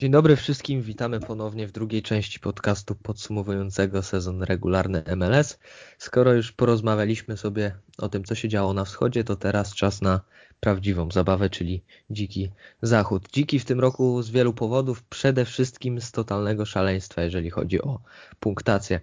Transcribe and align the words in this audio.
Dzień 0.00 0.10
dobry 0.10 0.36
wszystkim, 0.36 0.82
witamy 0.82 1.20
ponownie 1.20 1.66
w 1.66 1.72
drugiej 1.72 2.02
części 2.02 2.40
podcastu 2.40 2.94
podsumowującego 2.94 4.02
sezon 4.02 4.42
regularny 4.42 5.02
MLS. 5.16 5.58
Skoro 5.98 6.32
już 6.32 6.52
porozmawialiśmy 6.52 7.36
sobie 7.36 7.74
o 7.98 8.08
tym, 8.08 8.24
co 8.24 8.34
się 8.34 8.48
działo 8.48 8.72
na 8.72 8.84
wschodzie, 8.84 9.24
to 9.24 9.36
teraz 9.36 9.74
czas 9.74 10.02
na 10.02 10.20
prawdziwą 10.60 11.10
zabawę, 11.10 11.50
czyli 11.50 11.82
dziki 12.10 12.50
zachód. 12.82 13.28
Dziki 13.32 13.58
w 13.58 13.64
tym 13.64 13.80
roku 13.80 14.22
z 14.22 14.30
wielu 14.30 14.52
powodów, 14.52 15.02
przede 15.02 15.44
wszystkim 15.44 16.00
z 16.00 16.12
totalnego 16.12 16.64
szaleństwa, 16.64 17.22
jeżeli 17.22 17.50
chodzi 17.50 17.82
o 17.82 18.00
punktację 18.40 19.00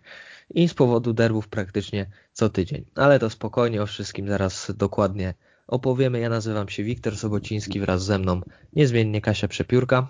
i 0.49 0.69
z 0.69 0.73
powodu 0.73 1.13
derbów 1.13 1.47
praktycznie 1.47 2.09
co 2.33 2.49
tydzień. 2.49 2.85
Ale 2.95 3.19
to 3.19 3.29
spokojnie 3.29 3.81
o 3.81 3.85
wszystkim 3.85 4.27
zaraz 4.27 4.71
dokładnie 4.77 5.33
opowiemy. 5.67 6.19
Ja 6.19 6.29
nazywam 6.29 6.69
się 6.69 6.83
Wiktor 6.83 7.17
Sobociński 7.17 7.79
wraz 7.79 8.05
ze 8.05 8.19
mną 8.19 8.41
niezmiennie 8.73 9.21
Kasia 9.21 9.47
Przepiórka. 9.47 10.07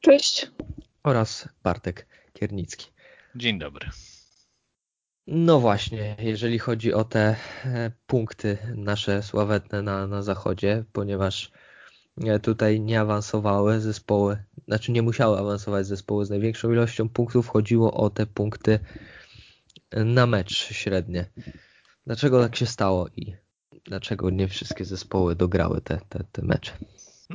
Cześć. 0.00 0.50
Oraz 1.02 1.48
Bartek 1.62 2.06
Kiernicki. 2.32 2.86
Dzień 3.34 3.58
dobry. 3.58 3.88
No 5.26 5.60
właśnie, 5.60 6.16
jeżeli 6.18 6.58
chodzi 6.58 6.92
o 6.92 7.04
te 7.04 7.36
e, 7.64 7.90
punkty 8.06 8.58
nasze 8.76 9.22
sławetne 9.22 9.82
na, 9.82 10.06
na 10.06 10.22
zachodzie, 10.22 10.84
ponieważ 10.92 11.50
e, 12.24 12.38
tutaj 12.38 12.80
nie 12.80 13.00
awansowały 13.00 13.80
zespoły, 13.80 14.44
znaczy 14.64 14.92
nie 14.92 15.02
musiały 15.02 15.38
awansować 15.38 15.86
zespoły 15.86 16.26
z 16.26 16.30
największą 16.30 16.72
ilością 16.72 17.08
punktów, 17.08 17.48
chodziło 17.48 17.94
o 17.94 18.10
te 18.10 18.26
punkty 18.26 18.78
na 19.92 20.26
mecz 20.26 20.54
średnie. 20.56 21.30
Dlaczego 22.06 22.42
tak 22.42 22.56
się 22.56 22.66
stało 22.66 23.08
i 23.16 23.34
dlaczego 23.84 24.30
nie 24.30 24.48
wszystkie 24.48 24.84
zespoły 24.84 25.36
dograły 25.36 25.80
te, 25.80 26.00
te, 26.08 26.24
te 26.32 26.42
mecze? 26.42 26.72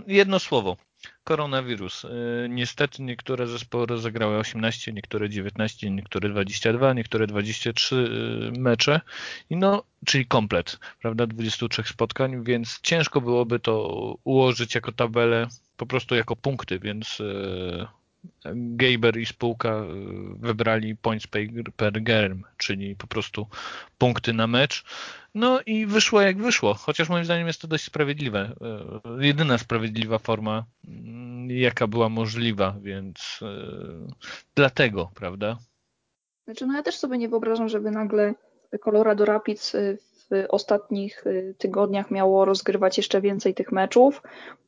Jedno 0.07 0.39
słowo. 0.39 0.77
Koronawirus. 1.23 2.03
Y, 2.03 2.07
niestety 2.49 3.03
niektóre 3.03 3.47
zespoły 3.47 3.85
rozegrały 3.85 4.37
18, 4.37 4.93
niektóre 4.93 5.29
19, 5.29 5.91
niektóre 5.91 6.29
22, 6.29 6.93
niektóre 6.93 7.27
23 7.27 7.95
y, 7.95 8.59
mecze, 8.59 9.01
i 9.49 9.55
no, 9.57 9.83
czyli 10.05 10.25
komplet, 10.25 10.79
prawda, 11.01 11.27
23 11.27 11.83
spotkań, 11.83 12.43
więc 12.43 12.79
ciężko 12.81 13.21
byłoby 13.21 13.59
to 13.59 13.87
ułożyć 14.23 14.75
jako 14.75 14.91
tabelę, 14.91 15.47
po 15.77 15.85
prostu 15.85 16.15
jako 16.15 16.35
punkty, 16.35 16.79
więc 16.79 17.19
y, 17.19 17.87
Gaber 18.55 19.17
i 19.17 19.25
spółka 19.25 19.83
wybrali 20.39 20.95
points 20.95 21.27
per 21.75 22.03
game, 22.03 22.35
czyli 22.57 22.95
po 22.95 23.07
prostu 23.07 23.47
punkty 23.97 24.33
na 24.33 24.47
mecz. 24.47 24.83
No 25.35 25.59
i 25.65 25.85
wyszło 25.85 26.21
jak 26.21 26.37
wyszło, 26.37 26.73
chociaż 26.73 27.09
moim 27.09 27.25
zdaniem 27.25 27.47
jest 27.47 27.61
to 27.61 27.67
dość 27.67 27.83
sprawiedliwe. 27.83 28.55
E, 29.19 29.25
jedyna 29.25 29.57
sprawiedliwa 29.57 30.19
forma, 30.19 30.65
mm, 30.87 31.51
jaka 31.51 31.87
była 31.87 32.09
możliwa, 32.09 32.75
więc 32.81 33.39
e, 33.41 33.47
dlatego, 34.55 35.11
prawda? 35.15 35.57
Znaczy, 36.45 36.65
no 36.65 36.73
ja 36.73 36.83
też 36.83 36.95
sobie 36.97 37.17
nie 37.17 37.29
wyobrażam, 37.29 37.69
żeby 37.69 37.91
nagle 37.91 38.33
Colorado 38.83 39.25
Rapids 39.25 39.75
w 40.31 40.45
ostatnich 40.49 41.23
tygodniach 41.57 42.11
miało 42.11 42.45
rozgrywać 42.45 42.97
jeszcze 42.97 43.21
więcej 43.21 43.53
tych 43.53 43.71
meczów. 43.71 44.21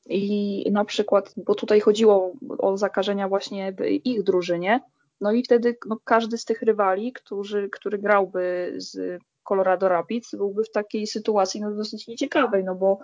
I 0.05 0.71
na 0.71 0.85
przykład, 0.85 1.33
bo 1.37 1.55
tutaj 1.55 1.79
chodziło 1.79 2.33
o 2.57 2.77
zakażenia 2.77 3.27
właśnie 3.27 3.73
w 3.73 3.85
ich 4.05 4.23
drużynie, 4.23 4.79
no 5.21 5.31
i 5.31 5.43
wtedy 5.43 5.77
no, 5.87 5.97
każdy 6.03 6.37
z 6.37 6.45
tych 6.45 6.61
rywali, 6.61 7.13
którzy, 7.13 7.69
który 7.71 7.97
grałby 7.97 8.73
z 8.77 9.21
Colorado 9.43 9.89
Rapids 9.89 10.35
byłby 10.35 10.63
w 10.63 10.71
takiej 10.71 11.07
sytuacji 11.07 11.61
no, 11.61 11.71
dosyć 11.71 12.07
nieciekawej, 12.07 12.63
no 12.63 12.75
bo 12.75 12.99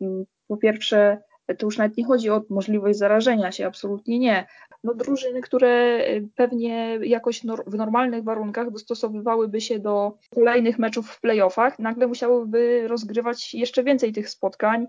mm, 0.00 0.24
po 0.48 0.56
pierwsze 0.56 1.22
to 1.54 1.66
już 1.66 1.78
nawet 1.78 1.96
nie 1.96 2.04
chodzi 2.04 2.30
o 2.30 2.42
możliwość 2.50 2.98
zarażenia 2.98 3.52
się, 3.52 3.66
absolutnie 3.66 4.18
nie. 4.18 4.46
No, 4.84 4.94
drużyny, 4.94 5.40
które 5.40 6.00
y, 6.08 6.28
pewnie 6.36 6.98
jakoś 7.02 7.42
w 7.66 7.74
normalnych 7.74 8.24
warunkach 8.24 8.70
dostosowywałyby 8.70 9.60
się 9.60 9.78
do 9.78 10.18
kolejnych 10.34 10.78
meczów 10.78 11.10
w 11.10 11.20
playoffach, 11.20 11.78
nagle 11.78 12.06
musiałyby 12.06 12.88
rozgrywać 12.88 13.54
jeszcze 13.54 13.84
więcej 13.84 14.12
tych 14.12 14.30
spotkań. 14.30 14.86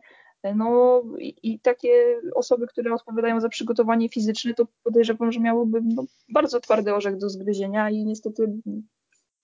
No 0.55 1.03
i, 1.19 1.35
i 1.43 1.59
takie 1.59 2.21
osoby, 2.35 2.67
które 2.67 2.93
odpowiadają 2.93 3.41
za 3.41 3.49
przygotowanie 3.49 4.09
fizyczne, 4.09 4.53
to 4.53 4.67
podejrzewam, 4.83 5.31
że 5.31 5.39
miałyby 5.39 5.79
no, 5.83 6.03
bardzo 6.29 6.59
twardy 6.59 6.95
orzech 6.95 7.17
do 7.17 7.29
zgryzienia 7.29 7.89
i 7.89 8.05
niestety 8.05 8.53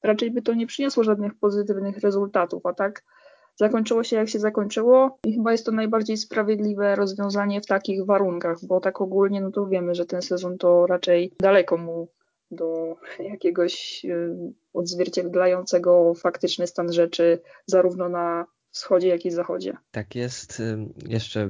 raczej 0.03 0.31
by 0.31 0.41
to 0.41 0.53
nie 0.53 0.67
przyniosło 0.67 1.03
żadnych 1.03 1.35
pozytywnych 1.35 1.97
rezultatów, 1.97 2.65
a 2.65 2.73
tak 2.73 3.03
zakończyło 3.55 4.03
się 4.03 4.15
jak 4.15 4.29
się 4.29 4.39
zakończyło 4.39 5.19
i 5.25 5.33
chyba 5.33 5.51
jest 5.51 5.65
to 5.65 5.71
najbardziej 5.71 6.17
sprawiedliwe 6.17 6.95
rozwiązanie 6.95 7.61
w 7.61 7.65
takich 7.65 8.05
warunkach, 8.05 8.57
bo 8.63 8.79
tak 8.79 9.01
ogólnie 9.01 9.41
no 9.41 9.51
to 9.51 9.67
wiemy, 9.67 9.95
że 9.95 10.05
ten 10.05 10.21
sezon 10.21 10.57
to 10.57 10.87
raczej 10.87 11.33
daleko 11.39 11.77
mu 11.77 12.07
do 12.51 12.95
jakiegoś 13.19 14.05
y, 14.05 14.35
odzwierciedlającego 14.73 16.13
faktyczny 16.13 16.67
stan 16.67 16.93
rzeczy 16.93 17.41
zarówno 17.65 18.09
na 18.09 18.45
wschodzie, 18.71 19.07
jak 19.07 19.25
i 19.25 19.31
zachodzie. 19.31 19.77
Tak 19.91 20.15
jest. 20.15 20.61
Jeszcze 21.07 21.49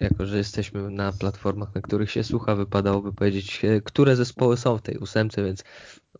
jako, 0.00 0.26
że 0.26 0.36
jesteśmy 0.36 0.90
na 0.90 1.12
platformach, 1.12 1.74
na 1.74 1.80
których 1.80 2.10
się 2.10 2.24
słucha, 2.24 2.54
wypadałoby 2.54 3.12
powiedzieć, 3.12 3.64
e, 3.64 3.80
które 3.80 4.16
zespoły 4.16 4.56
są 4.56 4.78
w 4.78 4.82
tej 4.82 4.98
ósemce, 4.98 5.44
więc 5.44 5.64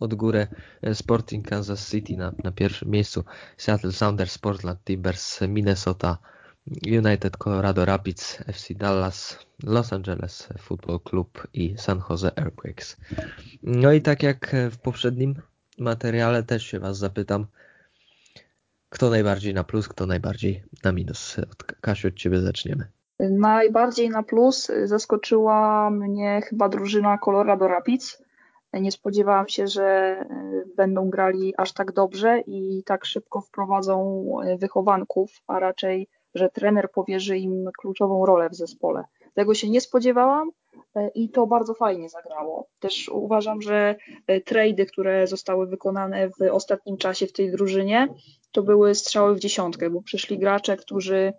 od 0.00 0.14
góry 0.14 0.46
e, 0.82 0.94
Sporting 0.94 1.48
Kansas 1.48 1.90
City 1.90 2.16
na, 2.16 2.32
na 2.44 2.52
pierwszym 2.52 2.90
miejscu, 2.90 3.24
Seattle 3.56 3.92
Sounders, 3.92 4.38
Portland 4.38 4.84
Timbers, 4.84 5.40
Minnesota 5.40 6.18
United, 6.86 7.36
Colorado 7.36 7.84
Rapids, 7.84 8.38
FC 8.46 8.74
Dallas, 8.74 9.38
Los 9.62 9.92
Angeles 9.92 10.48
Football 10.58 11.00
Club 11.00 11.48
i 11.52 11.74
San 11.78 12.00
Jose 12.10 12.36
Earthquakes. 12.36 12.96
No 13.62 13.92
i 13.92 14.02
tak 14.02 14.22
jak 14.22 14.56
w 14.70 14.78
poprzednim 14.78 15.34
materiale 15.78 16.42
też 16.42 16.66
się 16.66 16.80
Was 16.80 16.98
zapytam, 16.98 17.46
kto 18.88 19.10
najbardziej 19.10 19.54
na 19.54 19.64
plus, 19.64 19.88
kto 19.88 20.06
najbardziej 20.06 20.62
na 20.84 20.92
minus. 20.92 21.38
Od 21.38 21.62
Kasiu, 21.80 22.08
od 22.08 22.14
Ciebie 22.14 22.40
zaczniemy. 22.40 22.95
Najbardziej 23.20 24.10
na 24.10 24.22
plus 24.22 24.68
zaskoczyła 24.84 25.90
mnie 25.90 26.40
chyba 26.44 26.68
drużyna 26.68 27.18
Colorado 27.18 27.68
Rapids. 27.68 28.22
Nie 28.72 28.92
spodziewałam 28.92 29.48
się, 29.48 29.66
że 29.66 29.84
e, 29.84 30.26
będą 30.76 31.10
grali 31.10 31.54
aż 31.56 31.72
tak 31.72 31.92
dobrze 31.92 32.40
i 32.40 32.82
tak 32.86 33.04
szybko 33.04 33.40
wprowadzą 33.40 34.26
e, 34.44 34.58
wychowanków, 34.58 35.42
a 35.46 35.58
raczej, 35.58 36.08
że 36.34 36.50
trener 36.50 36.90
powierzy 36.90 37.38
im 37.38 37.70
kluczową 37.78 38.26
rolę 38.26 38.50
w 38.50 38.54
zespole. 38.54 39.04
Tego 39.34 39.54
się 39.54 39.70
nie 39.70 39.80
spodziewałam 39.80 40.50
e, 40.94 41.08
i 41.08 41.30
to 41.30 41.46
bardzo 41.46 41.74
fajnie 41.74 42.08
zagrało. 42.08 42.68
Też 42.78 43.08
uważam, 43.08 43.62
że 43.62 43.96
trady, 44.44 44.86
które 44.86 45.26
zostały 45.26 45.66
wykonane 45.66 46.28
w 46.28 46.52
ostatnim 46.52 46.96
czasie 46.96 47.26
w 47.26 47.32
tej 47.32 47.50
drużynie, 47.50 48.08
to 48.52 48.62
były 48.62 48.94
strzały 48.94 49.34
w 49.34 49.40
dziesiątkę, 49.40 49.90
bo 49.90 50.02
przyszli 50.02 50.38
gracze, 50.38 50.76
którzy 50.76 51.32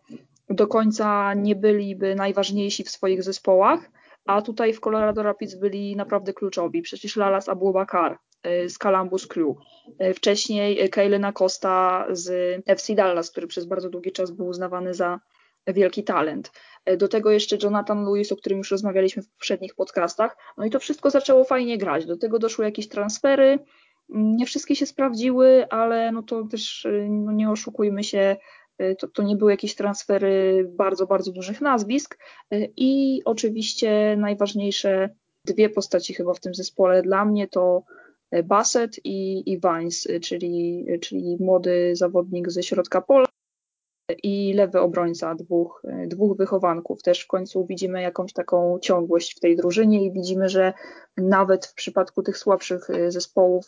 do 0.50 0.68
końca 0.68 1.34
nie 1.34 1.56
byliby 1.56 2.16
najważniejsi 2.16 2.84
w 2.84 2.90
swoich 2.90 3.24
zespołach, 3.24 3.90
a 4.26 4.42
tutaj 4.42 4.74
w 4.74 4.80
Colorado 4.80 5.24
Rapids 5.24 5.56
byli 5.56 5.96
naprawdę 5.96 6.34
kluczowi. 6.34 6.82
Przecież 6.82 7.16
Lalas 7.16 7.50
Abubakar 7.50 8.20
y, 8.48 8.70
z 8.70 8.78
Columbus 8.78 9.28
Crew, 9.28 9.58
y, 10.02 10.14
wcześniej 10.14 10.90
Kaylin 10.90 11.26
Acosta 11.26 12.06
z 12.10 12.62
FC 12.66 12.96
Dallas, 12.96 13.32
który 13.32 13.48
przez 13.48 13.66
bardzo 13.66 13.90
długi 13.90 14.12
czas 14.12 14.32
był 14.32 14.48
uznawany 14.48 14.94
za 14.94 15.20
wielki 15.68 16.04
talent. 16.04 16.52
Y, 16.90 16.98
do 16.98 17.08
tego 17.08 17.32
jeszcze 17.32 17.58
Jonathan 17.64 18.06
Lewis, 18.06 18.32
o 18.32 18.36
którym 18.36 18.58
już 18.58 18.72
rozmawialiśmy 18.72 19.24
w 19.24 19.30
poprzednich 19.30 19.76
podcastach. 19.76 20.38
No 20.58 20.66
i 20.66 20.70
to 20.70 20.80
wszystko 20.80 21.10
zaczęło 21.10 21.44
fajnie 21.44 21.78
grać. 21.78 22.06
Do 22.06 22.18
tego 22.18 22.40
doszły 22.40 22.66
jakieś 22.66 22.88
transfery. 22.88 23.60
Nie 24.10 24.46
wszystkie 24.46 24.76
się 24.76 24.86
sprawdziły, 24.86 25.66
ale 25.70 26.12
no 26.12 26.24
to 26.24 26.44
też 26.44 26.88
no 27.10 27.32
nie 27.32 27.52
oszukujmy 27.52 28.04
się, 28.04 28.38
Y, 28.38 28.67
to, 29.00 29.08
to 29.08 29.24
nie 29.24 29.36
były 29.36 29.52
jakieś 29.52 29.76
transfery 29.76 30.66
bardzo, 30.76 31.08
bardzo 31.08 31.32
dużych 31.32 31.62
nazwisk. 31.62 32.18
Y, 32.54 32.74
I 32.78 33.22
oczywiście 33.26 34.16
najważniejsze 34.18 35.10
dwie 35.46 35.70
postaci 35.70 36.14
chyba 36.14 36.34
w 36.34 36.40
tym 36.40 36.56
zespole 36.56 37.02
dla 37.02 37.26
mnie 37.26 37.48
to 37.48 37.84
y, 38.36 38.44
Bassett 38.44 39.00
i, 39.04 39.52
i 39.52 39.60
Vines, 39.60 40.08
czyli, 40.22 40.86
czyli 41.02 41.38
młody 41.40 41.96
zawodnik 41.96 42.52
ze 42.52 42.64
środka 42.64 43.02
pola 43.02 43.28
i 44.24 44.54
lewy 44.54 44.80
obrońca, 44.80 45.36
dwóch, 45.36 45.82
dwóch 46.08 46.38
wychowanków. 46.38 47.02
Też 47.02 47.22
w 47.22 47.28
końcu 47.28 47.66
widzimy 47.66 48.02
jakąś 48.02 48.34
taką 48.34 48.80
ciągłość 48.80 49.38
w 49.38 49.40
tej 49.40 49.56
drużynie 49.56 50.06
i 50.06 50.12
widzimy, 50.12 50.50
że 50.50 50.74
nawet 51.18 51.66
w 51.66 51.74
przypadku 51.74 52.24
tych 52.24 52.38
słabszych 52.38 52.88
zespołów 53.08 53.66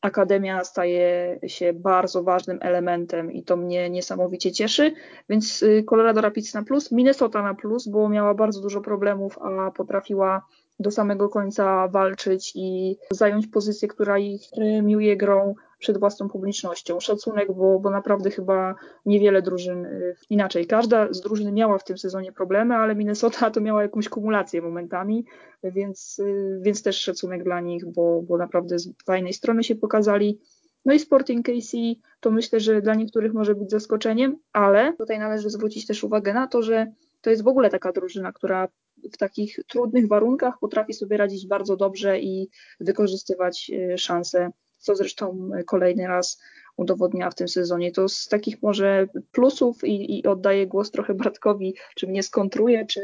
Akademia 0.00 0.64
staje 0.64 1.38
się 1.46 1.72
bardzo 1.72 2.22
ważnym 2.22 2.58
elementem 2.62 3.32
i 3.32 3.42
to 3.42 3.56
mnie 3.56 3.90
niesamowicie 3.90 4.52
cieszy, 4.52 4.92
więc 5.28 5.62
y, 5.62 5.84
Colorado 5.86 6.20
Rapids 6.20 6.54
na 6.54 6.62
plus, 6.62 6.92
Minnesota 6.92 7.42
na 7.42 7.54
plus, 7.54 7.88
bo 7.88 8.08
miała 8.08 8.34
bardzo 8.34 8.60
dużo 8.60 8.80
problemów, 8.80 9.38
a 9.38 9.70
potrafiła 9.70 10.46
do 10.78 10.90
samego 10.90 11.28
końca 11.28 11.88
walczyć 11.88 12.52
i 12.54 12.96
zająć 13.10 13.46
pozycję, 13.46 13.88
która 13.88 14.18
ich 14.18 14.42
premiuje 14.56 15.16
grą 15.16 15.54
przed 15.80 15.98
własną 15.98 16.28
publicznością. 16.28 17.00
Szacunek, 17.00 17.52
bo, 17.52 17.80
bo 17.80 17.90
naprawdę 17.90 18.30
chyba 18.30 18.74
niewiele 19.06 19.42
drużyn 19.42 19.86
y, 19.86 20.16
inaczej. 20.30 20.66
Każda 20.66 21.12
z 21.12 21.20
drużyn 21.20 21.54
miała 21.54 21.78
w 21.78 21.84
tym 21.84 21.98
sezonie 21.98 22.32
problemy, 22.32 22.74
ale 22.74 22.94
Minnesota 22.94 23.50
to 23.50 23.60
miała 23.60 23.82
jakąś 23.82 24.08
kumulację 24.08 24.62
momentami, 24.62 25.24
więc, 25.64 26.18
y, 26.18 26.58
więc 26.62 26.82
też 26.82 27.00
szacunek 27.00 27.44
dla 27.44 27.60
nich, 27.60 27.86
bo, 27.86 28.22
bo 28.22 28.38
naprawdę 28.38 28.78
z 28.78 28.92
fajnej 29.06 29.32
strony 29.32 29.64
się 29.64 29.74
pokazali. 29.74 30.40
No 30.84 30.94
i 30.94 30.98
Sporting 30.98 31.46
KC 31.46 31.76
to 32.20 32.30
myślę, 32.30 32.60
że 32.60 32.82
dla 32.82 32.94
niektórych 32.94 33.32
może 33.32 33.54
być 33.54 33.70
zaskoczeniem, 33.70 34.36
ale 34.52 34.92
tutaj 34.92 35.18
należy 35.18 35.50
zwrócić 35.50 35.86
też 35.86 36.04
uwagę 36.04 36.34
na 36.34 36.46
to, 36.46 36.62
że 36.62 36.92
to 37.20 37.30
jest 37.30 37.42
w 37.42 37.48
ogóle 37.48 37.70
taka 37.70 37.92
drużyna, 37.92 38.32
która 38.32 38.68
w 39.12 39.16
takich 39.16 39.58
trudnych 39.68 40.08
warunkach 40.08 40.58
potrafi 40.60 40.92
sobie 40.92 41.16
radzić 41.16 41.46
bardzo 41.46 41.76
dobrze 41.76 42.20
i 42.20 42.48
wykorzystywać 42.80 43.70
y, 43.74 43.98
szanse, 43.98 44.50
co 44.80 44.96
zresztą 44.96 45.50
kolejny 45.66 46.06
raz 46.06 46.40
udowodniła 46.80 47.30
w 47.30 47.34
tym 47.34 47.48
sezonie. 47.48 47.92
To 47.92 48.08
z 48.08 48.28
takich 48.28 48.62
może 48.62 49.06
plusów 49.32 49.84
i, 49.84 50.18
i 50.18 50.26
oddaję 50.26 50.66
głos 50.66 50.90
trochę 50.90 51.14
Bratkowi, 51.14 51.74
czy 51.94 52.06
mnie 52.06 52.22
skontruje, 52.22 52.86
czy, 52.86 53.00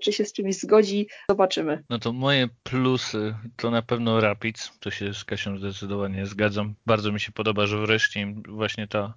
czy 0.00 0.12
się 0.12 0.24
z 0.24 0.32
czymś 0.32 0.58
zgodzi. 0.58 1.08
Zobaczymy. 1.28 1.84
No 1.90 1.98
to 1.98 2.12
moje 2.12 2.48
plusy 2.62 3.34
to 3.56 3.70
na 3.70 3.82
pewno 3.82 4.20
Rapids, 4.20 4.78
to 4.80 4.90
się 4.90 5.14
z 5.14 5.24
Kasią 5.24 5.58
zdecydowanie 5.58 6.26
zgadzam. 6.26 6.74
Bardzo 6.86 7.12
mi 7.12 7.20
się 7.20 7.32
podoba, 7.32 7.66
że 7.66 7.78
wreszcie 7.78 8.34
właśnie 8.48 8.88
ta 8.88 9.14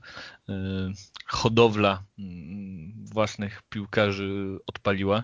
y, 0.49 0.53
hodowla 1.25 2.03
y, 2.19 2.21
własnych 3.13 3.61
piłkarzy 3.69 4.59
odpaliła. 4.67 5.23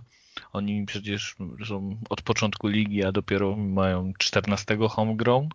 Oni 0.53 0.85
przecież 0.85 1.35
są 1.67 1.97
od 2.09 2.21
początku 2.21 2.67
ligi, 2.67 3.03
a 3.03 3.11
dopiero 3.11 3.55
mają 3.55 4.13
14 4.17 4.77
homegrown, 4.89 5.49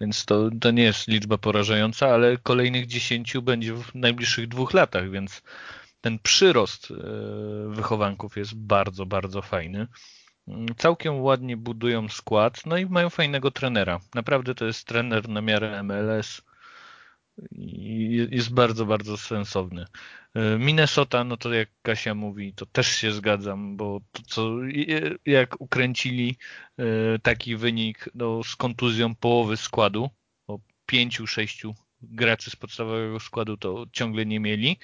więc 0.00 0.24
to, 0.24 0.50
to 0.60 0.70
nie 0.70 0.82
jest 0.82 1.08
liczba 1.08 1.38
porażająca, 1.38 2.08
ale 2.08 2.36
kolejnych 2.36 2.86
10 2.86 3.36
będzie 3.42 3.74
w 3.74 3.94
najbliższych 3.94 4.48
dwóch 4.48 4.74
latach, 4.74 5.10
więc 5.10 5.42
ten 6.00 6.18
przyrost 6.18 6.90
e, 6.90 6.94
wychowanków 7.68 8.36
jest 8.36 8.54
bardzo, 8.54 9.06
bardzo 9.06 9.42
fajny. 9.42 9.86
Całkiem 10.76 11.20
ładnie 11.20 11.56
budują 11.56 12.08
skład, 12.08 12.66
no 12.66 12.78
i 12.78 12.86
mają 12.86 13.10
fajnego 13.10 13.50
trenera. 13.50 14.00
Naprawdę 14.14 14.54
to 14.54 14.64
jest 14.64 14.86
trener 14.86 15.28
na 15.28 15.40
miarę 15.40 15.82
MLS 15.82 16.42
jest 18.30 18.54
bardzo, 18.54 18.86
bardzo 18.86 19.16
sensowny. 19.16 19.84
E, 20.34 20.58
Minnesota, 20.58 21.24
no 21.24 21.36
to 21.36 21.52
jak 21.52 21.68
Kasia 21.82 22.14
mówi, 22.14 22.54
to 22.54 22.66
też 22.66 22.88
się 22.88 23.12
zgadzam, 23.12 23.76
bo 23.76 24.00
to 24.12 24.22
co, 24.26 24.50
jak 25.26 25.60
ukręcili 25.60 26.36
e, 26.78 26.84
taki 27.18 27.56
wynik 27.56 28.08
no, 28.14 28.44
z 28.44 28.56
kontuzją 28.56 29.14
połowy 29.14 29.56
składu, 29.56 30.10
bo 30.46 30.60
pięciu, 30.86 31.26
sześciu 31.26 31.74
graczy 32.02 32.50
z 32.50 32.56
podstawowego 32.56 33.20
składu 33.20 33.56
to 33.56 33.86
ciągle 33.92 34.26
nie 34.26 34.40
mieli. 34.40 34.78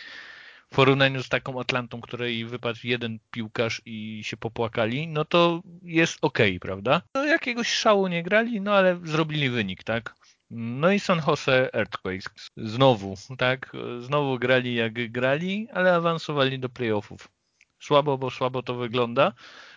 W 0.73 0.75
porównaniu 0.77 1.23
z 1.23 1.29
taką 1.29 1.61
Atlantą, 1.61 2.01
której 2.01 2.45
wypadł 2.45 2.79
jeden 2.85 3.19
piłkarz 3.31 3.83
i 3.85 4.23
się 4.25 4.37
popłakali, 4.37 5.09
no 5.09 5.25
to 5.25 5.63
jest 5.83 6.19
ok, 6.23 6.39
prawda? 6.61 7.03
No, 7.15 7.25
jakiegoś 7.25 7.69
szału 7.69 8.09
nie 8.09 8.23
grali, 8.23 8.61
no 8.61 8.75
ale 8.75 9.01
zrobili 9.05 9.51
wynik, 9.51 9.85
tak? 9.85 10.15
No 10.51 10.93
i 10.93 11.01
San 11.01 11.23
Jose 11.27 11.75
Earthquakes. 11.75 12.51
Znowu, 12.57 13.15
tak? 13.39 13.73
Znowu 14.01 14.39
grali 14.39 14.75
jak 14.75 15.11
grali, 15.11 15.69
ale 15.73 15.95
awansowali 15.95 16.59
do 16.59 16.69
playoffów. 16.69 17.29
Słabo, 17.81 18.19
bo 18.19 18.31
słabo 18.31 18.63
to 18.63 18.75
wygląda 18.75 19.33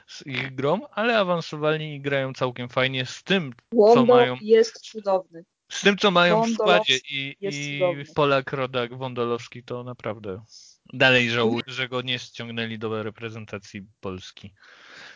z 0.08 0.26
ich 0.26 0.56
grom, 0.56 0.82
ale 0.92 1.20
awansowali 1.20 1.96
i 1.96 2.02
grają 2.02 2.34
całkiem 2.34 2.70
fajnie 2.70 3.06
z 3.06 3.24
tym, 3.24 3.54
Wondo 3.74 3.94
co 3.94 4.06
mają. 4.06 4.38
jest 4.42 4.80
cudowny. 4.80 5.46
Z 5.72 5.82
tym, 5.82 5.98
co 5.98 6.12
mają 6.12 6.44
w 6.44 6.50
składzie 6.50 6.98
i, 7.10 7.36
i 7.42 7.82
Polak, 8.16 8.54
Rodak, 8.54 8.98
Wondolowski 8.98 9.64
to 9.64 9.84
naprawdę 9.84 10.42
dalej 10.94 11.30
żałuję, 11.30 11.64
że 11.68 11.90
go 11.90 12.02
nie 12.02 12.20
ściągnęli 12.20 12.80
do 12.80 13.04
reprezentacji 13.04 13.82
Polski. 14.00 14.54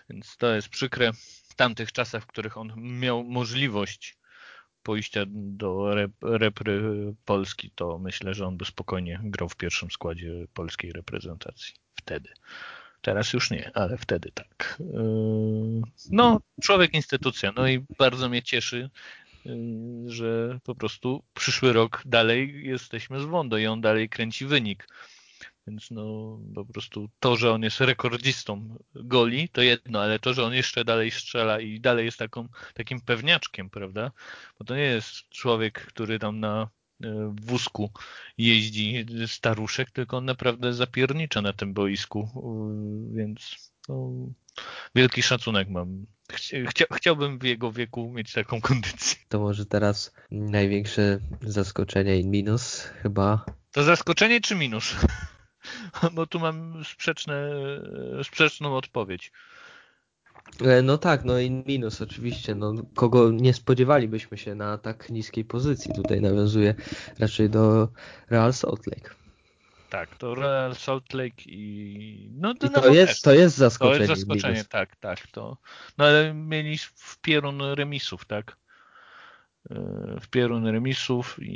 Więc 0.10 0.38
to 0.38 0.56
jest 0.56 0.70
przykre. 0.70 1.12
W 1.50 1.56
tamtych 1.56 1.92
czasach, 1.92 2.24
w 2.24 2.28
których 2.28 2.58
on 2.58 2.74
miał 2.78 3.24
możliwość 3.24 4.18
pójścia 4.84 5.24
do 5.28 5.96
rep, 5.96 6.12
repry 6.22 6.82
Polski, 7.26 7.72
to 7.76 7.98
myślę, 7.98 8.34
że 8.34 8.48
on 8.48 8.58
by 8.58 8.66
spokojnie 8.66 9.20
grał 9.24 9.50
w 9.50 9.56
pierwszym 9.56 9.92
składzie 9.92 10.32
polskiej 10.54 10.92
reprezentacji. 10.92 11.74
Wtedy. 11.96 12.30
Teraz 13.02 13.34
już 13.34 13.52
nie, 13.52 13.72
ale 13.74 13.98
wtedy 13.98 14.32
tak. 14.34 14.78
Yy, 14.80 15.82
no, 16.12 16.40
człowiek 16.62 16.94
instytucja. 16.94 17.54
No 17.56 17.68
i 17.68 17.86
bardzo 17.98 18.30
mnie 18.30 18.44
cieszy, 18.44 18.90
yy, 19.46 19.56
że 20.06 20.60
po 20.64 20.76
prostu 20.76 21.24
przyszły 21.34 21.74
rok 21.74 22.02
dalej 22.06 22.66
jesteśmy 22.66 23.20
z 23.20 23.26
Wondo 23.26 23.58
i 23.58 23.68
on 23.68 23.82
dalej 23.82 24.10
kręci 24.10 24.46
wynik. 24.46 24.88
Więc 25.68 25.92
no 25.92 26.40
po 26.56 26.66
prostu 26.66 27.10
to, 27.20 27.36
że 27.36 27.52
on 27.52 27.64
jest 27.64 27.82
rekordzistą 27.82 28.78
goli, 28.96 29.50
to 29.50 29.62
jedno, 29.62 30.02
ale 30.02 30.20
to, 30.20 30.34
że 30.34 30.44
on 30.44 30.54
jeszcze 30.54 30.86
dalej 30.86 31.12
strzela 31.12 31.60
i 31.60 31.80
dalej 31.80 32.06
jest 32.06 32.18
taką, 32.18 32.48
takim 32.74 33.02
pewniaczkiem, 33.02 33.70
prawda? 33.70 34.12
Bo 34.60 34.66
to 34.66 34.76
nie 34.76 34.82
jest 34.82 35.30
człowiek, 35.30 35.86
który 35.86 36.20
tam 36.20 36.40
na 36.40 36.70
e, 37.04 37.36
wózku 37.42 37.92
jeździ 38.38 39.06
staruszek, 39.28 39.92
tylko 39.92 40.18
on 40.18 40.26
naprawdę 40.26 40.74
zapiernicza 40.74 41.42
na 41.42 41.54
tym 41.54 41.74
boisku, 41.74 42.30
więc 43.14 43.72
no, 43.90 44.12
wielki 44.96 45.24
szacunek 45.24 45.70
mam. 45.70 46.06
Chcia, 46.68 46.86
chciałbym 46.96 47.40
w 47.40 47.44
jego 47.44 47.72
wieku 47.72 48.12
mieć 48.12 48.34
taką 48.34 48.62
kondycję. 48.62 49.18
To 49.30 49.40
może 49.40 49.66
teraz 49.66 50.14
największe 50.32 51.20
zaskoczenie 51.42 52.20
i 52.20 52.26
minus 52.26 52.82
chyba. 52.82 53.46
To 53.72 53.84
zaskoczenie 53.84 54.42
czy 54.42 54.56
minus? 54.56 54.96
bo 56.16 56.28
tu 56.28 56.40
mam 56.40 56.84
sprzeczne, 56.86 57.50
sprzeczną 58.24 58.78
odpowiedź. 58.78 59.32
E, 60.62 60.82
no 60.82 60.98
tak, 60.98 61.26
no 61.26 61.40
i 61.40 61.52
minus 61.52 62.02
oczywiście. 62.02 62.56
No, 62.56 62.74
kogo 62.96 63.32
nie 63.32 63.54
spodziewalibyśmy 63.54 64.38
się 64.38 64.56
na 64.56 64.78
tak 64.78 65.10
niskiej 65.10 65.46
pozycji. 65.46 65.94
Tutaj 65.96 66.22
nawiązuje 66.22 66.76
raczej 67.20 67.50
do 67.50 67.88
Real 68.30 68.54
Salt 68.54 68.88
Lake. 68.88 69.10
Tak, 69.90 70.18
to 70.18 70.36
Real 70.36 70.76
Salt 70.76 71.14
Lake 71.14 71.44
i. 71.46 72.30
No, 72.36 72.54
to, 72.56 72.68
I 72.68 72.70
to, 72.70 72.94
jest, 72.94 73.24
to 73.24 73.34
jest 73.34 73.58
zaskoczenie. 73.58 74.06
To 74.06 74.12
jest 74.12 74.22
zaskoczenie, 74.22 74.54
minus. 74.54 74.68
tak, 74.68 74.96
tak. 74.96 75.28
To... 75.28 75.58
No 75.98 76.06
ale 76.06 76.34
mieli 76.34 76.78
w 76.78 77.18
pierun 77.22 77.62
remisów, 77.62 78.26
tak? 78.26 78.58
E, 79.70 79.76
w 80.22 80.28
pierun 80.28 80.68
remisów 80.68 81.38
i, 81.40 81.54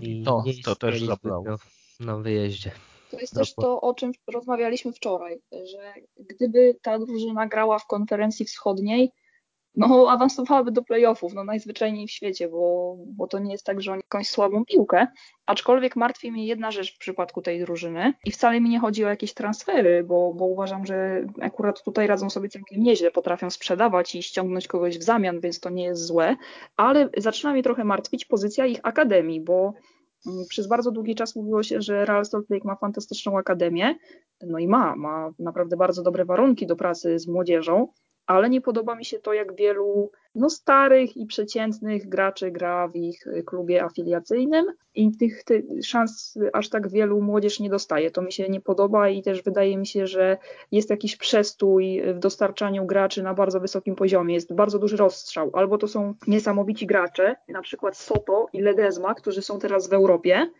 I 0.00 0.22
to, 0.24 0.44
to 0.64 0.76
też 0.76 1.02
zabolało. 1.02 1.58
Na 2.00 2.16
wyjeździe. 2.16 2.70
To 3.16 3.20
jest 3.20 3.34
też 3.34 3.54
to, 3.54 3.80
o 3.80 3.94
czym 3.94 4.12
rozmawialiśmy 4.26 4.92
wczoraj, 4.92 5.40
że 5.52 5.94
gdyby 6.16 6.76
ta 6.82 6.98
drużyna 6.98 7.46
grała 7.46 7.78
w 7.78 7.86
konferencji 7.86 8.46
wschodniej, 8.46 9.12
no 9.76 10.06
awansowałaby 10.10 10.72
do 10.72 10.82
playoffów, 10.82 11.34
no 11.34 11.44
najzwyczajniej 11.44 12.06
w 12.06 12.10
świecie, 12.10 12.48
bo, 12.48 12.96
bo 13.06 13.26
to 13.26 13.38
nie 13.38 13.52
jest 13.52 13.66
tak, 13.66 13.80
że 13.80 13.92
oni 13.92 14.02
jakąś 14.04 14.28
słabą 14.28 14.64
piłkę, 14.64 15.06
aczkolwiek 15.46 15.96
martwi 15.96 16.32
mnie 16.32 16.46
jedna 16.46 16.70
rzecz 16.70 16.94
w 16.94 16.98
przypadku 16.98 17.42
tej 17.42 17.60
drużyny 17.60 18.12
i 18.24 18.30
wcale 18.30 18.60
mi 18.60 18.70
nie 18.70 18.80
chodzi 18.80 19.04
o 19.04 19.08
jakieś 19.08 19.34
transfery, 19.34 20.04
bo, 20.04 20.34
bo 20.34 20.44
uważam, 20.44 20.86
że 20.86 21.26
akurat 21.40 21.82
tutaj 21.82 22.06
radzą 22.06 22.30
sobie 22.30 22.48
całkiem 22.48 22.82
nieźle, 22.82 23.10
potrafią 23.10 23.50
sprzedawać 23.50 24.14
i 24.14 24.22
ściągnąć 24.22 24.68
kogoś 24.68 24.98
w 24.98 25.02
zamian, 25.02 25.40
więc 25.40 25.60
to 25.60 25.70
nie 25.70 25.84
jest 25.84 26.06
złe, 26.06 26.36
ale 26.76 27.08
zaczyna 27.16 27.52
mnie 27.52 27.62
trochę 27.62 27.84
martwić 27.84 28.24
pozycja 28.24 28.66
ich 28.66 28.80
akademii, 28.82 29.40
bo 29.40 29.74
przez 30.48 30.66
bardzo 30.66 30.90
długi 30.90 31.14
czas 31.14 31.36
mówiło 31.36 31.62
się, 31.62 31.82
że 31.82 32.04
Real 32.04 32.24
Salt 32.24 32.50
Lake 32.50 32.68
ma 32.68 32.76
fantastyczną 32.76 33.38
akademię, 33.38 33.94
no 34.46 34.58
i 34.58 34.68
ma, 34.68 34.96
ma 34.96 35.30
naprawdę 35.38 35.76
bardzo 35.76 36.02
dobre 36.02 36.24
warunki 36.24 36.66
do 36.66 36.76
pracy 36.76 37.18
z 37.18 37.28
młodzieżą, 37.28 37.88
ale 38.26 38.50
nie 38.50 38.60
podoba 38.60 38.94
mi 38.94 39.04
się 39.04 39.18
to, 39.18 39.32
jak 39.32 39.56
wielu 39.56 40.10
no, 40.34 40.50
starych 40.50 41.16
i 41.16 41.26
przeciętnych 41.26 42.08
graczy 42.08 42.50
gra 42.50 42.88
w 42.88 42.96
ich 42.96 43.24
klubie 43.46 43.84
afiliacyjnym 43.84 44.66
i 44.94 45.16
tych, 45.16 45.44
szans 45.82 46.38
aż 46.52 46.68
tak 46.68 46.88
wielu 46.88 47.22
młodzież 47.22 47.60
nie 47.60 47.70
dostaje. 47.70 48.10
To 48.10 48.22
mi 48.22 48.32
się 48.32 48.48
nie 48.48 48.60
podoba 48.60 49.08
i 49.08 49.22
też 49.22 49.42
wydaje 49.42 49.76
mi 49.76 49.86
się, 49.86 50.06
że 50.06 50.38
jest 50.72 50.90
jakiś 50.90 51.16
przestój 51.16 52.02
w 52.14 52.18
dostarczaniu 52.18 52.86
graczy 52.86 53.22
na 53.22 53.34
bardzo 53.34 53.60
wysokim 53.60 53.94
poziomie. 53.94 54.34
Jest 54.34 54.54
bardzo 54.54 54.78
duży 54.78 54.96
rozstrzał. 54.96 55.50
Albo 55.52 55.78
to 55.78 55.88
są 55.88 56.14
niesamowici 56.26 56.86
gracze, 56.86 57.36
na 57.48 57.62
przykład 57.62 57.96
Soto 57.96 58.46
i 58.52 58.60
Ledezma, 58.60 59.14
którzy 59.14 59.42
są 59.42 59.58
teraz 59.58 59.88
w 59.88 59.92
Europie, 59.92 60.50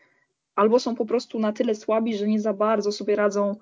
albo 0.54 0.78
są 0.78 0.94
po 0.94 1.06
prostu 1.06 1.38
na 1.38 1.52
tyle 1.52 1.74
słabi, 1.74 2.16
że 2.16 2.26
nie 2.26 2.40
za 2.40 2.52
bardzo 2.52 2.92
sobie 2.92 3.16
radzą 3.16 3.56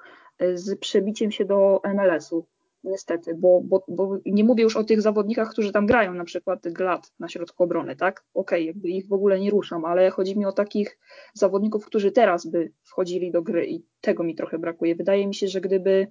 z 0.55 0.79
przebiciem 0.79 1.31
się 1.31 1.45
do 1.45 1.81
MLS-u 1.85 2.47
niestety, 2.85 3.35
bo, 3.35 3.61
bo, 3.65 3.85
bo 3.89 4.19
nie 4.27 4.45
mówię 4.45 4.63
już 4.63 4.77
o 4.77 4.85
tych 4.85 5.03
zawodnikach, 5.03 5.51
którzy 5.51 5.73
tam 5.73 5.87
grają, 5.87 6.15
na 6.15 6.25
przykład 6.25 6.69
Glad 6.69 7.13
na 7.19 7.29
środku 7.29 7.63
obrony, 7.63 7.97
tak? 7.97 8.25
Okej, 8.35 8.63
okay, 8.63 8.67
jakby 8.67 8.89
ich 8.89 9.09
w 9.09 9.13
ogóle 9.13 9.41
nie 9.41 9.51
ruszam, 9.51 9.85
ale 9.85 10.11
chodzi 10.11 10.39
mi 10.39 10.47
o 10.47 10.53
takich 10.53 10.99
zawodników, 11.35 11.87
którzy 11.87 12.13
teraz 12.13 12.47
by 12.47 12.73
wchodzili 12.83 13.31
do 13.31 13.43
gry 13.43 13.67
i 13.67 13.85
tego 14.01 14.25
mi 14.25 14.35
trochę 14.35 14.59
brakuje. 14.59 14.95
Wydaje 14.95 15.27
mi 15.27 15.35
się, 15.35 15.49
że 15.49 15.61
gdyby, 15.61 16.07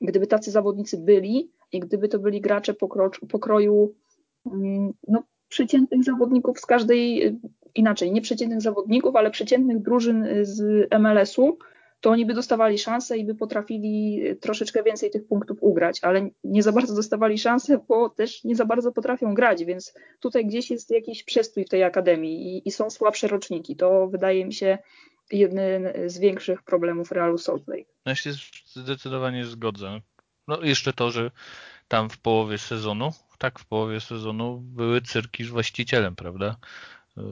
gdyby 0.00 0.26
tacy 0.26 0.50
zawodnicy 0.50 0.98
byli 0.98 1.50
i 1.72 1.80
gdyby 1.80 2.08
to 2.08 2.18
byli 2.18 2.40
gracze 2.40 2.74
pokro, 2.74 3.10
pokroju 3.28 3.94
mm, 4.46 4.92
no, 5.08 5.22
przeciętnych 5.48 6.04
zawodników 6.04 6.60
z 6.60 6.66
każdej 6.66 7.38
inaczej, 7.74 8.12
nie 8.12 8.20
przeciętnych 8.20 8.60
zawodników, 8.60 9.16
ale 9.16 9.30
przeciętnych 9.30 9.82
drużyn 9.82 10.26
z 10.42 10.88
MLS-u, 10.98 11.58
to 12.00 12.10
oni 12.10 12.26
by 12.26 12.34
dostawali 12.34 12.78
szansę 12.78 13.18
i 13.18 13.24
by 13.24 13.34
potrafili 13.34 14.22
troszeczkę 14.40 14.82
więcej 14.82 15.10
tych 15.10 15.26
punktów 15.26 15.58
ugrać, 15.60 15.98
ale 16.02 16.30
nie 16.44 16.62
za 16.62 16.72
bardzo 16.72 16.94
dostawali 16.94 17.38
szansę, 17.38 17.80
bo 17.88 18.10
też 18.10 18.44
nie 18.44 18.56
za 18.56 18.64
bardzo 18.64 18.92
potrafią 18.92 19.34
grać, 19.34 19.64
więc 19.64 19.94
tutaj 20.20 20.46
gdzieś 20.46 20.70
jest 20.70 20.90
jakiś 20.90 21.24
przestój 21.24 21.64
w 21.64 21.68
tej 21.68 21.84
akademii 21.84 22.56
i, 22.56 22.68
i 22.68 22.70
są 22.70 22.90
słabsze 22.90 23.28
roczniki. 23.28 23.76
To 23.76 24.08
wydaje 24.08 24.44
mi 24.44 24.52
się 24.52 24.78
jeden 25.32 25.88
z 26.06 26.18
większych 26.18 26.62
problemów 26.62 27.12
Realu 27.12 27.38
Salt 27.38 27.68
Lake. 27.68 27.84
No 28.06 28.10
ja 28.10 28.16
się 28.16 28.30
zdecydowanie 28.66 29.44
zgodzę. 29.44 30.00
No 30.48 30.62
jeszcze 30.62 30.92
to, 30.92 31.10
że 31.10 31.30
tam 31.88 32.10
w 32.10 32.18
połowie 32.18 32.58
sezonu, 32.58 33.10
tak 33.38 33.58
w 33.58 33.66
połowie 33.66 34.00
sezonu 34.00 34.60
były 34.60 35.00
cyrki 35.00 35.44
z 35.44 35.48
właścicielem, 35.48 36.16
prawda? 36.16 36.56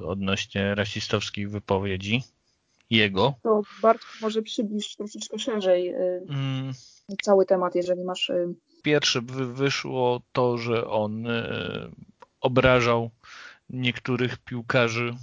Odnośnie 0.04 0.75
rasistowskich 0.75 1.50
wypowiedzi 1.50 2.23
jego. 2.92 3.34
To 3.42 3.62
Bartku 3.82 4.11
może 4.20 4.42
przybliż 4.42 4.96
troszeczkę 4.96 5.38
szerzej 5.38 5.94
y, 5.94 6.26
mm. 6.28 6.72
cały 7.22 7.46
temat, 7.46 7.75
jeżeli 7.75 8.04
masz... 8.04 8.30
Y, 8.30 8.54
Pierwsze 8.82 9.20
wyszło 9.54 10.20
to, 10.32 10.58
że 10.58 10.87
on 10.87 11.26
y, 11.26 11.90
obrażał 12.40 13.11
niektórych 13.70 14.38
piłkarzy 14.38 15.14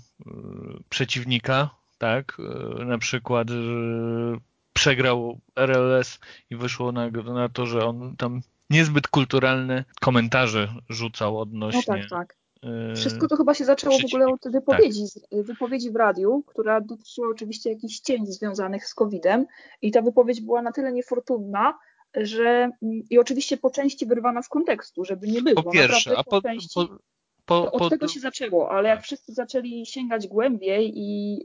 przeciwnika, 0.89 1.69
tak? 1.97 2.37
Na 2.85 2.97
przykład 2.97 3.47
przegrał 4.73 5.39
RLS 5.55 6.19
i 6.49 6.55
wyszło 6.55 6.91
na, 6.91 7.09
na 7.09 7.49
to, 7.49 7.65
że 7.65 7.85
on 7.85 8.15
tam 8.17 8.41
niezbyt 8.69 9.07
kulturalne 9.07 9.85
komentarze 10.01 10.73
rzucał 10.89 11.39
odnośnie. 11.39 11.81
No 11.87 11.93
tak, 11.93 12.09
tak. 12.09 12.38
Wszystko 12.95 13.27
to 13.27 13.37
chyba 13.37 13.53
się 13.53 13.65
zaczęło 13.65 13.99
w 13.99 14.05
ogóle 14.05 14.27
od 14.27 14.51
wypowiedzi, 14.51 15.03
tak. 15.31 15.45
wypowiedzi 15.45 15.91
w 15.91 15.95
radiu, 15.95 16.43
która 16.47 16.81
dotyczyła 16.81 17.27
oczywiście 17.31 17.69
jakichś 17.69 17.99
cień 17.99 18.25
związanych 18.25 18.87
z 18.87 18.93
COVID-em 18.93 19.45
i 19.81 19.91
ta 19.91 20.01
wypowiedź 20.01 20.41
była 20.41 20.61
na 20.61 20.71
tyle 20.71 20.93
niefortunna, 20.93 21.77
że 22.15 22.71
i 23.09 23.19
oczywiście 23.19 23.57
po 23.57 23.69
części 23.69 24.05
wyrwana 24.05 24.43
z 24.43 24.47
kontekstu, 24.47 25.05
żeby 25.05 25.27
nie 25.27 25.41
było. 25.41 25.63
Po 25.63 25.71
pierwsze, 25.71 26.17
a 26.17 26.23
po, 26.23 26.41
części, 26.41 26.79
po, 27.45 27.63
po, 27.63 27.71
od 27.71 27.89
tego 27.89 28.07
się 28.07 28.19
zaczęło, 28.19 28.71
ale 28.71 28.89
jak 28.89 29.03
wszyscy 29.03 29.33
zaczęli 29.33 29.85
sięgać 29.85 30.27
głębiej 30.27 30.91
i 30.95 31.39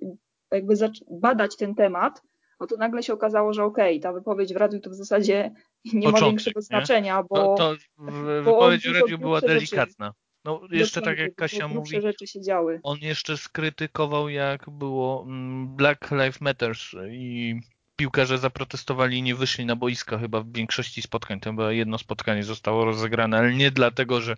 jakby 0.50 0.74
badać 1.10 1.56
ten 1.56 1.74
temat, 1.74 2.22
no 2.60 2.66
to 2.66 2.76
nagle 2.76 3.02
się 3.02 3.12
okazało, 3.12 3.52
że 3.52 3.64
okej, 3.64 3.98
okay, 3.98 4.02
ta 4.02 4.12
wypowiedź 4.12 4.54
w 4.54 4.56
radiu 4.56 4.80
to 4.80 4.90
w 4.90 4.94
zasadzie 4.94 5.52
nie 5.84 5.92
Początek, 5.92 6.22
ma 6.22 6.28
większego 6.28 6.60
nie? 6.60 6.62
znaczenia, 6.62 7.22
bo... 7.22 7.36
To, 7.36 7.56
to 7.56 7.74
wypowiedź 8.42 8.88
w 8.88 8.94
radiu 8.94 9.18
była 9.18 9.40
delikatna. 9.40 10.12
No 10.44 10.60
jeszcze 10.70 11.02
tak 11.02 11.18
jak 11.18 11.34
Kasia 11.34 11.68
mówi, 11.68 12.00
rzeczy 12.00 12.26
się 12.26 12.40
działy. 12.40 12.80
on 12.82 12.98
jeszcze 12.98 13.36
skrytykował 13.36 14.28
jak 14.28 14.70
było 14.70 15.22
mm, 15.26 15.76
Black 15.76 16.10
Lives 16.10 16.40
Matters 16.40 16.90
i 17.10 17.54
piłkarze 17.96 18.38
zaprotestowali 18.38 19.18
i 19.18 19.22
nie 19.22 19.34
wyszli 19.34 19.66
na 19.66 19.76
boiska 19.76 20.18
chyba 20.18 20.40
w 20.40 20.52
większości 20.52 21.02
spotkań. 21.02 21.40
To 21.40 21.50
chyba 21.50 21.72
jedno 21.72 21.98
spotkanie 21.98 22.44
zostało 22.44 22.84
rozegrane, 22.84 23.38
ale 23.38 23.54
nie 23.54 23.70
dlatego, 23.70 24.20
że 24.20 24.36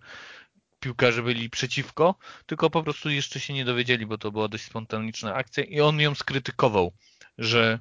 piłkarze 0.81 1.23
byli 1.23 1.51
przeciwko, 1.51 2.15
tylko 2.47 2.71
po 2.71 2.83
prostu 2.83 3.11
jeszcze 3.11 3.41
się 3.41 3.55
nie 3.55 3.65
dowiedzieli, 3.65 4.07
bo 4.07 4.19
to 4.19 4.33
była 4.33 4.49
dość 4.49 4.65
spontaniczna 4.65 5.35
akcja 5.35 5.65
i 5.65 5.81
on 5.81 6.01
ją 6.01 6.15
skrytykował, 6.15 6.93
że 7.39 7.79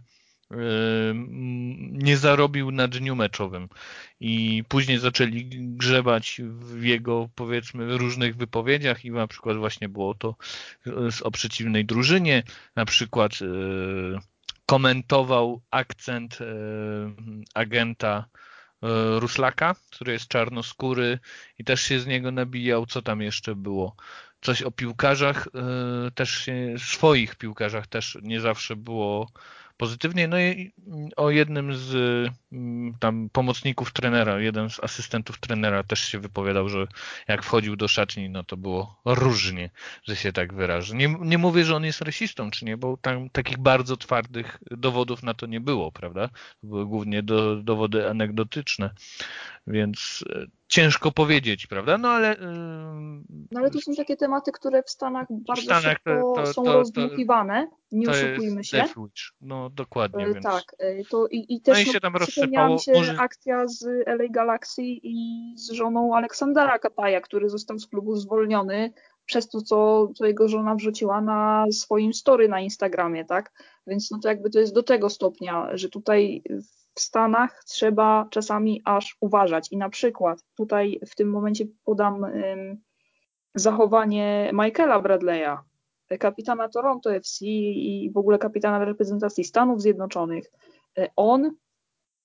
nie 1.92 2.18
zarobił 2.18 2.72
na 2.72 2.88
dniu 2.88 3.16
meczowym. 3.16 3.70
I 4.20 4.64
później 4.68 4.98
zaczęli 4.98 5.50
grzebać 5.54 6.42
w 6.44 6.84
jego 6.84 7.30
powiedzmy 7.36 7.98
różnych 7.98 8.36
wypowiedziach 8.36 9.06
i 9.06 9.12
na 9.12 9.28
przykład 9.28 9.58
właśnie 9.58 9.90
było 9.90 10.14
to 10.14 10.36
o 11.24 11.32
przeciwnej 11.32 11.86
drużynie, 11.86 12.44
na 12.76 12.86
przykład 12.86 13.32
e, 13.42 13.46
komentował 14.66 15.62
akcent 15.72 16.42
e, 16.42 16.46
agenta 17.54 18.26
e, 18.84 19.20
Ruslaka, 19.20 19.76
który 19.92 20.14
jest 20.14 20.28
czarnoskóry 20.28 21.20
i 21.58 21.64
też 21.64 21.82
się 21.82 22.00
z 22.00 22.08
niego 22.08 22.32
nabijał, 22.32 22.86
co 22.86 23.02
tam 23.02 23.22
jeszcze 23.22 23.56
było. 23.56 23.96
Coś 24.42 24.62
o 24.62 24.72
piłkarzach, 24.72 25.48
też 26.16 26.30
się, 26.30 26.76
swoich 26.78 27.36
piłkarzach 27.36 27.88
też 27.88 28.18
nie 28.22 28.42
zawsze 28.42 28.76
było 28.76 29.30
pozytywnie. 29.78 30.28
No 30.28 30.40
i 30.40 30.74
o 31.16 31.30
jednym 31.30 31.76
z 31.76 31.94
mm, 32.52 32.94
tam 33.00 33.30
pomocników 33.30 33.94
trenera, 33.94 34.40
jeden 34.40 34.70
z 34.70 34.80
asystentów 34.84 35.40
trenera 35.40 35.84
też 35.84 36.00
się 36.00 36.20
wypowiadał, 36.20 36.70
że 36.70 36.88
jak 37.28 37.44
wchodził 37.44 37.76
do 37.76 37.88
szatni, 37.88 38.30
no 38.30 38.44
to 38.44 38.58
było 38.58 39.02
różnie, 39.06 39.70
że 40.04 40.16
się 40.16 40.34
tak 40.34 40.54
wyrażę. 40.54 40.96
Nie, 40.96 41.16
nie 41.22 41.38
mówię, 41.38 41.66
że 41.66 41.76
on 41.76 41.86
jest 41.86 42.02
rasistą, 42.02 42.52
czy 42.52 42.66
nie, 42.66 42.78
bo 42.78 42.98
tam 42.98 43.30
takich 43.30 43.58
bardzo 43.58 43.98
twardych 43.98 44.58
dowodów 44.72 45.24
na 45.24 45.34
to 45.34 45.46
nie 45.46 45.62
było, 45.62 45.92
prawda? 45.92 46.30
Były 46.64 46.86
głównie 46.86 47.24
do, 47.24 47.56
dowody 47.56 48.10
anegdotyczne, 48.10 48.90
więc 49.68 50.24
e, 50.30 50.46
ciężko 50.68 51.12
powiedzieć, 51.12 51.68
prawda? 51.68 51.98
No 51.98 52.10
ale. 52.10 52.38
No 53.52 53.60
ale 53.60 53.72
to 53.72 53.82
są 53.82 53.94
takie 53.94 54.18
tematy, 54.18 54.52
które 54.52 54.84
w 54.84 54.90
Stanach 54.90 55.28
bardzo 55.30 55.62
w 55.62 55.66
Stanach 55.66 55.84
szybko 55.84 56.34
to, 56.36 56.42
to, 56.42 56.54
są 56.54 56.64
to, 56.64 56.74
rozdmuchiwane, 56.74 57.68
nie 57.92 58.10
oszukujmy 58.10 58.64
się. 58.64 58.84
No 59.42 59.70
dokładnie. 59.70 60.26
Więc... 60.26 60.44
Tak, 60.44 60.64
e, 60.80 61.04
to 61.04 61.28
i, 61.28 61.46
i 61.50 61.62
też 61.62 61.86
no 61.86 61.92
i 61.92 61.94
się 61.94 62.00
tam 62.00 62.16
rozsypało. 62.16 62.78
się 62.78 62.92
może... 62.94 63.18
akcja 63.20 63.68
z 63.68 64.08
LA 64.08 64.28
Galaxy 64.30 64.82
i 64.84 65.54
z 65.58 65.72
żoną 65.72 66.16
Aleksandra 66.16 66.80
Kataja, 66.80 67.22
który 67.22 67.50
został 67.50 67.80
z 67.80 67.88
klubu 67.88 68.16
zwolniony 68.16 68.94
przez 69.26 69.50
to, 69.50 69.62
co, 69.62 70.08
co 70.16 70.26
jego 70.26 70.48
żona 70.48 70.76
wrzuciła 70.76 71.22
na 71.22 71.66
swoim 71.72 72.14
story 72.14 72.48
na 72.48 72.60
Instagramie, 72.60 73.26
tak? 73.26 73.52
Więc 73.88 74.12
no 74.12 74.20
to 74.20 74.28
jakby 74.28 74.50
to 74.50 74.60
jest 74.60 74.74
do 74.74 74.84
tego 74.84 75.10
stopnia, 75.10 75.70
że 75.74 75.90
tutaj 75.90 76.44
w 76.96 77.00
Stanach 77.00 77.64
trzeba 77.64 78.28
czasami 78.30 78.82
aż 78.86 79.18
uważać. 79.20 79.72
I 79.72 79.78
na 79.78 79.90
przykład 79.90 80.40
tutaj 80.58 81.00
w 81.08 81.16
tym 81.16 81.30
momencie 81.30 81.66
podam 81.84 82.22
um, 82.22 82.82
zachowanie 83.56 84.52
Michaela 84.54 85.02
Bradley'a, 85.02 85.58
kapitana 86.20 86.70
Toronto 86.70 87.16
FC 87.16 87.46
i 87.46 88.12
w 88.14 88.18
ogóle 88.18 88.38
kapitana 88.38 88.86
reprezentacji 88.86 89.44
Stanów 89.44 89.82
Zjednoczonych. 89.82 90.52
On 91.16 91.52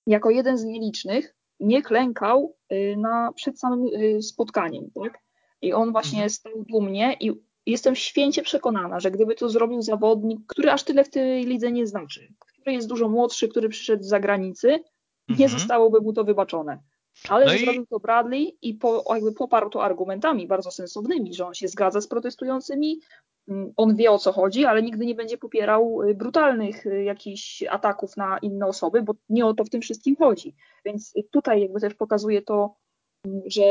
jako 0.06 0.30
jeden 0.30 0.58
z 0.58 0.64
nielicznych 0.64 1.34
nie 1.60 1.82
klękał 1.82 2.56
y, 2.72 2.96
na, 2.98 3.32
przed 3.32 3.60
samym 3.60 3.86
y, 3.86 4.22
spotkaniem. 4.22 4.90
Tak? 5.02 5.18
I 5.62 5.72
on 5.72 5.92
właśnie 5.92 6.18
mhm. 6.18 6.30
stał 6.30 6.52
dumnie 6.68 7.16
i 7.20 7.32
jestem 7.66 7.96
święcie 7.96 8.42
przekonana, 8.42 9.00
że 9.00 9.10
gdyby 9.10 9.34
to 9.34 9.48
zrobił 9.48 9.82
zawodnik, 9.82 10.40
który 10.46 10.70
aż 10.70 10.82
tyle 10.82 11.04
w 11.04 11.10
tej 11.10 11.44
lidze 11.44 11.72
nie 11.72 11.86
znaczy, 11.86 12.32
który 12.60 12.76
jest 12.76 12.88
dużo 12.88 13.08
młodszy, 13.08 13.48
który 13.48 13.68
przyszedł 13.68 14.02
z 14.02 14.08
zagranicy, 14.08 14.68
nie 15.28 15.44
mhm. 15.44 15.50
zostałoby 15.50 16.00
mu 16.00 16.12
to 16.12 16.24
wybaczone. 16.24 16.78
Ale 17.28 17.46
no 17.46 17.54
i... 17.54 17.58
zrobił 17.58 17.86
to 17.86 18.00
Bradley 18.00 18.58
i 18.62 18.74
po, 18.74 19.04
jakby 19.14 19.32
poparł 19.32 19.70
to 19.70 19.84
argumentami 19.84 20.46
bardzo 20.46 20.70
sensownymi, 20.70 21.34
że 21.34 21.46
on 21.46 21.54
się 21.54 21.68
zgadza 21.68 22.00
z 22.00 22.06
protestującymi, 22.06 23.00
mm, 23.48 23.72
on 23.76 23.96
wie 23.96 24.10
o 24.10 24.18
co 24.18 24.32
chodzi, 24.32 24.64
ale 24.64 24.82
nigdy 24.82 25.06
nie 25.06 25.14
będzie 25.14 25.38
popierał 25.38 26.02
y, 26.02 26.14
brutalnych 26.14 26.86
y, 26.86 27.04
jakichś 27.04 27.62
ataków 27.62 28.16
na 28.16 28.38
inne 28.38 28.66
osoby, 28.66 29.02
bo 29.02 29.14
nie 29.28 29.46
o 29.46 29.54
to 29.54 29.64
w 29.64 29.70
tym 29.70 29.80
wszystkim 29.80 30.16
chodzi. 30.16 30.54
Więc 30.84 31.14
tutaj 31.30 31.60
jakby 31.60 31.80
też 31.80 31.94
pokazuje 31.94 32.42
to, 32.42 32.74
mm, 33.26 33.42
że 33.46 33.62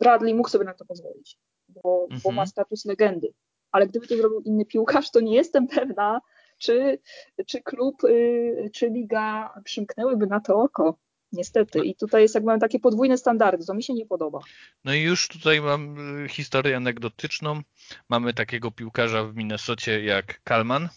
Bradley 0.00 0.34
mógł 0.34 0.48
sobie 0.48 0.64
na 0.64 0.74
to 0.74 0.84
pozwolić, 0.84 1.38
bo, 1.68 2.06
bo 2.24 2.30
ma 2.30 2.42
mhm. 2.42 2.46
status 2.46 2.84
legendy. 2.84 3.32
Ale 3.72 3.86
gdyby 3.86 4.06
to 4.06 4.16
zrobił 4.16 4.40
inny 4.40 4.64
piłkarz, 4.64 5.10
to 5.10 5.20
nie 5.20 5.34
jestem 5.34 5.66
pewna, 5.68 6.20
czy, 6.62 6.98
czy 7.46 7.62
klub, 7.62 8.04
y, 8.04 8.70
czy 8.74 8.90
liga 8.90 9.54
przymknęłyby 9.64 10.26
na 10.26 10.40
to 10.40 10.62
oko. 10.62 10.98
Niestety. 11.32 11.78
I 11.84 11.94
tutaj 11.94 12.22
jest 12.22 12.34
jak 12.34 12.44
mamy 12.44 12.60
takie 12.60 12.78
podwójne 12.78 13.18
standardy, 13.18 13.64
co 13.64 13.74
mi 13.74 13.82
się 13.82 13.94
nie 13.94 14.06
podoba. 14.06 14.40
No 14.84 14.94
i 14.94 15.00
już 15.00 15.28
tutaj 15.28 15.60
mam 15.60 15.98
y, 16.24 16.28
historię 16.28 16.76
anegdotyczną. 16.76 17.60
Mamy 18.08 18.34
takiego 18.34 18.70
piłkarza 18.70 19.24
w 19.24 19.36
Minnesocie 19.36 20.04
jak 20.04 20.42
Kalman. 20.44 20.88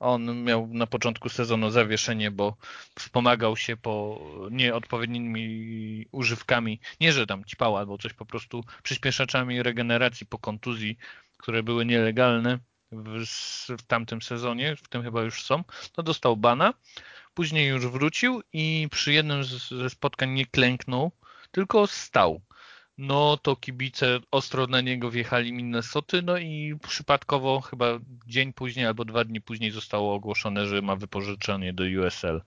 On 0.00 0.44
miał 0.44 0.66
na 0.66 0.86
początku 0.86 1.28
sezonu 1.28 1.70
zawieszenie, 1.70 2.30
bo 2.30 2.56
wspomagał 2.98 3.56
się 3.56 3.76
po 3.76 4.20
nieodpowiednimi 4.50 6.06
używkami, 6.12 6.80
nie 7.00 7.12
że 7.12 7.26
tam 7.26 7.44
ćpał 7.44 7.76
albo 7.76 7.98
coś 7.98 8.12
po 8.12 8.26
prostu 8.26 8.64
przyspieszaczami 8.82 9.62
regeneracji 9.62 10.26
po 10.26 10.38
kontuzji, 10.38 10.96
które 11.36 11.62
były 11.62 11.86
nielegalne 11.86 12.58
w, 12.92 13.24
w 13.78 13.82
tamtym 13.82 14.22
sezonie, 14.22 14.76
w 14.76 14.88
tym 14.88 15.02
chyba 15.02 15.22
już 15.22 15.42
są, 15.42 15.64
to 15.92 16.02
dostał 16.02 16.36
bana. 16.36 16.74
Później 17.34 17.68
już 17.68 17.86
wrócił 17.86 18.42
i 18.52 18.88
przy 18.90 19.12
jednym 19.12 19.44
ze 19.44 19.90
spotkań 19.90 20.30
nie 20.30 20.46
klęknął, 20.46 21.12
tylko 21.50 21.86
stał. 21.86 22.40
No 22.98 23.36
to 23.36 23.56
kibice 23.56 24.20
ostro 24.30 24.66
na 24.66 24.80
niego 24.80 25.10
wjechali 25.10 25.52
Minnesoty, 25.52 26.22
no 26.22 26.38
i 26.38 26.78
przypadkowo 26.88 27.60
chyba 27.60 27.86
dzień 28.26 28.52
później 28.52 28.86
albo 28.86 29.04
dwa 29.04 29.24
dni 29.24 29.40
później 29.40 29.70
zostało 29.70 30.14
ogłoszone, 30.14 30.66
że 30.66 30.82
ma 30.82 30.96
wypożyczenie 30.96 31.72
do 31.72 31.84
USL. 31.84 32.42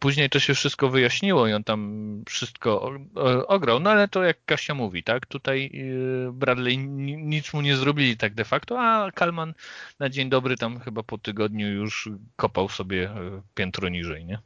Później 0.00 0.30
to 0.30 0.38
się 0.40 0.54
wszystko 0.54 0.88
wyjaśniło 0.88 1.48
i 1.48 1.52
on 1.52 1.64
tam 1.64 2.22
wszystko 2.26 2.90
ograł, 3.46 3.80
no 3.80 3.90
ale 3.90 4.08
to 4.08 4.22
jak 4.22 4.44
Kasia 4.44 4.74
mówi, 4.74 5.04
tak? 5.04 5.26
Tutaj 5.26 5.70
Bradley 6.32 6.78
nic 6.78 7.54
mu 7.54 7.60
nie 7.60 7.76
zrobili 7.76 8.16
tak 8.16 8.34
de 8.34 8.44
facto, 8.44 8.80
a 8.80 9.12
Kalman 9.12 9.54
na 9.98 10.08
dzień 10.08 10.28
dobry 10.28 10.56
tam 10.56 10.80
chyba 10.80 11.02
po 11.02 11.18
tygodniu 11.18 11.68
już 11.68 12.10
kopał 12.36 12.68
sobie 12.68 13.10
piętro 13.54 13.88
niżej, 13.88 14.24
nie? 14.24 14.38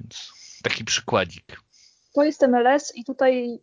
Więc 0.00 0.32
taki 0.62 0.84
przykładzik. 0.84 1.60
To 2.14 2.24
jest 2.24 2.46
MLS 2.48 2.92
i 2.96 3.04
tutaj 3.04 3.58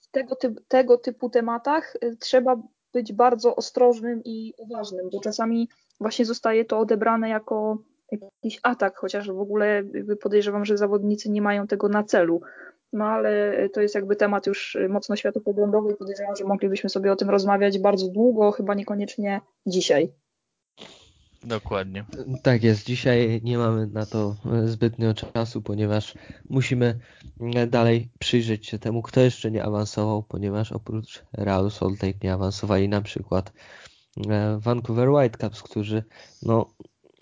w 0.00 0.06
tego, 0.10 0.36
typ, 0.36 0.60
tego 0.68 0.98
typu 0.98 1.30
tematach 1.30 1.96
y, 2.04 2.16
trzeba 2.16 2.56
być 2.92 3.12
bardzo 3.12 3.56
ostrożnym 3.56 4.22
i 4.24 4.54
uważnym, 4.58 5.10
bo 5.12 5.20
czasami 5.20 5.68
właśnie 6.00 6.24
zostaje 6.24 6.64
to 6.64 6.78
odebrane 6.78 7.28
jako 7.28 7.78
jakiś 8.10 8.60
atak, 8.62 8.96
chociaż 8.96 9.30
w 9.30 9.40
ogóle 9.40 9.82
podejrzewam, 10.20 10.64
że 10.64 10.76
zawodnicy 10.76 11.30
nie 11.30 11.42
mają 11.42 11.66
tego 11.66 11.88
na 11.88 12.04
celu. 12.04 12.40
No 12.92 13.04
ale 13.04 13.54
to 13.68 13.80
jest 13.80 13.94
jakby 13.94 14.16
temat 14.16 14.46
już 14.46 14.78
mocno 14.88 15.16
światopoglądowy 15.16 15.92
i 15.92 15.96
podejrzewam, 15.96 16.36
że 16.36 16.44
moglibyśmy 16.44 16.90
sobie 16.90 17.12
o 17.12 17.16
tym 17.16 17.30
rozmawiać 17.30 17.78
bardzo 17.78 18.08
długo, 18.08 18.52
chyba 18.52 18.74
niekoniecznie 18.74 19.40
dzisiaj. 19.66 20.12
Dokładnie. 21.44 22.04
Tak 22.42 22.62
jest. 22.62 22.86
Dzisiaj 22.86 23.40
nie 23.44 23.58
mamy 23.58 23.86
na 23.86 24.06
to 24.06 24.36
zbytnio 24.64 25.14
czasu, 25.14 25.62
ponieważ 25.62 26.14
musimy 26.48 26.98
dalej 27.68 28.10
przyjrzeć 28.18 28.66
się 28.66 28.78
temu, 28.78 29.02
kto 29.02 29.20
jeszcze 29.20 29.50
nie 29.50 29.64
awansował, 29.64 30.22
ponieważ 30.22 30.72
oprócz 30.72 31.24
Real 31.32 31.70
Salt 31.70 32.02
Lake 32.02 32.18
nie 32.22 32.32
awansowali 32.32 32.88
na 32.88 33.02
przykład 33.02 33.52
e, 34.28 34.58
Vancouver 34.60 35.10
Whitecaps, 35.10 35.62
którzy 35.62 36.04
no, 36.42 36.74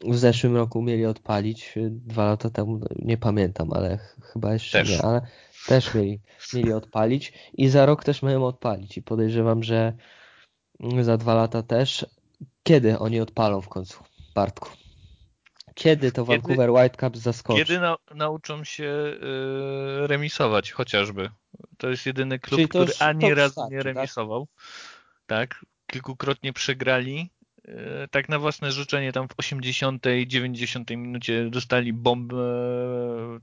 w 0.04 0.16
zeszłym 0.16 0.56
roku 0.56 0.82
mieli 0.82 1.06
odpalić, 1.06 1.74
dwa 1.90 2.24
lata 2.24 2.50
temu, 2.50 2.80
nie 2.96 3.16
pamiętam, 3.16 3.72
ale 3.72 3.98
chyba 4.32 4.52
jeszcze 4.52 4.78
też. 4.78 4.90
nie, 4.90 5.02
ale 5.02 5.20
też 5.66 5.94
mieli, 5.94 6.20
mieli 6.54 6.72
odpalić 6.72 7.32
i 7.54 7.68
za 7.68 7.86
rok 7.86 8.04
też 8.04 8.22
mają 8.22 8.46
odpalić 8.46 8.96
i 8.96 9.02
podejrzewam, 9.02 9.62
że 9.62 9.92
za 11.00 11.16
dwa 11.16 11.34
lata 11.34 11.62
też. 11.62 12.06
Kiedy 12.62 12.98
oni 12.98 13.20
odpalą 13.20 13.60
w 13.60 13.68
końcu, 13.68 14.04
Bartku? 14.34 14.68
Kiedy 15.74 16.12
to 16.12 16.24
kiedy, 16.24 16.38
Vancouver 16.38 16.70
Whitecaps 16.70 17.18
zaskoczy? 17.18 17.64
Kiedy 17.64 17.80
na, 17.80 17.96
nauczą 18.14 18.64
się 18.64 18.84
y, 18.84 20.06
remisować 20.06 20.72
chociażby. 20.72 21.30
To 21.78 21.90
jest 21.90 22.06
jedyny 22.06 22.38
klub, 22.38 22.68
który 22.68 22.92
ani 23.00 23.34
razu 23.34 23.60
nie 23.70 23.76
tak? 23.76 23.84
remisował. 23.84 24.48
Tak? 25.26 25.50
tak? 25.50 25.64
Kilkukrotnie 25.86 26.52
przegrali 26.52 27.30
tak 28.10 28.28
na 28.28 28.38
własne 28.38 28.72
życzenie 28.72 29.12
tam 29.12 29.28
w 29.28 29.32
80, 29.36 30.04
90 30.26 30.90
minucie 30.90 31.50
dostali 31.50 31.92
bombę, 31.92 32.36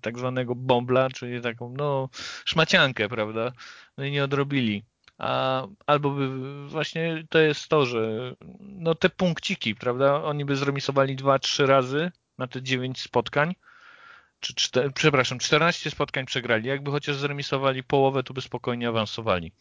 tak 0.01 0.19
zwanego 0.19 0.55
bombla, 0.55 1.09
czyli 1.09 1.41
taką 1.41 1.73
no 1.77 2.09
szmaciankę, 2.45 3.09
prawda? 3.09 3.51
No 3.97 4.05
i 4.05 4.11
nie 4.11 4.23
odrobili. 4.23 4.83
A, 5.17 5.67
albo 5.85 6.09
by 6.09 6.29
właśnie 6.67 7.23
to 7.29 7.39
jest 7.39 7.67
to, 7.67 7.85
że 7.85 8.33
no 8.59 8.95
te 8.95 9.09
punkciki, 9.09 9.75
prawda? 9.75 10.23
Oni 10.23 10.45
by 10.45 10.55
zremisowali 10.55 11.17
2-3 11.17 11.65
razy 11.65 12.11
na 12.37 12.47
te 12.47 12.61
9 12.61 13.01
spotkań, 13.01 13.55
czy 14.39 14.53
przepraszam, 14.93 15.39
14 15.39 15.91
spotkań 15.91 16.25
przegrali. 16.25 16.67
Jakby 16.67 16.91
chociaż 16.91 17.15
zremisowali 17.15 17.83
połowę, 17.83 18.23
to 18.23 18.33
by 18.33 18.41
spokojnie 18.41 18.89
awansowali. 18.89 19.51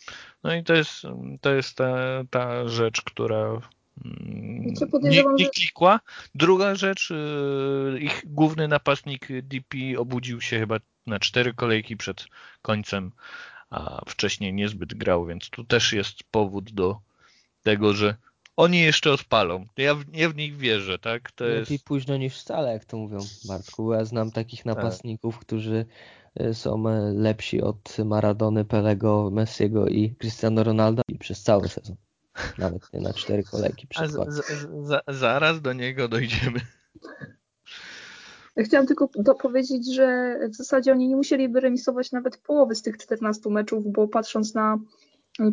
No 0.44 0.54
i 0.54 0.64
to 0.64 0.74
jest, 0.74 1.02
to 1.40 1.54
jest 1.54 1.76
ta, 1.76 1.94
ta 2.30 2.68
rzecz, 2.68 3.02
która 3.02 3.60
nie, 5.02 5.24
nie 5.38 5.48
klikła. 5.50 6.00
Druga 6.34 6.74
rzecz, 6.74 7.10
y, 7.10 7.98
ich 8.00 8.22
główny 8.26 8.68
napastnik 8.68 9.28
DP 9.42 9.78
obudził 9.98 10.40
się 10.40 10.58
chyba 10.58 10.76
na 11.06 11.18
cztery 11.18 11.54
kolejki 11.54 11.96
przed 11.96 12.26
końcem, 12.62 13.12
a 13.70 14.04
wcześniej 14.08 14.54
niezbyt 14.54 14.94
grał, 14.94 15.26
więc 15.26 15.50
tu 15.50 15.64
też 15.64 15.92
jest 15.92 16.24
powód 16.30 16.72
do 16.72 17.00
tego, 17.62 17.94
że 17.94 18.16
oni 18.56 18.80
jeszcze 18.80 19.12
odpalą. 19.12 19.66
Ja 19.76 19.94
w, 19.94 20.04
ja 20.12 20.28
w 20.28 20.36
nich 20.36 20.56
wierzę, 20.56 20.98
tak? 20.98 21.32
To 21.32 21.44
Lepiej 21.44 21.74
jest... 21.74 21.84
późno 21.84 22.16
niż 22.16 22.38
wcale, 22.38 22.72
jak 22.72 22.84
to 22.84 22.96
mówią, 22.96 23.18
Bartku. 23.48 23.92
Ja 23.92 24.04
znam 24.04 24.30
takich 24.30 24.62
tak. 24.62 24.76
napastników, 24.76 25.34
tak. 25.34 25.44
którzy 25.46 25.86
y, 26.40 26.54
są 26.54 26.88
e, 26.88 27.12
lepsi 27.12 27.62
od 27.62 27.96
Maradony, 28.04 28.64
Pelego, 28.64 29.30
Messiego 29.32 29.88
i 29.88 30.14
Cristiano 30.14 30.64
Ronaldo 30.64 31.02
i 31.08 31.18
przez 31.18 31.42
cały 31.42 31.68
sezon. 31.68 31.96
Nawet 32.58 32.92
nie 32.92 33.00
na 33.00 33.12
cztery 33.12 33.42
kolejki 33.42 33.86
przykład. 33.86 34.28
zaraz 35.08 35.60
do 35.60 35.72
niego 35.72 36.08
dojdziemy. 36.08 36.60
Ja 38.56 38.64
chciałam 38.64 38.86
tylko 38.86 39.08
dopowiedzieć, 39.14 39.94
że 39.94 40.38
w 40.48 40.54
zasadzie 40.54 40.92
oni 40.92 41.08
nie 41.08 41.16
musieliby 41.16 41.60
remisować 41.60 42.12
nawet 42.12 42.36
połowy 42.36 42.74
z 42.74 42.82
tych 42.82 42.98
14 42.98 43.50
meczów, 43.50 43.92
bo 43.92 44.08
patrząc 44.08 44.54
na 44.54 44.78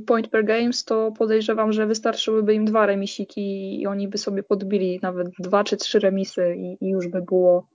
point 0.05 0.27
per 0.27 0.45
games, 0.45 0.85
to 0.85 1.11
podejrzewam, 1.11 1.73
że 1.73 1.87
wystarczyłyby 1.87 2.53
im 2.53 2.65
dwa 2.65 2.85
remisiki 2.85 3.81
i 3.81 3.87
oni 3.87 4.07
by 4.07 4.17
sobie 4.17 4.43
podbili 4.43 4.99
nawet 5.01 5.29
dwa 5.39 5.63
czy 5.63 5.77
trzy 5.77 5.99
remisy 5.99 6.55
i, 6.57 6.85
i 6.85 6.89
już 6.89 7.07
by 7.07 7.21
było 7.21 7.67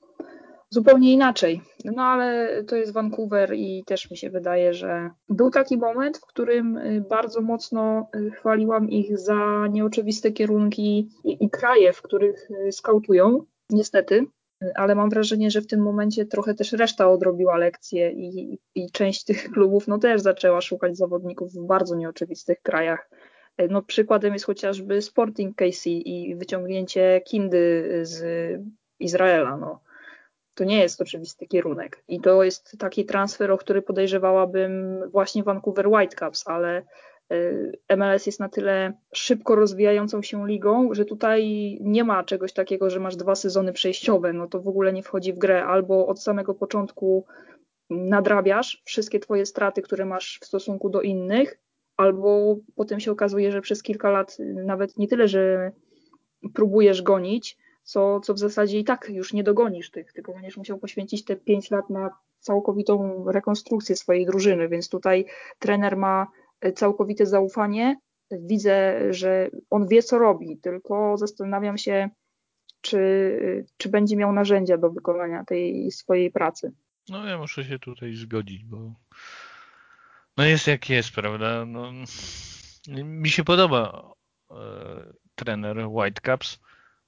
zupełnie 0.71 1.13
inaczej. 1.13 1.61
No 1.85 2.03
ale 2.03 2.49
to 2.65 2.77
jest 2.77 2.93
Vancouver 2.93 3.55
i 3.55 3.85
też 3.87 4.11
mi 4.11 4.17
się 4.17 4.31
wydaje, 4.31 4.75
że 4.75 5.11
był 5.29 5.51
taki 5.51 5.77
moment, 5.77 6.19
w 6.19 6.27
którym 6.27 6.77
y, 6.77 7.05
bardzo 7.09 7.41
mocno 7.41 8.09
y, 8.17 8.31
chwaliłam 8.31 8.91
ich 8.91 9.19
za 9.19 9.67
nieoczywiste 9.71 10.33
kierunki 10.33 11.09
i, 11.25 11.45
i 11.45 11.51
kraje, 11.51 11.93
w 11.93 12.03
których 12.03 12.51
y, 12.51 12.73
skautują, 12.73 13.45
niestety. 13.71 14.27
Ale 14.75 14.95
mam 14.95 15.11
wrażenie, 15.11 15.51
że 15.51 15.61
w 15.61 15.67
tym 15.67 15.81
momencie 15.81 16.27
trochę 16.27 16.55
też 16.55 16.73
reszta 16.73 17.11
odrobiła 17.11 17.57
lekcję 17.57 18.13
i, 18.13 18.59
i 18.75 18.91
część 18.91 19.25
tych 19.25 19.51
klubów 19.51 19.89
no, 19.89 19.99
też 19.99 20.21
zaczęła 20.21 20.61
szukać 20.61 20.97
zawodników 20.97 21.53
w 21.53 21.67
bardzo 21.67 21.97
nieoczywistych 21.97 22.63
krajach. 22.63 23.11
No, 23.71 23.83
przykładem 23.83 24.33
jest 24.33 24.45
chociażby 24.45 25.03
Sporting 25.03 25.57
KC 25.57 25.91
i 25.91 26.37
wyciągnięcie 26.37 27.21
Kindy 27.25 27.89
z 28.03 28.25
Izraela. 28.99 29.57
No 29.57 29.81
to 30.57 30.65
nie 30.65 30.81
jest 30.81 31.01
oczywisty 31.01 31.47
kierunek. 31.47 32.05
I 32.09 32.21
to 32.21 32.43
jest 32.43 32.77
taki 32.79 33.05
transfer, 33.05 33.51
o 33.51 33.59
który 33.59 33.83
podejrzewałabym 33.83 35.01
właśnie 35.11 35.43
Vancouver 35.43 35.89
Whitecaps, 35.89 36.49
ale 36.49 36.83
y, 37.33 37.97
MLS 37.97 38.27
jest 38.27 38.41
na 38.41 38.49
tyle 38.49 38.93
szybko 39.15 39.55
rozwijającą 39.55 40.23
się 40.23 40.49
ligą, 40.49 40.95
że 40.95 41.05
tutaj 41.05 41.43
nie 41.81 42.05
ma 42.05 42.25
czegoś 42.25 42.53
takiego, 42.53 42.91
że 42.91 43.01
masz 43.01 43.17
dwa 43.17 43.35
sezony 43.35 43.73
przejściowe, 43.73 44.33
no 44.33 44.47
to 44.47 44.61
w 44.61 44.69
ogóle 44.69 44.93
nie 44.93 45.03
wchodzi 45.03 45.33
w 45.33 45.39
grę, 45.39 45.65
albo 45.65 46.07
od 46.07 46.23
samego 46.23 46.55
początku 46.55 47.25
nadrabiasz 47.91 48.83
wszystkie 48.85 49.21
twoje 49.21 49.47
straty, 49.47 49.83
które 49.83 50.05
masz 50.05 50.39
w 50.43 50.47
stosunku 50.47 50.91
do 50.91 51.01
innych, 51.01 51.59
albo 51.97 52.57
potem 52.75 53.01
się 53.01 53.13
okazuje, 53.13 53.53
że 53.53 53.61
przez 53.61 53.83
kilka 53.83 54.11
lat 54.11 54.37
nawet 54.67 54.99
nie 54.99 55.09
tyle, 55.09 55.29
że 55.29 55.73
próbujesz 56.55 57.03
gonić, 57.03 57.59
co, 57.87 58.21
co 58.21 58.35
w 58.35 58.39
zasadzie 58.39 58.79
i 58.79 58.85
tak 58.85 59.09
już 59.09 59.33
nie 59.33 59.45
dogonisz 59.45 59.91
tych, 59.91 60.13
tylko 60.13 60.33
będziesz 60.33 60.57
musiał 60.57 60.79
poświęcić 60.79 61.25
te 61.25 61.37
5 61.37 61.71
lat 61.71 61.91
na 61.91 62.11
całkowitą 62.39 63.25
rekonstrukcję 63.29 63.97
swojej 63.97 64.27
drużyny, 64.27 64.69
więc 64.69 64.89
tutaj 64.89 65.27
trener 65.59 65.97
ma 65.97 66.27
całkowite 66.75 67.27
zaufanie. 67.27 67.97
Widzę, 68.31 68.99
że 69.11 69.51
on 69.71 69.89
wie, 69.89 70.03
co 70.03 70.19
robi, 70.19 70.59
tylko 70.59 71.17
zastanawiam 71.17 71.79
się, 71.79 72.11
czy, 72.81 73.65
czy 73.77 73.89
będzie 73.89 74.17
miał 74.17 74.33
narzędzia 74.33 74.79
do 74.79 74.91
wykonania 74.91 75.45
tej 75.45 75.91
swojej 75.91 76.31
pracy. 76.31 76.73
No 77.09 77.27
ja 77.27 77.39
muszę 77.39 77.65
się 77.65 77.79
tutaj 77.79 78.15
zgodzić, 78.15 78.65
bo 78.65 78.95
no 80.37 80.45
jest 80.45 80.67
jak 80.67 80.91
jest, 80.91 81.11
prawda? 81.11 81.65
No, 81.67 81.93
mi 83.05 83.31
się 83.31 83.45
podoba 83.45 84.13
e, 84.51 84.57
trener 85.35 85.87
Whitecaps 85.89 86.59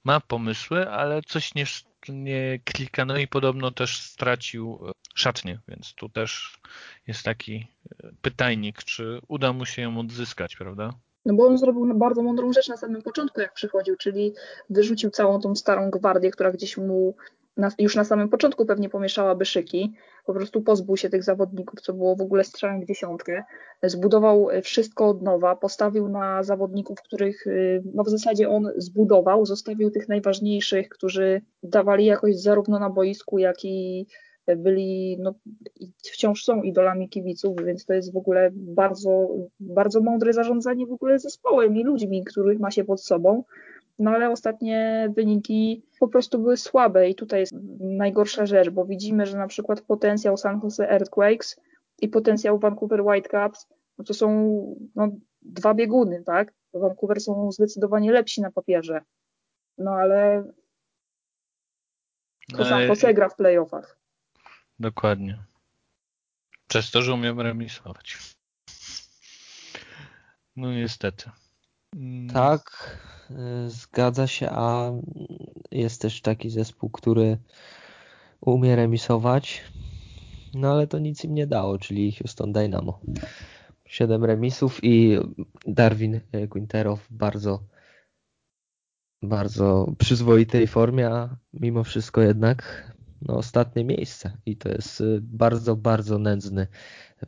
ma 0.03 0.19
pomysły, 0.19 0.89
ale 0.89 1.21
coś 1.21 1.55
nie, 1.55 1.65
nie 2.09 2.59
klika. 2.65 3.05
No 3.05 3.17
i 3.17 3.27
podobno 3.27 3.71
też 3.71 4.01
stracił 4.01 4.79
e, 4.87 4.91
szatnię, 5.15 5.59
więc 5.67 5.93
tu 5.93 6.09
też 6.09 6.59
jest 7.07 7.23
taki 7.23 7.67
e, 8.03 8.09
pytajnik, 8.21 8.83
czy 8.83 9.19
uda 9.27 9.53
mu 9.53 9.65
się 9.65 9.81
ją 9.81 9.99
odzyskać, 9.99 10.55
prawda? 10.55 10.93
No 11.25 11.33
bo 11.33 11.47
on 11.47 11.57
zrobił 11.57 11.97
bardzo 11.97 12.23
mądrą 12.23 12.53
rzecz 12.53 12.67
na 12.67 12.77
samym 12.77 13.01
początku, 13.01 13.41
jak 13.41 13.53
przychodził, 13.53 13.95
czyli 13.97 14.33
wyrzucił 14.69 15.09
całą 15.09 15.41
tą 15.41 15.55
starą 15.55 15.89
gwardię, 15.89 16.31
która 16.31 16.51
gdzieś 16.51 16.77
mu 16.77 17.15
na, 17.59 17.69
już 17.79 17.95
na 17.95 18.03
samym 18.03 18.29
początku 18.29 18.65
pewnie 18.65 18.89
pomieszałaby 18.89 19.45
szyki, 19.45 19.93
po 20.25 20.33
prostu 20.33 20.61
pozbył 20.61 20.97
się 20.97 21.09
tych 21.09 21.23
zawodników, 21.23 21.81
co 21.81 21.93
było 21.93 22.15
w 22.15 22.21
ogóle 22.21 22.43
strzałem 22.43 22.81
w 22.81 22.85
dziesiątkę, 22.85 23.43
zbudował 23.83 24.47
wszystko 24.63 25.07
od 25.07 25.21
nowa, 25.21 25.55
postawił 25.55 26.09
na 26.09 26.43
zawodników, 26.43 27.01
których 27.01 27.47
y, 27.47 27.83
no 27.93 28.03
w 28.03 28.09
zasadzie 28.09 28.49
on 28.49 28.71
zbudował, 28.77 29.45
zostawił 29.45 29.91
tych 29.91 30.09
najważniejszych, 30.09 30.89
którzy 30.89 31.41
dawali 31.63 32.05
jakość 32.05 32.41
zarówno 32.41 32.79
na 32.79 32.89
boisku, 32.89 33.39
jak 33.39 33.65
i 33.65 34.07
byli, 34.57 35.17
no, 35.19 35.33
wciąż 36.03 36.43
są 36.43 36.61
idolami 36.61 37.09
kibiców, 37.09 37.55
więc 37.65 37.85
to 37.85 37.93
jest 37.93 38.13
w 38.13 38.17
ogóle 38.17 38.49
bardzo, 38.53 39.29
bardzo 39.59 40.01
mądre 40.01 40.33
zarządzanie 40.33 40.87
w 40.87 40.91
ogóle 40.91 41.19
zespołem 41.19 41.77
i 41.77 41.83
ludźmi, 41.83 42.23
których 42.23 42.59
ma 42.59 42.71
się 42.71 42.83
pod 42.83 43.03
sobą. 43.03 43.43
No 43.99 44.11
ale 44.11 44.29
ostatnie 44.29 45.09
wyniki 45.15 45.83
po 45.99 46.07
prostu 46.07 46.39
były 46.39 46.57
słabe 46.57 47.09
i 47.09 47.15
tutaj 47.15 47.39
jest 47.39 47.53
najgorsza 47.79 48.45
rzecz, 48.45 48.69
bo 48.69 48.85
widzimy, 48.85 49.25
że 49.25 49.37
na 49.37 49.47
przykład 49.47 49.81
potencjał 49.81 50.37
San 50.37 50.59
Jose 50.63 50.91
Earthquakes 50.91 51.59
i 52.01 52.07
potencjał 52.07 52.59
Vancouver 52.59 53.01
Whitecaps 53.01 53.67
no 53.99 54.05
to 54.05 54.13
są 54.13 54.29
no, 54.95 55.09
dwa 55.41 55.73
bieguny, 55.73 56.23
tak? 56.25 56.53
Vancouver 56.73 57.21
są 57.21 57.51
zdecydowanie 57.51 58.11
lepsi 58.11 58.41
na 58.41 58.51
papierze. 58.51 59.01
No 59.77 59.91
ale 59.91 60.51
to 62.57 62.65
San 62.65 62.81
Jose 62.81 63.13
gra 63.13 63.29
w 63.29 63.35
playoffach. 63.35 63.99
Dokładnie. 64.79 65.43
Przez 66.67 66.91
to, 66.91 67.01
że 67.01 67.13
umiem 67.13 67.41
remisować. 67.41 68.17
No 70.55 70.73
niestety. 70.73 71.29
Mm. 71.95 72.29
Tak, 72.29 72.61
y, 73.31 73.69
zgadza 73.69 74.27
się, 74.27 74.49
a 74.49 74.91
jest 75.71 76.01
też 76.01 76.21
taki 76.21 76.49
zespół, 76.49 76.89
który 76.89 77.37
umie 78.41 78.75
remisować, 78.75 79.63
no 80.53 80.71
ale 80.71 80.87
to 80.87 80.99
nic 80.99 81.23
im 81.23 81.33
nie 81.33 81.47
dało, 81.47 81.77
czyli 81.77 82.11
Houston 82.11 82.53
Dynamo. 82.53 82.99
Siedem 83.85 84.25
remisów 84.25 84.79
i 84.83 85.17
Darwin 85.65 86.19
Quintero 86.49 86.95
w 86.95 87.07
bardzo 87.11 87.59
bardzo 89.21 89.93
przyzwoitej 89.97 90.67
formie, 90.67 91.07
a 91.07 91.37
mimo 91.53 91.83
wszystko 91.83 92.21
jednak 92.21 92.91
no, 93.21 93.37
ostatnie 93.37 93.85
miejsce 93.85 94.37
i 94.45 94.57
to 94.57 94.69
jest 94.69 95.01
y, 95.01 95.19
bardzo, 95.21 95.75
bardzo 95.75 96.19
nędzny 96.19 96.67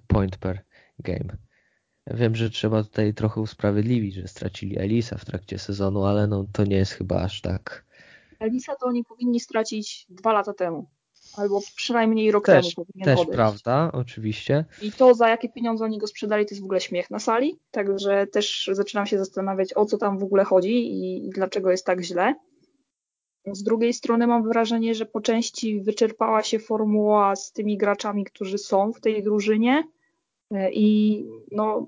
point 0.07 0.37
per 0.37 0.63
game. 0.99 1.37
Wiem, 2.07 2.35
że 2.35 2.49
trzeba 2.49 2.83
tutaj 2.83 3.13
trochę 3.13 3.41
usprawiedliwić, 3.41 4.15
że 4.15 4.27
stracili 4.27 4.79
Elisa 4.79 5.17
w 5.17 5.25
trakcie 5.25 5.59
sezonu, 5.59 6.03
ale 6.03 6.27
no 6.27 6.45
to 6.53 6.63
nie 6.63 6.75
jest 6.75 6.91
chyba 6.91 7.21
aż 7.21 7.41
tak. 7.41 7.85
Elisa 8.39 8.75
to 8.75 8.85
oni 8.85 9.03
powinni 9.03 9.39
stracić 9.39 10.05
dwa 10.09 10.33
lata 10.33 10.53
temu. 10.53 10.89
Albo 11.37 11.61
przynajmniej 11.75 12.31
rok 12.31 12.45
też, 12.45 12.75
temu 12.75 12.85
powinien 12.85 13.05
Też 13.05 13.19
odejść. 13.19 13.35
prawda, 13.35 13.91
oczywiście. 13.93 14.65
I 14.81 14.91
to 14.91 15.13
za 15.13 15.29
jakie 15.29 15.49
pieniądze 15.49 15.85
oni 15.85 15.97
go 15.97 16.07
sprzedali, 16.07 16.45
to 16.45 16.49
jest 16.49 16.61
w 16.61 16.65
ogóle 16.65 16.81
śmiech 16.81 17.11
na 17.11 17.19
sali. 17.19 17.59
Także 17.71 18.27
też 18.27 18.69
zaczynam 18.71 19.05
się 19.05 19.17
zastanawiać, 19.17 19.73
o 19.73 19.85
co 19.85 19.97
tam 19.97 20.17
w 20.17 20.23
ogóle 20.23 20.43
chodzi 20.43 20.87
i, 20.93 21.29
dlaczego 21.29 21.71
jest 21.71 21.85
tak 21.85 22.01
źle. 22.01 22.35
Z 23.51 23.63
drugiej 23.63 23.93
strony 23.93 24.27
mam 24.27 24.43
wrażenie, 24.43 24.95
że 24.95 25.05
po 25.05 25.21
części 25.21 25.81
wyczerpała 25.81 26.43
się 26.43 26.59
formuła 26.59 27.35
z 27.35 27.51
tymi 27.51 27.77
graczami, 27.77 28.25
którzy 28.25 28.57
są 28.57 28.93
w 28.93 29.01
tej 29.01 29.23
drużynie 29.23 29.83
i 30.71 31.25
no, 31.51 31.85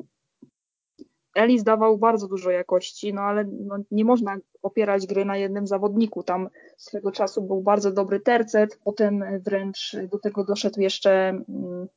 Elis 1.36 1.64
dawał 1.64 1.98
bardzo 1.98 2.28
dużo 2.28 2.52
jakości, 2.52 3.14
no 3.14 3.22
ale 3.22 3.46
no, 3.46 3.76
nie 3.92 4.06
można 4.06 4.38
opierać 4.62 5.08
gry 5.08 5.26
na 5.26 5.38
jednym 5.38 5.68
zawodniku. 5.68 6.24
Tam 6.24 6.50
swego 6.78 7.12
czasu 7.12 7.42
był 7.42 7.62
bardzo 7.62 7.92
dobry 7.92 8.20
tercet, 8.20 8.80
potem 8.84 9.24
wręcz 9.40 9.96
do 10.12 10.20
tego 10.20 10.44
doszedł 10.44 10.82
jeszcze 10.82 11.30
mm, 11.30 11.88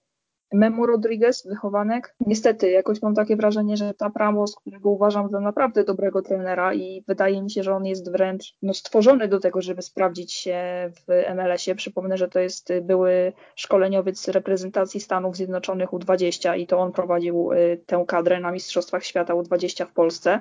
Memo 0.53 0.87
Rodriguez, 0.87 1.47
wychowanek. 1.47 2.15
Niestety, 2.21 2.71
jakoś 2.71 3.03
mam 3.03 3.15
takie 3.15 3.37
wrażenie, 3.37 3.77
że 3.77 3.95
ta 3.95 4.11
Ramos, 4.17 4.57
którego 4.57 4.91
uważam 4.91 5.29
za 5.29 5.41
naprawdę 5.41 5.85
dobrego 5.85 6.23
trenera 6.23 6.75
i 6.75 7.05
wydaje 7.09 7.43
mi 7.43 7.51
się, 7.51 7.63
że 7.63 7.75
on 7.75 7.87
jest 7.87 8.13
wręcz 8.13 8.55
no, 8.63 8.75
stworzony 8.75 9.29
do 9.29 9.41
tego, 9.41 9.63
żeby 9.63 9.83
sprawdzić 9.83 10.33
się 10.33 10.59
w 10.95 11.35
MLS-ie. 11.35 11.75
Przypomnę, 11.75 12.17
że 12.17 12.29
to 12.29 12.41
jest 12.41 12.73
były 12.83 13.33
szkoleniowiec 13.55 14.29
reprezentacji 14.29 15.01
Stanów 15.01 15.37
Zjednoczonych 15.37 15.91
U20 15.91 16.59
i 16.59 16.67
to 16.67 16.79
on 16.79 16.93
prowadził 16.93 17.53
y, 17.53 17.81
tę 17.87 18.05
kadrę 18.09 18.41
na 18.41 18.53
Mistrzostwach 18.53 19.05
Świata 19.05 19.35
U20 19.35 19.87
w 19.87 19.93
Polsce. 19.93 20.41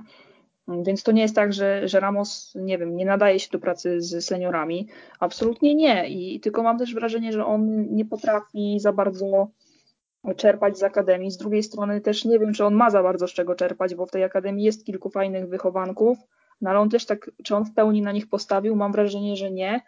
Więc 0.67 1.03
to 1.03 1.11
nie 1.11 1.21
jest 1.21 1.35
tak, 1.35 1.53
że, 1.53 1.87
że 1.87 1.99
Ramos, 1.99 2.53
nie 2.55 2.77
wiem, 2.77 2.95
nie 2.95 3.05
nadaje 3.05 3.39
się 3.39 3.49
do 3.51 3.59
pracy 3.59 4.01
z 4.01 4.25
seniorami. 4.25 4.87
Absolutnie 5.19 5.75
nie. 5.75 6.09
I 6.09 6.39
tylko 6.39 6.63
mam 6.63 6.77
też 6.77 6.93
wrażenie, 6.93 7.33
że 7.33 7.45
on 7.45 7.85
nie 7.95 8.05
potrafi 8.05 8.79
za 8.79 8.93
bardzo 8.93 9.47
czerpać 10.33 10.77
z 10.77 10.83
akademii. 10.83 11.31
Z 11.31 11.37
drugiej 11.37 11.63
strony 11.63 12.01
też 12.01 12.25
nie 12.25 12.39
wiem, 12.39 12.53
czy 12.53 12.65
on 12.65 12.73
ma 12.73 12.89
za 12.89 13.03
bardzo 13.03 13.27
z 13.27 13.33
czego 13.33 13.55
czerpać, 13.55 13.95
bo 13.95 14.05
w 14.05 14.11
tej 14.11 14.23
akademii 14.23 14.65
jest 14.65 14.85
kilku 14.85 15.09
fajnych 15.09 15.49
wychowanków, 15.49 16.17
no 16.61 16.69
ale 16.69 16.79
on 16.79 16.89
też 16.89 17.05
tak, 17.05 17.31
czy 17.43 17.55
on 17.55 17.65
w 17.65 17.73
pełni 17.73 18.01
na 18.01 18.11
nich 18.11 18.29
postawił? 18.29 18.75
Mam 18.75 18.91
wrażenie, 18.91 19.35
że 19.35 19.51
nie. 19.51 19.81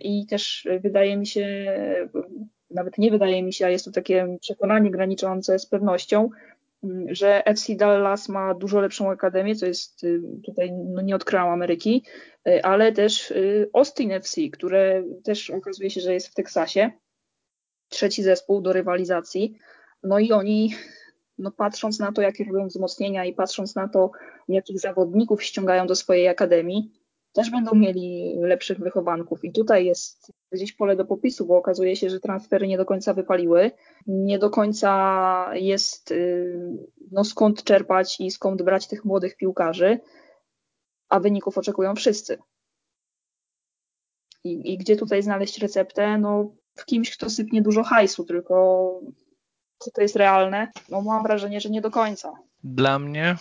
I 0.00 0.26
też 0.26 0.68
wydaje 0.80 1.16
mi 1.16 1.26
się, 1.26 1.72
nawet 2.70 2.98
nie 2.98 3.10
wydaje 3.10 3.42
mi 3.42 3.52
się, 3.52 3.66
a 3.66 3.70
jest 3.70 3.84
to 3.84 3.90
takie 3.90 4.36
przekonanie 4.40 4.90
graniczące 4.90 5.58
z 5.58 5.66
pewnością, 5.66 6.30
że 7.06 7.46
FC 7.46 7.74
Dallas 7.74 8.28
ma 8.28 8.54
dużo 8.54 8.80
lepszą 8.80 9.10
akademię, 9.10 9.56
co 9.56 9.66
jest 9.66 10.06
tutaj, 10.44 10.72
no 10.72 11.02
nie 11.02 11.16
odkryłam 11.16 11.48
Ameryki, 11.48 12.04
ale 12.62 12.92
też 12.92 13.34
Austin 13.72 14.12
FC, 14.12 14.40
które 14.52 15.02
też 15.24 15.50
okazuje 15.50 15.90
się, 15.90 16.00
że 16.00 16.14
jest 16.14 16.28
w 16.28 16.34
Teksasie 16.34 16.90
trzeci 17.88 18.22
zespół 18.22 18.60
do 18.60 18.72
rywalizacji. 18.72 19.58
No 20.02 20.18
i 20.18 20.32
oni, 20.32 20.74
no 21.38 21.50
patrząc 21.50 21.98
na 21.98 22.12
to, 22.12 22.22
jakie 22.22 22.44
robią 22.44 22.66
wzmocnienia 22.66 23.24
i 23.24 23.32
patrząc 23.34 23.74
na 23.74 23.88
to, 23.88 24.10
jakich 24.48 24.80
zawodników 24.80 25.42
ściągają 25.42 25.86
do 25.86 25.94
swojej 25.94 26.28
akademii, 26.28 26.92
też 27.32 27.50
będą 27.50 27.74
mieli 27.74 28.36
lepszych 28.40 28.78
wychowanków. 28.78 29.44
I 29.44 29.52
tutaj 29.52 29.86
jest 29.86 30.32
gdzieś 30.52 30.72
pole 30.72 30.96
do 30.96 31.04
popisu, 31.04 31.46
bo 31.46 31.56
okazuje 31.56 31.96
się, 31.96 32.10
że 32.10 32.20
transfery 32.20 32.68
nie 32.68 32.76
do 32.76 32.84
końca 32.84 33.14
wypaliły. 33.14 33.70
Nie 34.06 34.38
do 34.38 34.50
końca 34.50 35.50
jest 35.54 36.10
y, 36.10 36.60
no, 37.10 37.24
skąd 37.24 37.64
czerpać 37.64 38.20
i 38.20 38.30
skąd 38.30 38.62
brać 38.62 38.88
tych 38.88 39.04
młodych 39.04 39.36
piłkarzy, 39.36 40.00
a 41.08 41.20
wyników 41.20 41.58
oczekują 41.58 41.94
wszyscy. 41.94 42.38
I, 44.44 44.72
i 44.72 44.78
gdzie 44.78 44.96
tutaj 44.96 45.22
znaleźć 45.22 45.58
receptę? 45.58 46.18
No, 46.18 46.54
w 46.78 46.84
kimś, 46.84 47.16
kto 47.16 47.30
sypnie 47.30 47.62
dużo 47.62 47.82
hajsu, 47.82 48.24
tylko 48.24 48.90
czy 49.84 49.90
to 49.90 50.02
jest 50.02 50.16
realne? 50.16 50.72
No 50.88 51.02
mam 51.02 51.22
wrażenie, 51.22 51.60
że 51.60 51.70
nie 51.70 51.80
do 51.80 51.90
końca. 51.90 52.32
Dla 52.64 52.98
mnie 52.98 53.36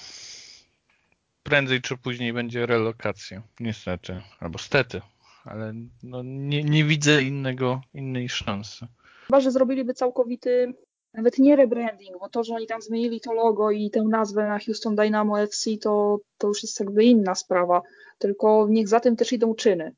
prędzej 1.43 1.81
czy 1.81 1.97
później 1.97 2.33
będzie 2.33 2.65
relokacja, 2.65 3.41
niestety, 3.59 4.21
albo 4.39 4.59
stety, 4.59 5.01
ale 5.45 5.73
no 6.03 6.21
nie, 6.23 6.63
nie 6.63 6.83
widzę 6.83 7.23
innego, 7.23 7.81
innej 7.93 8.29
szansy. 8.29 8.87
Chyba, 9.27 9.39
że 9.39 9.51
zrobiliby 9.51 9.93
całkowity, 9.93 10.73
nawet 11.13 11.39
nie 11.39 11.55
rebranding, 11.55 12.19
bo 12.19 12.29
to, 12.29 12.43
że 12.43 12.55
oni 12.55 12.67
tam 12.67 12.81
zmienili 12.81 13.21
to 13.21 13.33
logo 13.33 13.71
i 13.71 13.89
tę 13.89 14.01
nazwę 14.01 14.47
na 14.47 14.59
Houston 14.59 14.95
Dynamo 14.95 15.41
FC, 15.41 15.69
to, 15.81 16.19
to 16.37 16.47
już 16.47 16.63
jest 16.63 16.79
jakby 16.79 17.03
inna 17.03 17.35
sprawa, 17.35 17.81
tylko 18.17 18.67
niech 18.69 18.87
za 18.87 18.99
tym 18.99 19.15
też 19.15 19.33
idą 19.33 19.55
czyny. 19.55 19.95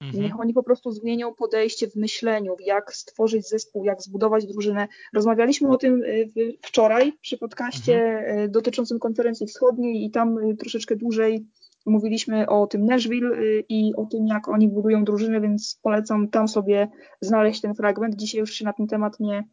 Mhm. 0.00 0.22
Niech 0.24 0.40
oni 0.40 0.54
po 0.54 0.62
prostu 0.62 0.92
zmienią 0.92 1.34
podejście 1.34 1.90
w 1.90 1.96
myśleniu, 1.96 2.56
jak 2.60 2.94
stworzyć 2.94 3.48
zespół, 3.48 3.84
jak 3.84 4.02
zbudować 4.02 4.46
drużynę. 4.46 4.88
Rozmawialiśmy 5.12 5.68
o 5.68 5.76
tym 5.76 6.02
y, 6.02 6.28
wczoraj 6.62 7.12
przy 7.20 7.38
podcaście 7.38 8.02
mhm. 8.02 8.38
Y, 8.38 8.48
dotyczącym 8.48 8.98
konferencji 8.98 9.46
wschodniej 9.46 10.04
i 10.04 10.10
tam 10.10 10.38
y, 10.38 10.56
troszeczkę 10.56 10.96
dłużej 10.96 11.46
mówiliśmy 11.86 12.48
o 12.48 12.66
tym 12.66 12.84
Nashville 12.84 13.30
i 13.68 13.92
o 13.96 14.06
tym, 14.06 14.26
jak 14.26 14.48
oni 14.48 14.68
budują 14.68 15.04
drużynę, 15.04 15.40
więc 15.40 15.80
polecam 15.82 16.28
tam 16.28 16.48
sobie 16.48 16.88
znaleźć 17.20 17.60
ten 17.60 17.74
fragment. 17.74 18.16
Dzisiaj 18.16 18.40
już 18.40 18.52
się 18.52 18.64
na 18.64 18.72
ten 18.72 18.86
temat 18.86 19.20
nie, 19.20 19.44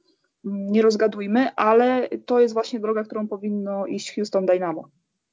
nie 0.43 0.81
rozgadujmy, 0.81 1.55
ale 1.55 2.09
to 2.25 2.39
jest 2.39 2.53
właśnie 2.53 2.79
droga, 2.79 3.03
którą 3.03 3.27
powinno 3.27 3.85
iść 3.85 4.15
Houston 4.15 4.45
Dynamo. 4.45 4.89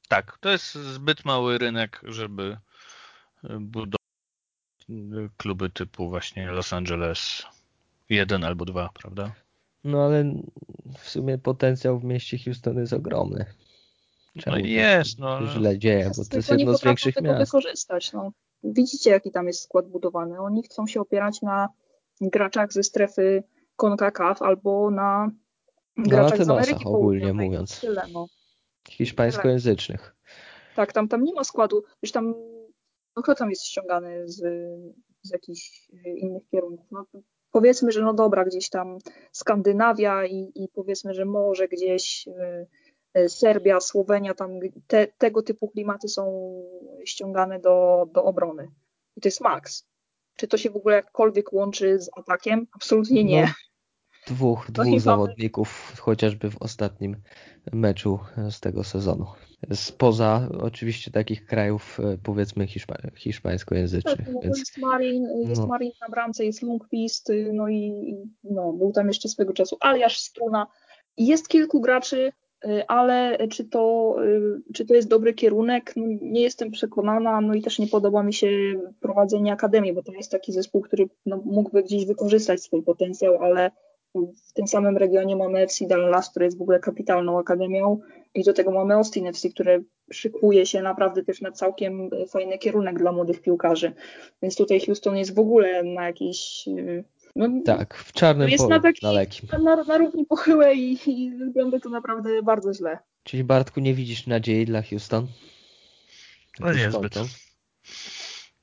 Tak, 0.08 0.38
to 0.40 0.50
jest 0.50 0.74
zbyt 0.74 1.24
mały 1.24 1.58
rynek, 1.58 2.00
żeby 2.04 2.56
budować 3.60 4.03
kluby 5.36 5.70
typu 5.70 6.08
właśnie 6.08 6.50
Los 6.50 6.72
Angeles 6.72 7.42
jeden 8.08 8.44
albo 8.44 8.64
dwa, 8.64 8.90
prawda? 8.94 9.34
No 9.84 10.04
ale 10.04 10.34
w 10.98 11.08
sumie 11.08 11.38
potencjał 11.38 11.98
w 11.98 12.04
mieście 12.04 12.38
Houston 12.38 12.78
jest 12.78 12.92
ogromny. 12.92 13.44
Czemu 14.38 14.56
no 14.56 14.66
jest, 14.66 15.18
no. 15.18 15.46
Źle 15.46 15.78
dzieje, 15.78 16.10
bo 16.16 16.24
to 16.24 16.36
jest 16.36 16.50
jedno 16.50 16.78
z 16.78 16.84
większych 16.84 17.14
tego 17.14 17.28
miast. 17.28 17.52
wykorzystać, 17.52 18.12
no. 18.12 18.32
Widzicie, 18.64 19.10
jaki 19.10 19.30
tam 19.30 19.46
jest 19.46 19.62
skład 19.62 19.88
budowany. 19.88 20.40
Oni 20.40 20.62
chcą 20.62 20.86
się 20.86 21.00
opierać 21.00 21.42
na 21.42 21.68
graczach 22.20 22.72
ze 22.72 22.82
strefy 22.82 23.42
CONCACAF 23.76 24.42
albo 24.42 24.90
na 24.90 25.30
graczach 25.96 26.38
na 26.38 26.44
z 26.44 26.50
Ameryki 26.50 26.84
ogólnie 26.84 27.32
mówiąc. 27.32 27.80
Tyle, 27.80 28.02
no. 28.12 28.26
Hiszpańskojęzycznych. 28.88 30.16
Tak, 30.76 30.92
tam, 30.92 31.08
tam 31.08 31.24
nie 31.24 31.34
ma 31.34 31.44
składu. 31.44 31.84
Już 32.02 32.12
tam 32.12 32.34
no 33.16 33.22
kto 33.22 33.34
tam 33.34 33.50
jest 33.50 33.64
ściągany 33.64 34.28
z, 34.28 34.40
z 35.22 35.30
jakichś 35.30 35.88
innych 36.16 36.42
kierunków? 36.50 36.86
No, 36.90 37.06
powiedzmy, 37.52 37.92
że 37.92 38.02
no 38.02 38.14
dobra, 38.14 38.44
gdzieś 38.44 38.68
tam 38.70 38.98
Skandynawia 39.32 40.26
i, 40.26 40.52
i 40.54 40.68
powiedzmy, 40.74 41.14
że 41.14 41.24
może 41.24 41.68
gdzieś 41.68 42.28
y, 42.28 43.20
y, 43.20 43.28
Serbia, 43.28 43.80
Słowenia, 43.80 44.34
tam 44.34 44.50
te, 44.86 45.06
tego 45.06 45.42
typu 45.42 45.68
klimaty 45.68 46.08
są 46.08 46.52
ściągane 47.04 47.60
do, 47.60 48.06
do 48.12 48.24
obrony. 48.24 48.70
I 49.16 49.20
to 49.20 49.28
jest 49.28 49.40
maks. 49.40 49.86
Czy 50.36 50.48
to 50.48 50.56
się 50.56 50.70
w 50.70 50.76
ogóle 50.76 50.96
jakkolwiek 50.96 51.52
łączy 51.52 51.98
z 51.98 52.10
atakiem? 52.16 52.66
Absolutnie 52.72 53.24
nie. 53.24 53.54
Dwóch, 54.26 54.70
dwóch 54.70 55.00
zawodników, 55.00 55.96
chociażby 56.00 56.50
w 56.50 56.62
ostatnim 56.62 57.16
meczu 57.72 58.18
z 58.50 58.60
tego 58.60 58.84
sezonu. 58.84 59.26
Spoza 59.74 60.48
oczywiście 60.60 61.10
takich 61.10 61.46
krajów 61.46 61.98
powiedzmy 62.22 62.66
hiszpa 62.66 62.96
hiszpańskojęzycznych. 63.16 64.16
Tak, 64.16 64.34
no, 64.34 64.40
więc, 64.40 64.58
jest 64.58 64.78
Marin, 64.78 65.26
jest 65.48 65.60
no. 65.60 65.66
Marin 65.66 65.90
na 66.00 66.08
bramce, 66.08 66.44
jest 66.44 66.62
Lundqvist, 66.62 67.32
no 67.52 67.68
i 67.68 67.92
no, 68.44 68.72
był 68.72 68.92
tam 68.92 69.08
jeszcze 69.08 69.28
swego 69.28 69.52
czasu 69.52 69.76
Aliasz 69.80 70.18
Struna. 70.18 70.66
Jest 71.16 71.48
kilku 71.48 71.80
graczy, 71.80 72.32
Y, 72.64 72.86
ale 72.86 73.38
czy 73.48 73.64
to, 73.64 74.14
y, 74.24 74.72
czy 74.74 74.86
to 74.86 74.94
jest 74.94 75.08
dobry 75.08 75.34
kierunek? 75.34 75.92
No, 75.96 76.06
nie 76.22 76.42
jestem 76.42 76.70
przekonana, 76.70 77.40
no 77.40 77.54
i 77.54 77.62
też 77.62 77.78
nie 77.78 77.86
podoba 77.86 78.22
mi 78.22 78.32
się 78.32 78.48
prowadzenie 79.00 79.52
akademii, 79.52 79.92
bo 79.92 80.02
to 80.02 80.12
jest 80.12 80.30
taki 80.30 80.52
zespół, 80.52 80.80
który 80.80 81.08
no, 81.26 81.42
mógłby 81.44 81.82
gdzieś 81.82 82.06
wykorzystać 82.06 82.62
swój 82.62 82.82
potencjał, 82.82 83.42
ale 83.42 83.70
w 84.14 84.52
tym 84.52 84.66
samym 84.66 84.96
regionie 84.96 85.36
mamy 85.36 85.58
FC 85.58 85.86
Dallas, 85.86 86.30
który 86.30 86.44
jest 86.44 86.58
w 86.58 86.62
ogóle 86.62 86.80
kapitalną 86.80 87.38
akademią 87.38 88.00
i 88.34 88.42
do 88.42 88.52
tego 88.52 88.70
mamy 88.70 88.94
Austin 88.94 89.26
FC, 89.26 89.48
które 89.48 89.80
szykuje 90.12 90.66
się 90.66 90.82
naprawdę 90.82 91.24
też 91.24 91.40
na 91.40 91.52
całkiem 91.52 92.10
fajny 92.28 92.58
kierunek 92.58 92.98
dla 92.98 93.12
młodych 93.12 93.42
piłkarzy. 93.42 93.92
Więc 94.42 94.56
tutaj 94.56 94.80
Houston 94.80 95.16
jest 95.16 95.34
w 95.34 95.38
ogóle 95.38 95.82
na 95.82 96.06
jakiejś 96.06 96.68
y, 96.68 97.04
no, 97.36 97.48
tak, 97.64 97.94
w 97.94 98.12
czarnym 98.12 98.48
jest 98.48 98.64
polu, 98.64 98.70
na, 98.70 98.80
taki, 98.80 99.06
na, 99.52 99.58
na, 99.58 99.84
na 99.84 99.98
równi 99.98 100.26
pochyłej 100.26 100.78
i, 100.78 101.10
i 101.10 101.30
wygląda 101.30 101.80
to 101.80 101.88
naprawdę 101.88 102.42
bardzo 102.42 102.74
źle. 102.74 102.98
Czyli 103.22 103.44
Bartku 103.44 103.80
nie 103.80 103.94
widzisz 103.94 104.26
nadziei 104.26 104.66
dla 104.66 104.82
Houston? 104.82 105.26
No 106.60 106.72
niezbyt. 106.72 107.14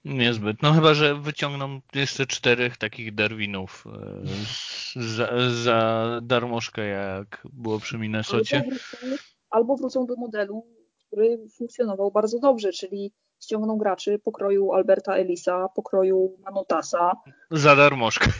Niezbyt. 0.06 0.62
No 0.62 0.74
chyba, 0.74 0.94
że 0.94 1.16
wyciągną 1.16 1.82
jeszcze 1.94 2.26
czterech 2.26 2.78
takich 2.78 3.16
Darwinów 3.16 3.86
e, 3.88 5.02
za, 5.02 5.30
za 5.64 6.08
darmożkę, 6.24 6.88
jak 6.88 7.48
było 7.54 7.80
przy 7.80 7.98
Minnesocie. 7.98 8.58
Albo 8.58 8.70
wrócą, 8.70 9.18
albo 9.50 9.76
wrócą 9.76 10.06
do 10.06 10.16
modelu, 10.16 10.68
który 11.08 11.38
funkcjonował 11.58 12.12
bardzo 12.12 12.40
dobrze, 12.40 12.72
czyli 12.72 13.14
ściągną 13.44 13.78
graczy 13.78 14.20
pokroju 14.20 14.74
Alberta 14.74 15.16
Elisa, 15.16 15.68
pokroju 15.76 16.38
Manotasa. 16.46 17.12
Za 17.52 17.76
darmożkę. 17.76 18.32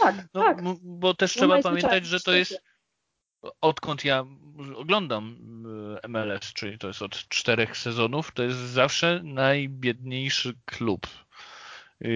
Tak, 0.00 0.14
no, 0.34 0.42
tak. 0.42 0.62
Bo 0.82 1.14
też 1.14 1.36
no 1.36 1.40
trzeba 1.40 1.62
pamiętać, 1.62 2.06
że 2.06 2.20
to 2.20 2.32
jest 2.32 2.62
odkąd 3.60 4.04
ja 4.04 4.24
oglądam 4.76 5.36
e, 6.04 6.08
MLS, 6.08 6.52
czyli 6.52 6.78
to 6.78 6.88
jest 6.88 7.02
od 7.02 7.28
czterech 7.28 7.76
sezonów, 7.76 8.32
to 8.32 8.42
jest 8.42 8.58
zawsze 8.58 9.20
najbiedniejszy 9.24 10.54
klub. 10.64 11.06
E, 12.04 12.08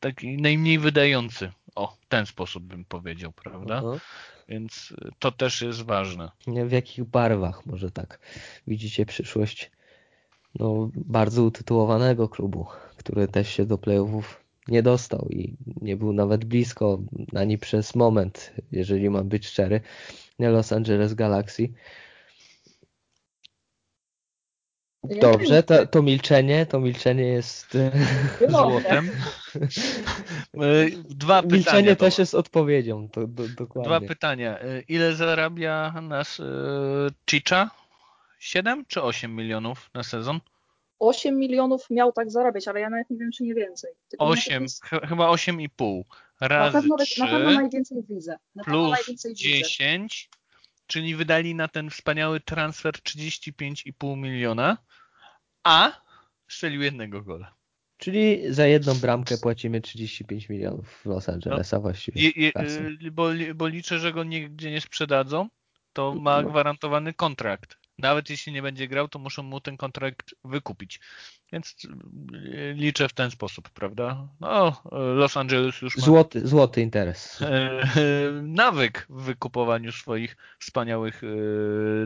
taki 0.00 0.36
najmniej 0.36 0.78
wydający. 0.78 1.52
O, 1.74 1.96
w 2.00 2.06
ten 2.06 2.26
sposób 2.26 2.64
bym 2.64 2.84
powiedział, 2.84 3.32
prawda? 3.32 3.82
Uh 3.82 3.94
-huh. 3.94 4.00
Więc 4.48 4.94
to 5.18 5.32
też 5.32 5.62
jest 5.62 5.82
ważne. 5.82 6.30
W 6.46 6.72
jakich 6.72 7.04
barwach 7.04 7.66
może 7.66 7.90
tak 7.90 8.18
widzicie 8.66 9.06
przyszłość 9.06 9.70
no, 10.54 10.90
bardzo 10.94 11.42
utytułowanego 11.42 12.28
klubu, 12.28 12.66
który 12.96 13.28
też 13.28 13.48
się 13.48 13.66
do 13.66 13.78
playoffów 13.78 14.40
nie 14.68 14.82
dostał 14.82 15.28
i 15.30 15.56
nie 15.80 15.96
był 15.96 16.12
nawet 16.12 16.44
blisko 16.44 16.98
ani 17.34 17.58
przez 17.58 17.94
moment, 17.94 18.52
jeżeli 18.72 19.10
mam 19.10 19.28
być 19.28 19.46
szczery, 19.46 19.80
Los 20.38 20.72
Angeles 20.72 21.14
Galaxy. 21.14 21.72
Dobrze, 25.20 25.62
to, 25.62 25.86
to 25.86 26.02
milczenie, 26.02 26.66
to 26.66 26.80
milczenie 26.80 27.24
jest 27.24 27.74
e, 27.74 27.92
złotem. 28.48 29.10
E, 30.54 30.90
dwa 31.04 31.42
pytania. 31.42 31.56
Milczenie 31.56 31.96
też 31.96 32.18
jest 32.18 32.34
odpowiedzią, 32.34 33.08
to, 33.08 33.26
do, 33.26 33.48
dokładnie. 33.48 33.88
Dwa 33.88 34.08
pytania. 34.08 34.58
E, 34.58 34.80
ile 34.80 35.14
zarabia 35.14 35.94
nas 36.02 36.38
Chicha? 37.30 37.70
7 38.38 38.84
czy 38.88 39.02
8 39.02 39.36
milionów 39.36 39.90
na 39.94 40.02
sezon? 40.02 40.40
8 40.98 41.38
milionów 41.38 41.90
miał 41.90 42.12
tak 42.12 42.30
zarabiać, 42.30 42.68
ale 42.68 42.80
ja 42.80 42.90
nawet 42.90 43.10
nie 43.10 43.18
wiem, 43.18 43.30
czy 43.32 43.44
nie 43.44 43.54
więcej. 43.54 43.90
Tylko 44.08 44.24
8, 44.24 44.62
jest... 44.62 44.84
chyba 44.84 45.28
8,5 45.28 46.02
razy 46.40 46.74
na 46.74 46.82
pewno, 46.82 46.96
3 46.96 47.20
na 47.20 47.26
pewno 47.26 47.50
najwięcej 47.50 47.98
widzę. 48.08 48.38
Na 48.54 48.64
plus 48.64 48.90
najwięcej 48.90 49.34
10, 49.34 50.28
widzę. 50.30 50.46
czyli 50.86 51.14
wydali 51.14 51.54
na 51.54 51.68
ten 51.68 51.90
wspaniały 51.90 52.40
transfer 52.40 52.94
35,5 52.94 54.16
miliona, 54.16 54.78
a 55.64 55.92
strzelił 56.48 56.82
jednego 56.82 57.22
gola. 57.22 57.54
Czyli 57.98 58.54
za 58.54 58.66
jedną 58.66 58.94
bramkę 58.94 59.38
płacimy 59.38 59.80
35 59.80 60.48
milionów 60.48 60.88
w 60.88 61.06
Los 61.06 61.28
Angelesa 61.28 61.76
no, 61.76 61.80
właściwie. 61.80 62.22
Je, 62.22 62.30
je, 62.36 62.52
bo, 63.12 63.28
bo 63.54 63.68
liczę, 63.68 63.98
że 63.98 64.12
go 64.12 64.24
nigdzie 64.24 64.70
nie 64.70 64.80
sprzedadzą, 64.80 65.48
to 65.92 66.14
ma 66.14 66.42
no. 66.42 66.48
gwarantowany 66.48 67.14
kontrakt 67.14 67.85
nawet 67.98 68.30
jeśli 68.30 68.52
nie 68.52 68.62
będzie 68.62 68.88
grał, 68.88 69.08
to 69.08 69.18
muszą 69.18 69.42
mu 69.42 69.60
ten 69.60 69.76
kontrakt 69.76 70.34
wykupić. 70.44 71.00
Więc 71.52 71.76
e, 71.84 72.72
liczę 72.72 73.08
w 73.08 73.12
ten 73.12 73.30
sposób, 73.30 73.70
prawda? 73.70 74.28
No, 74.40 74.82
Los 74.92 75.36
Angeles 75.36 75.82
już 75.82 75.96
ma 75.96 76.04
złoty, 76.04 76.48
złoty 76.48 76.80
interes. 76.80 77.42
E, 77.42 77.82
nawyk 78.42 79.06
w 79.10 79.22
wykupowaniu 79.22 79.92
swoich 79.92 80.36
wspaniałych 80.58 81.22
e, 81.24 81.26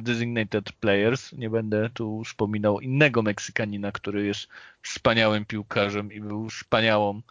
designated 0.00 0.72
players. 0.72 1.32
Nie 1.32 1.50
będę 1.50 1.90
tu 1.94 2.24
wspominał 2.24 2.80
innego 2.80 3.22
Meksykanina, 3.22 3.92
który 3.92 4.26
jest 4.26 4.48
wspaniałym 4.82 5.44
piłkarzem 5.44 6.12
i 6.12 6.20
był 6.20 6.50
wspaniałą 6.50 7.22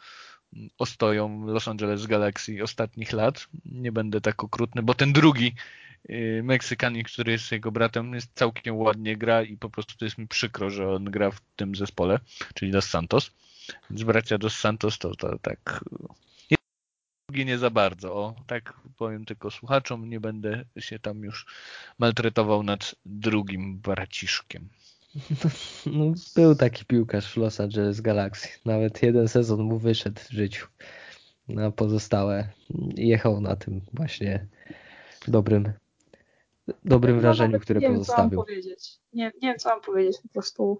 ostoją 0.77 1.45
Los 1.45 1.67
Angeles 1.67 2.05
Galaxy 2.05 2.63
ostatnich 2.63 3.13
lat. 3.13 3.47
Nie 3.65 3.91
będę 3.91 4.21
tak 4.21 4.43
okrutny, 4.43 4.83
bo 4.83 4.93
ten 4.93 5.13
drugi 5.13 5.55
Meksykanin, 6.43 7.03
który 7.03 7.31
jest 7.31 7.51
jego 7.51 7.71
bratem, 7.71 8.13
jest 8.13 8.31
całkiem 8.35 8.77
ładnie 8.77 9.17
gra 9.17 9.43
i 9.43 9.57
po 9.57 9.69
prostu 9.69 10.05
jest 10.05 10.17
mi 10.17 10.27
przykro, 10.27 10.69
że 10.69 10.91
on 10.91 11.05
gra 11.05 11.31
w 11.31 11.41
tym 11.55 11.75
zespole, 11.75 12.19
czyli 12.53 12.71
Dos 12.71 12.89
Santos. 12.89 13.31
Więc 13.89 14.03
bracia 14.03 14.37
Dos 14.37 14.57
Santos 14.57 14.97
to, 14.97 15.15
to 15.15 15.39
tak 15.39 15.83
drugi 17.29 17.45
nie 17.45 17.57
za 17.57 17.69
bardzo. 17.69 18.13
O, 18.13 18.35
tak 18.47 18.73
powiem 18.97 19.25
tylko 19.25 19.51
słuchaczom, 19.51 20.09
nie 20.09 20.19
będę 20.19 20.65
się 20.79 20.99
tam 20.99 21.23
już 21.23 21.45
maltretował 21.99 22.63
nad 22.63 22.95
drugim 23.05 23.79
braciszkiem. 23.79 24.69
No, 25.85 26.13
był 26.35 26.55
taki 26.55 26.85
piłkarz 26.85 27.33
w 27.33 27.37
Los 27.37 27.59
Angeles 27.59 28.01
Galaxy. 28.01 28.47
Nawet 28.65 29.03
jeden 29.03 29.27
sezon 29.27 29.61
mu 29.61 29.79
wyszedł 29.79 30.21
w 30.21 30.29
życiu. 30.29 30.67
Na 31.47 31.71
pozostałe 31.71 32.49
jechał 32.95 33.41
na 33.41 33.55
tym 33.55 33.81
właśnie 33.93 34.47
dobrym 35.27 35.73
dobrym 36.85 37.15
no, 37.15 37.21
wrażeniu, 37.21 37.59
które 37.59 37.79
nie 37.79 37.89
pozostawił. 37.89 38.23
Wiem, 38.23 38.29
co 38.29 38.37
mam 38.37 38.45
powiedzieć. 38.45 38.99
Nie, 39.13 39.25
nie 39.25 39.49
wiem, 39.49 39.57
co 39.57 39.69
mam 39.69 39.81
powiedzieć, 39.81 40.17
po 40.23 40.29
prostu 40.29 40.79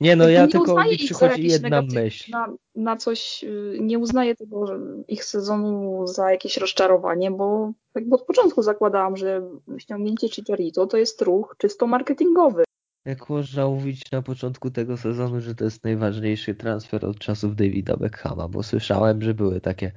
nie, 0.00 0.16
no 0.16 0.28
ja 0.28 0.42
nie 0.46 0.48
tylko 0.48 0.84
mi 0.84 0.96
przychodzi 0.96 1.46
jedna 1.46 1.82
myśl. 1.82 2.30
Na, 2.30 2.48
na, 2.74 2.96
coś, 2.96 3.44
y, 3.44 3.78
nie 3.80 3.98
uznaję 3.98 4.36
tego 4.36 4.64
ich 5.08 5.24
sezonu 5.24 6.06
za 6.06 6.30
jakieś 6.30 6.56
rozczarowanie, 6.56 7.30
bo 7.30 7.72
jakby 7.94 8.14
od 8.14 8.22
początku 8.22 8.62
zakładałam, 8.62 9.16
że 9.16 9.42
ściągnięcie 9.78 10.28
Chicharito 10.28 10.86
to 10.86 10.96
jest 10.96 11.22
ruch 11.22 11.54
czysto 11.58 11.86
marketingowy. 11.86 12.64
Jak 13.04 13.28
można 13.28 13.68
mówić 13.68 14.10
na 14.10 14.22
początku 14.22 14.70
tego 14.70 14.96
sezonu, 14.96 15.40
że 15.40 15.54
to 15.54 15.64
jest 15.64 15.84
najważniejszy 15.84 16.54
transfer 16.54 17.06
od 17.06 17.18
czasów 17.18 17.56
Davida 17.56 17.96
Beckhama, 17.96 18.48
bo 18.48 18.62
słyszałem, 18.62 19.22
że 19.22 19.34
były 19.34 19.60
takie 19.60 19.92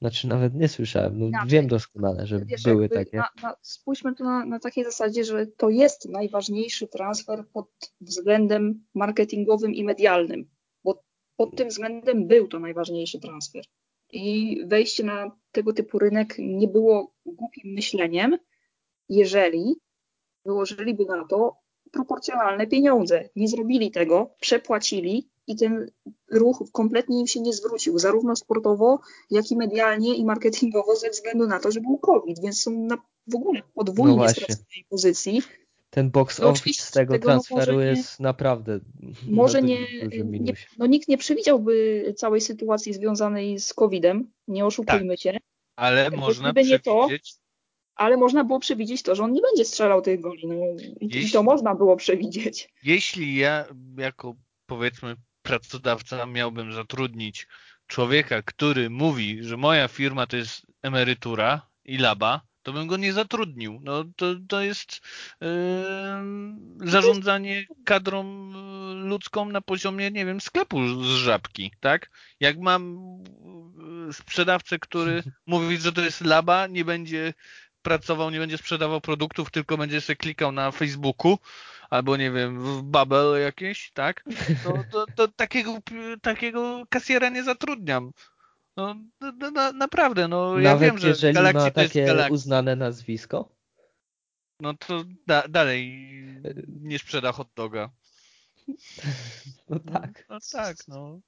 znaczy 0.00 0.28
nawet 0.28 0.54
nie 0.54 0.68
słyszałem, 0.68 1.18
no, 1.18 1.38
wiem 1.46 1.66
doskonale, 1.66 2.26
że 2.26 2.44
Wiesz, 2.44 2.62
były 2.62 2.88
takie. 2.88 3.16
Na, 3.16 3.28
na, 3.42 3.56
spójrzmy 3.62 4.14
to 4.14 4.24
na, 4.24 4.44
na 4.44 4.58
takiej 4.58 4.84
zasadzie, 4.84 5.24
że 5.24 5.46
to 5.46 5.70
jest 5.70 6.08
najważniejszy 6.08 6.88
transfer 6.88 7.44
pod 7.52 7.68
względem 8.00 8.84
marketingowym 8.94 9.74
i 9.74 9.84
medialnym, 9.84 10.50
bo 10.84 11.02
pod 11.36 11.56
tym 11.56 11.68
względem 11.68 12.26
był 12.26 12.48
to 12.48 12.58
najważniejszy 12.58 13.20
transfer. 13.20 13.64
I 14.12 14.56
wejście 14.66 15.04
na 15.04 15.36
tego 15.52 15.72
typu 15.72 15.98
rynek 15.98 16.34
nie 16.38 16.68
było 16.68 17.14
głupim 17.26 17.74
myśleniem, 17.74 18.38
jeżeli 19.08 19.76
wyłożyliby 20.44 21.04
na 21.04 21.24
to 21.24 21.56
proporcjonalne 21.92 22.66
pieniądze. 22.66 23.28
Nie 23.36 23.48
zrobili 23.48 23.90
tego, 23.90 24.34
przepłacili 24.40 25.30
i 25.46 25.56
ten 25.56 25.90
ruch 26.30 26.64
kompletnie 26.72 27.20
im 27.20 27.26
się 27.26 27.40
nie 27.40 27.52
zwrócił, 27.52 27.98
zarówno 27.98 28.36
sportowo, 28.36 29.00
jak 29.30 29.50
i 29.50 29.56
medialnie 29.56 30.16
i 30.16 30.24
marketingowo 30.24 30.96
ze 30.96 31.10
względu 31.10 31.46
na 31.46 31.60
to, 31.60 31.70
że 31.70 31.80
był 31.80 31.98
COVID, 31.98 32.42
więc 32.42 32.62
są 32.62 32.70
na 32.70 32.96
w 33.26 33.34
ogóle 33.34 33.62
podwójnie 33.74 34.16
no 34.16 34.28
straconej 34.28 34.84
pozycji. 34.88 35.42
Ten 35.90 36.10
box 36.10 36.38
no, 36.38 36.48
office 36.48 36.82
z 36.82 36.90
tego, 36.90 37.12
tego 37.12 37.24
transferu 37.24 37.80
nie, 37.80 37.86
jest 37.86 38.20
naprawdę 38.20 38.80
może 39.28 39.62
nie, 39.62 39.78
nie, 40.24 40.54
no 40.78 40.86
nikt 40.86 41.08
nie 41.08 41.18
przewidziałby 41.18 42.04
całej 42.16 42.40
sytuacji 42.40 42.94
związanej 42.94 43.60
z 43.60 43.74
COVID-em, 43.74 44.30
nie 44.48 44.66
oszukujmy 44.66 45.14
tak, 45.14 45.20
się. 45.20 45.38
Ale 45.76 46.10
można 46.10 46.52
przewidzieć 46.52 46.82
to, 46.82 47.08
ale 47.94 48.16
można 48.16 48.44
było 48.44 48.60
przewidzieć 48.60 49.02
to, 49.02 49.14
że 49.14 49.24
on 49.24 49.32
nie 49.32 49.40
będzie 49.40 49.64
strzelał 49.64 50.02
tych 50.02 50.20
goli. 50.20 50.46
No, 50.46 50.54
jeśli, 51.00 51.28
I 51.28 51.30
to 51.30 51.42
można 51.42 51.74
było 51.74 51.96
przewidzieć. 51.96 52.68
Jeśli 52.82 53.36
ja 53.36 53.64
jako 53.98 54.34
powiedzmy 54.66 55.16
pracodawca 55.44 56.26
miałbym 56.26 56.72
zatrudnić 56.72 57.46
człowieka, 57.86 58.42
który 58.42 58.90
mówi, 58.90 59.44
że 59.44 59.56
moja 59.56 59.88
firma 59.88 60.26
to 60.26 60.36
jest 60.36 60.66
emerytura 60.82 61.66
i 61.84 61.98
laba, 61.98 62.40
to 62.62 62.72
bym 62.72 62.86
go 62.86 62.96
nie 62.96 63.12
zatrudnił. 63.12 63.80
No, 63.82 64.04
to, 64.16 64.26
to 64.48 64.60
jest 64.60 65.00
yy, 65.40 65.48
zarządzanie 66.90 67.66
kadrą 67.84 68.50
ludzką 68.94 69.44
na 69.44 69.60
poziomie, 69.60 70.10
nie 70.10 70.26
wiem, 70.26 70.40
sklepu 70.40 71.04
z 71.04 71.06
żabki, 71.06 71.72
tak? 71.80 72.10
Jak 72.40 72.58
mam 72.58 72.98
sprzedawcę, 74.12 74.78
który 74.78 75.22
mówi, 75.46 75.78
że 75.78 75.92
to 75.92 76.00
jest 76.00 76.20
laba, 76.20 76.66
nie 76.66 76.84
będzie 76.84 77.34
pracował, 77.82 78.30
nie 78.30 78.38
będzie 78.38 78.58
sprzedawał 78.58 79.00
produktów, 79.00 79.50
tylko 79.50 79.76
będzie 79.76 80.00
sobie 80.00 80.16
klikał 80.16 80.52
na 80.52 80.70
Facebooku 80.70 81.38
albo 81.94 82.16
nie 82.16 82.30
wiem, 82.30 82.60
w 82.60 82.82
Bubble 82.82 83.40
jakieś, 83.40 83.90
tak? 83.92 84.24
To, 84.64 84.84
to, 84.92 85.06
to 85.16 85.28
takiego, 85.28 85.78
takiego 86.22 86.82
kasjera 86.88 87.28
nie 87.28 87.44
zatrudniam. 87.44 88.12
No, 88.76 88.94
no, 89.20 89.50
no, 89.50 89.72
naprawdę, 89.72 90.28
no 90.28 90.50
Nawet 90.50 90.64
ja 90.64 90.76
wiem, 90.76 90.98
że 90.98 91.08
jeżeli 91.08 91.52
ma 91.54 91.70
takie 91.70 92.16
uznane 92.30 92.76
nazwisko? 92.76 93.48
No 94.60 94.74
to 94.74 95.04
da, 95.26 95.48
dalej 95.48 96.08
nie 96.80 96.98
sprzeda 96.98 97.32
hot 97.32 97.48
doga. 97.56 97.90
No 99.68 99.78
tak. 99.92 100.26
No 100.30 100.38
tak, 100.52 100.76
no. 100.88 101.20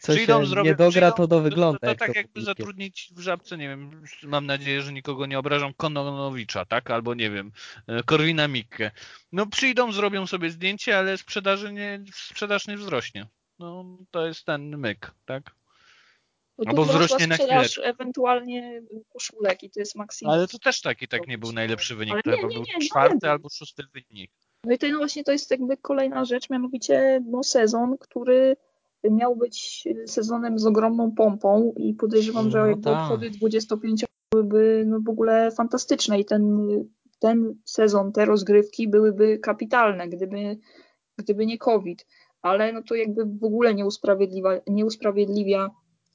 Co 0.00 0.12
Przyjdą, 0.12 0.40
się 0.40 0.46
zrobią- 0.46 0.64
nie 0.70 0.74
dogra, 0.74 1.10
to 1.12 1.16
przyjdą- 1.16 1.28
to 1.28 1.40
wygląda 1.40 1.78
To, 1.78 1.86
jak 1.86 1.98
tak 1.98 2.12
to 2.12 2.18
jakby 2.18 2.28
publicznie. 2.32 2.44
zatrudnić 2.46 3.10
w 3.16 3.20
żabce, 3.20 3.56
nie 3.58 3.68
wiem, 3.68 4.02
mam 4.22 4.46
nadzieję, 4.46 4.82
że 4.82 4.92
nikogo 4.92 5.26
nie 5.26 5.38
obrażam, 5.38 5.74
Kononowicza, 5.74 6.64
tak? 6.64 6.90
Albo 6.90 7.14
nie 7.14 7.30
wiem, 7.30 7.52
e, 7.86 8.02
Korwina 8.02 8.48
Mikke. 8.48 8.90
No 9.32 9.46
przyjdą, 9.46 9.92
zrobią 9.92 10.26
sobie 10.26 10.50
zdjęcie, 10.50 10.98
ale 10.98 11.18
sprzedaży 11.18 11.72
nie, 11.72 12.04
sprzedaż 12.14 12.66
nie 12.66 12.76
wzrośnie. 12.76 13.26
No 13.58 13.98
to 14.10 14.26
jest 14.26 14.44
ten 14.44 14.78
myk, 14.78 15.10
tak? 15.24 15.54
No 16.58 16.64
Albo 16.66 16.84
wzrośnie 16.84 17.26
na 17.26 17.34
sprzedaż 17.36 17.80
ewentualnie 17.82 18.82
koszulek 19.12 19.62
i 19.62 19.70
to 19.70 19.80
jest 19.80 19.94
maksimum. 19.94 20.34
Ale 20.34 20.48
to 20.48 20.58
też 20.58 20.80
taki 20.80 21.08
tak 21.08 21.26
nie 21.26 21.38
był 21.38 21.52
najlepszy 21.52 21.96
wynik. 21.96 22.14
Ale 22.14 22.22
To 22.22 22.48
nie, 22.48 22.54
był 22.54 22.64
czwarty 22.88 23.30
albo 23.30 23.48
szósty 23.48 23.82
wynik. 23.92 24.30
No 24.66 24.72
i 24.74 24.78
to 24.78 24.88
no 24.88 24.98
właśnie 24.98 25.24
to 25.24 25.32
jest 25.32 25.50
jakby 25.50 25.76
kolejna 25.76 26.24
rzecz, 26.24 26.50
mianowicie 26.50 27.22
no, 27.26 27.42
sezon, 27.42 27.98
który 27.98 28.56
miał 29.10 29.36
być 29.36 29.84
sezonem 30.06 30.58
z 30.58 30.66
ogromną 30.66 31.12
pompą 31.12 31.72
i 31.76 31.94
podejrzewam, 31.94 32.50
że 32.50 32.58
No 32.58 32.66
jakby 32.66 32.82
tak. 32.82 33.02
obchody 33.02 33.30
25 33.30 34.04
byłyby 34.32 34.84
no, 34.86 35.00
w 35.00 35.08
ogóle 35.08 35.50
fantastyczne 35.50 36.20
i 36.20 36.24
ten, 36.24 36.68
ten 37.18 37.54
sezon, 37.64 38.12
te 38.12 38.24
rozgrywki 38.24 38.88
byłyby 38.88 39.38
kapitalne, 39.38 40.08
gdyby, 40.08 40.58
gdyby 41.18 41.46
nie 41.46 41.58
COVID. 41.58 42.06
Ale 42.42 42.72
no 42.72 42.82
to 42.82 42.94
jakby 42.94 43.24
w 43.24 43.44
ogóle 43.44 43.74
nie 43.74 43.86
usprawiedliwia, 43.86 44.60
nie 44.66 44.86
usprawiedliwia 44.86 45.70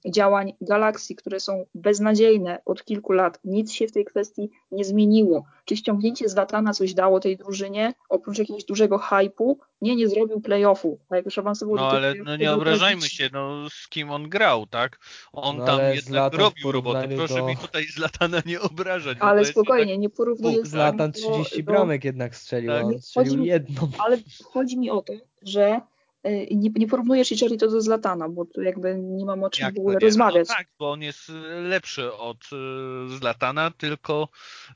działań 0.08 0.54
Galaxy, 0.62 1.16
które 1.16 1.40
są 1.40 1.66
beznadziejne 1.76 2.62
od 2.66 2.84
kilku 2.86 3.12
lat. 3.14 3.40
Nic 3.44 3.72
się 3.74 3.88
w 3.88 3.92
tej 3.92 4.06
kwestii 4.06 4.50
nie 4.72 4.84
zmieniło. 4.86 5.46
Czy 5.66 5.78
ściągnięcie 5.78 6.30
z 6.30 6.36
Latana 6.36 6.74
coś 6.74 6.94
dało 6.94 7.20
tej 7.20 7.38
drużynie, 7.38 7.94
oprócz 8.10 8.38
jakiegoś 8.38 8.66
dużego 8.66 8.98
hypu? 8.98 9.60
Nie, 9.82 9.96
nie 9.96 10.08
zrobił 10.10 10.42
playoffu. 10.42 11.00
A 11.10 11.16
jak 11.16 11.26
już 11.26 11.38
awansował 11.38 11.76
No 11.76 11.90
ale 11.90 12.14
no, 12.16 12.38
nie 12.38 12.52
obrażajmy 12.52 13.02
się, 13.02 13.30
no 13.34 13.70
z 13.70 13.88
kim 13.88 14.12
on 14.12 14.30
grał, 14.30 14.66
tak? 14.68 15.00
On 15.34 15.58
No, 15.58 15.66
tam 15.66 15.80
jednak 15.94 16.34
robił 16.34 16.72
robotę. 16.72 17.08
Proszę 17.16 17.34
do- 17.36 17.46
mi 17.48 17.58
tutaj 17.58 17.84
z 17.86 17.98
Latana 17.98 18.42
nie 18.46 18.62
obrażać. 18.62 19.18
Ale 19.22 19.46
spokojnie, 19.46 19.98
nie 19.98 20.10
porównuję 20.10 20.66
z 20.66 20.70
Zlatan 20.70 21.12
do- 21.12 21.20
30 21.20 21.64
do- 21.64 21.72
bramek 21.72 22.04
jednak 22.04 22.36
strzelił, 22.36 22.72
Tak. 22.72 22.86
on 22.86 23.02
strzelił 23.02 23.30
chodzi 23.32 23.42
mi- 23.42 23.48
jedną. 23.48 23.90
Ale 24.00 24.18
chodzi 24.44 24.78
mi 24.78 24.90
o 24.92 25.02
to, 25.02 25.14
że 25.42 25.82
nie, 26.24 26.70
nie 26.76 26.88
porównujesz 26.88 27.28
Chicharito 27.28 27.68
do 27.68 27.82
Zlatana, 27.82 28.30
bo 28.30 28.46
tu 28.46 28.62
jakby 28.62 28.96
nie 28.96 29.26
mam 29.26 29.44
o 29.44 29.50
czym 29.50 29.64
Jak 29.64 29.74
w 29.74 29.76
to 29.76 29.82
ogóle 29.82 29.96
nie? 29.96 30.08
rozmawiać. 30.08 30.48
No 30.50 30.56
tak, 30.56 30.68
bo 30.80 30.92
on 30.92 31.02
jest 31.02 31.30
y, 31.30 31.34
lepszy 31.62 32.14
od 32.14 32.38
y, 32.38 33.18
Zlatana, 33.18 33.72
tylko, 33.72 34.30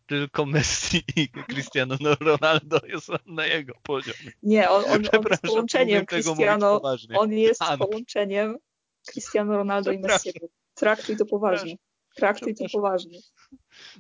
tylko 0.05 0.45
Messi 0.45 1.03
i 1.15 1.29
Cristiano 1.49 1.95
Ronaldo 2.19 2.79
są 2.99 3.13
na 3.25 3.45
jego 3.45 3.73
poziomie. 3.83 4.31
Nie, 4.43 4.69
on, 4.69 4.83
on, 4.85 4.91
on 4.91 5.23
jest 5.29 5.41
połączeniem 5.41 6.05
Cristiano, 6.05 6.81
on 7.15 7.31
jest 7.31 7.61
no. 7.61 7.77
połączeniem 7.77 8.57
Cristiano 9.11 9.57
Ronaldo 9.57 9.91
i. 9.91 9.99
Messiego. 9.99 10.47
Traktuj 10.73 11.17
to 11.17 11.25
poważnie. 11.25 11.75
Traktuj 12.15 12.55
to 12.55 12.65
poważnie. 12.73 13.19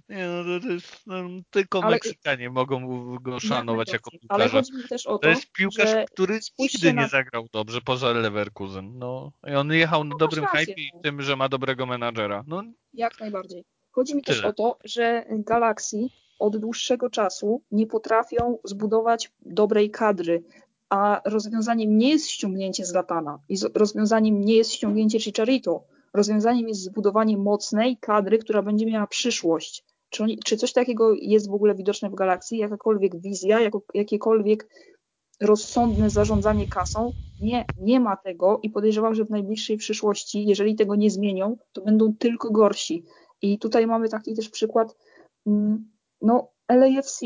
Nie, 0.09 0.27
no 0.27 0.59
to, 0.61 0.67
jest, 0.67 1.01
no, 1.07 1.15
tylko 1.49 1.83
Ale- 1.83 1.91
Meksykanie 1.95 2.49
mogą 2.49 2.79
go 3.19 3.39
szanować 3.39 3.87
Jak 3.87 3.93
jako 3.93 4.09
najbardziej. 4.11 4.29
Ale 4.29 4.43
piłkarza. 4.43 4.59
chodzi 4.71 4.83
mi 4.83 4.89
też 4.89 5.07
o 5.07 5.11
to, 5.13 5.19
To 5.19 5.29
jest 5.29 5.51
piłkarz, 5.51 5.89
który 6.13 6.39
nigdy 6.59 6.93
na- 6.93 7.01
nie 7.01 7.07
zagrał 7.07 7.47
dobrze 7.53 7.81
poza 7.81 8.11
Leverkusen. 8.11 8.97
No, 8.99 9.31
I 9.51 9.55
on 9.55 9.71
jechał 9.73 10.03
na 10.03 10.09
No, 10.09 10.17
dobrym 10.17 10.45
hypie 10.45 10.73
i 10.81 10.91
tym, 11.03 11.21
że 11.21 11.35
ma 11.35 11.49
dobrego 11.49 11.85
menadżera. 11.85 12.43
No, 12.47 12.63
Jak 12.93 13.19
najbardziej. 13.19 13.63
Chodzi 13.91 14.15
mi 14.15 14.21
też 14.23 14.37
Tyle. 14.37 14.49
o 14.49 14.53
to, 14.53 14.77
że 14.83 15.25
Galaxy 15.29 16.07
od 16.39 16.57
dłuższego 16.57 17.09
czasu 17.09 17.61
nie 17.71 17.87
potrafią 17.87 18.57
zbudować 18.63 19.31
dobrej 19.41 19.91
kadry, 19.91 20.43
a 20.89 21.21
rozwiązaniem 21.25 21.97
nie 21.97 22.09
jest 22.09 22.29
ściągnięcie 22.29 22.85
z 22.85 22.93
Latana 22.93 23.39
i 23.49 23.55
rozwiązaniem 23.73 24.41
nie 24.41 24.55
jest 24.55 24.73
ściągnięcie 24.73 25.19
Chicharito. 25.19 25.83
Rozwiązaniem 26.13 26.67
jest 26.67 26.81
zbudowanie 26.81 27.37
mocnej 27.37 27.97
kadry, 27.97 28.37
która 28.37 28.61
będzie 28.61 28.85
miała 28.85 29.07
przyszłość. 29.07 29.85
Czy, 30.09 30.23
oni, 30.23 30.39
czy 30.45 30.57
coś 30.57 30.73
takiego 30.73 31.13
jest 31.13 31.49
w 31.49 31.53
ogóle 31.53 31.75
widoczne 31.75 32.09
w 32.09 32.15
Galaxy? 32.15 32.55
Jakakolwiek 32.55 33.21
wizja, 33.21 33.59
jako, 33.59 33.81
jakiekolwiek 33.93 34.67
rozsądne 35.41 36.09
zarządzanie 36.09 36.67
kasą? 36.67 37.11
Nie, 37.41 37.65
nie 37.81 37.99
ma 37.99 38.17
tego 38.17 38.59
i 38.63 38.69
podejrzewam, 38.69 39.15
że 39.15 39.25
w 39.25 39.29
najbliższej 39.29 39.77
przyszłości, 39.77 40.45
jeżeli 40.45 40.75
tego 40.75 40.95
nie 40.95 41.11
zmienią, 41.11 41.57
to 41.71 41.81
będą 41.81 42.15
tylko 42.15 42.51
gorsi. 42.51 43.03
I 43.41 43.59
tutaj 43.59 43.87
mamy 43.87 44.09
taki 44.09 44.35
też 44.35 44.49
przykład, 44.49 44.95
mm, 45.47 45.91
no 46.21 46.51
LAFC. 46.69 47.25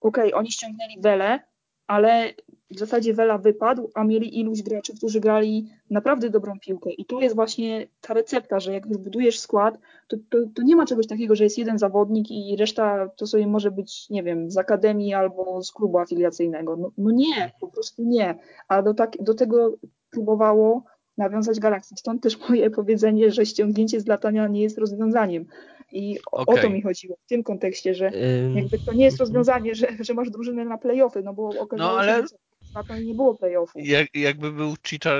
Okej, 0.00 0.34
oni 0.34 0.52
ściągnęli 0.52 1.00
Wele, 1.00 1.40
ale 1.86 2.34
w 2.70 2.78
zasadzie 2.78 3.14
Wela 3.14 3.38
wypadł, 3.38 3.90
a 3.94 4.04
mieli 4.04 4.40
iluś 4.40 4.62
graczy, 4.62 4.96
którzy 4.96 5.20
grali 5.20 5.68
naprawdę 5.90 6.30
dobrą 6.30 6.58
piłkę. 6.60 6.90
I 6.90 7.04
tu 7.04 7.20
jest 7.20 7.34
właśnie 7.34 7.86
ta 8.00 8.14
recepta, 8.14 8.60
że 8.60 8.72
jak 8.72 8.86
już 8.86 8.98
budujesz 8.98 9.38
skład, 9.38 9.78
to, 10.08 10.16
to, 10.30 10.38
to 10.54 10.62
nie 10.62 10.76
ma 10.76 10.86
czegoś 10.86 11.06
takiego, 11.06 11.34
że 11.34 11.44
jest 11.44 11.58
jeden 11.58 11.78
zawodnik 11.78 12.30
i 12.30 12.56
reszta 12.58 13.08
to 13.08 13.26
sobie 13.26 13.46
może 13.46 13.70
być, 13.70 14.10
nie 14.10 14.22
wiem, 14.22 14.50
z 14.50 14.58
akademii 14.58 15.14
albo 15.14 15.62
z 15.62 15.72
klubu 15.72 15.98
afiliacyjnego. 15.98 16.76
No, 16.76 16.90
no 16.98 17.10
nie, 17.10 17.52
po 17.60 17.68
prostu 17.68 18.02
nie. 18.04 18.38
A 18.68 18.82
do, 18.82 18.94
tak, 18.94 19.12
do 19.20 19.34
tego 19.34 19.74
próbowało 20.10 20.84
nawiązać 21.18 21.60
Galaxy. 21.60 21.94
Stąd 21.98 22.22
też 22.22 22.48
moje 22.48 22.70
powiedzenie, 22.80 23.30
że 23.30 23.46
ściągnięcie 23.46 24.00
z 24.00 24.06
latania 24.06 24.48
nie 24.48 24.62
jest 24.62 24.78
rozwiązaniem. 24.78 25.46
I 25.92 26.18
o, 26.32 26.46
o 26.46 26.56
to 26.56 26.70
mi 26.70 26.82
chodziło 26.82 27.16
w 27.16 27.28
tym 27.28 27.42
kontekście, 27.42 27.94
że 27.94 28.06
Ym, 28.46 28.56
jakby 28.56 28.78
to 28.78 28.92
nie 28.92 29.04
jest 29.04 29.20
rozwiązanie, 29.20 29.74
że, 29.74 29.86
że 30.00 30.14
masz 30.14 30.30
drużynę 30.30 30.64
na 30.64 30.78
playoffy, 30.78 31.22
no 31.22 31.34
bo 31.34 31.48
okazało 31.60 31.92
No, 31.92 31.98
ale- 31.98 32.28
się, 32.28 32.36
z 32.76 32.78
Latan 32.78 33.04
nie 33.04 33.14
było 33.14 33.34
playoffów. 33.34 33.82
jak, 33.86 34.14
jakby 34.14 34.52
był 34.52 34.74
Chicha, 34.86 35.10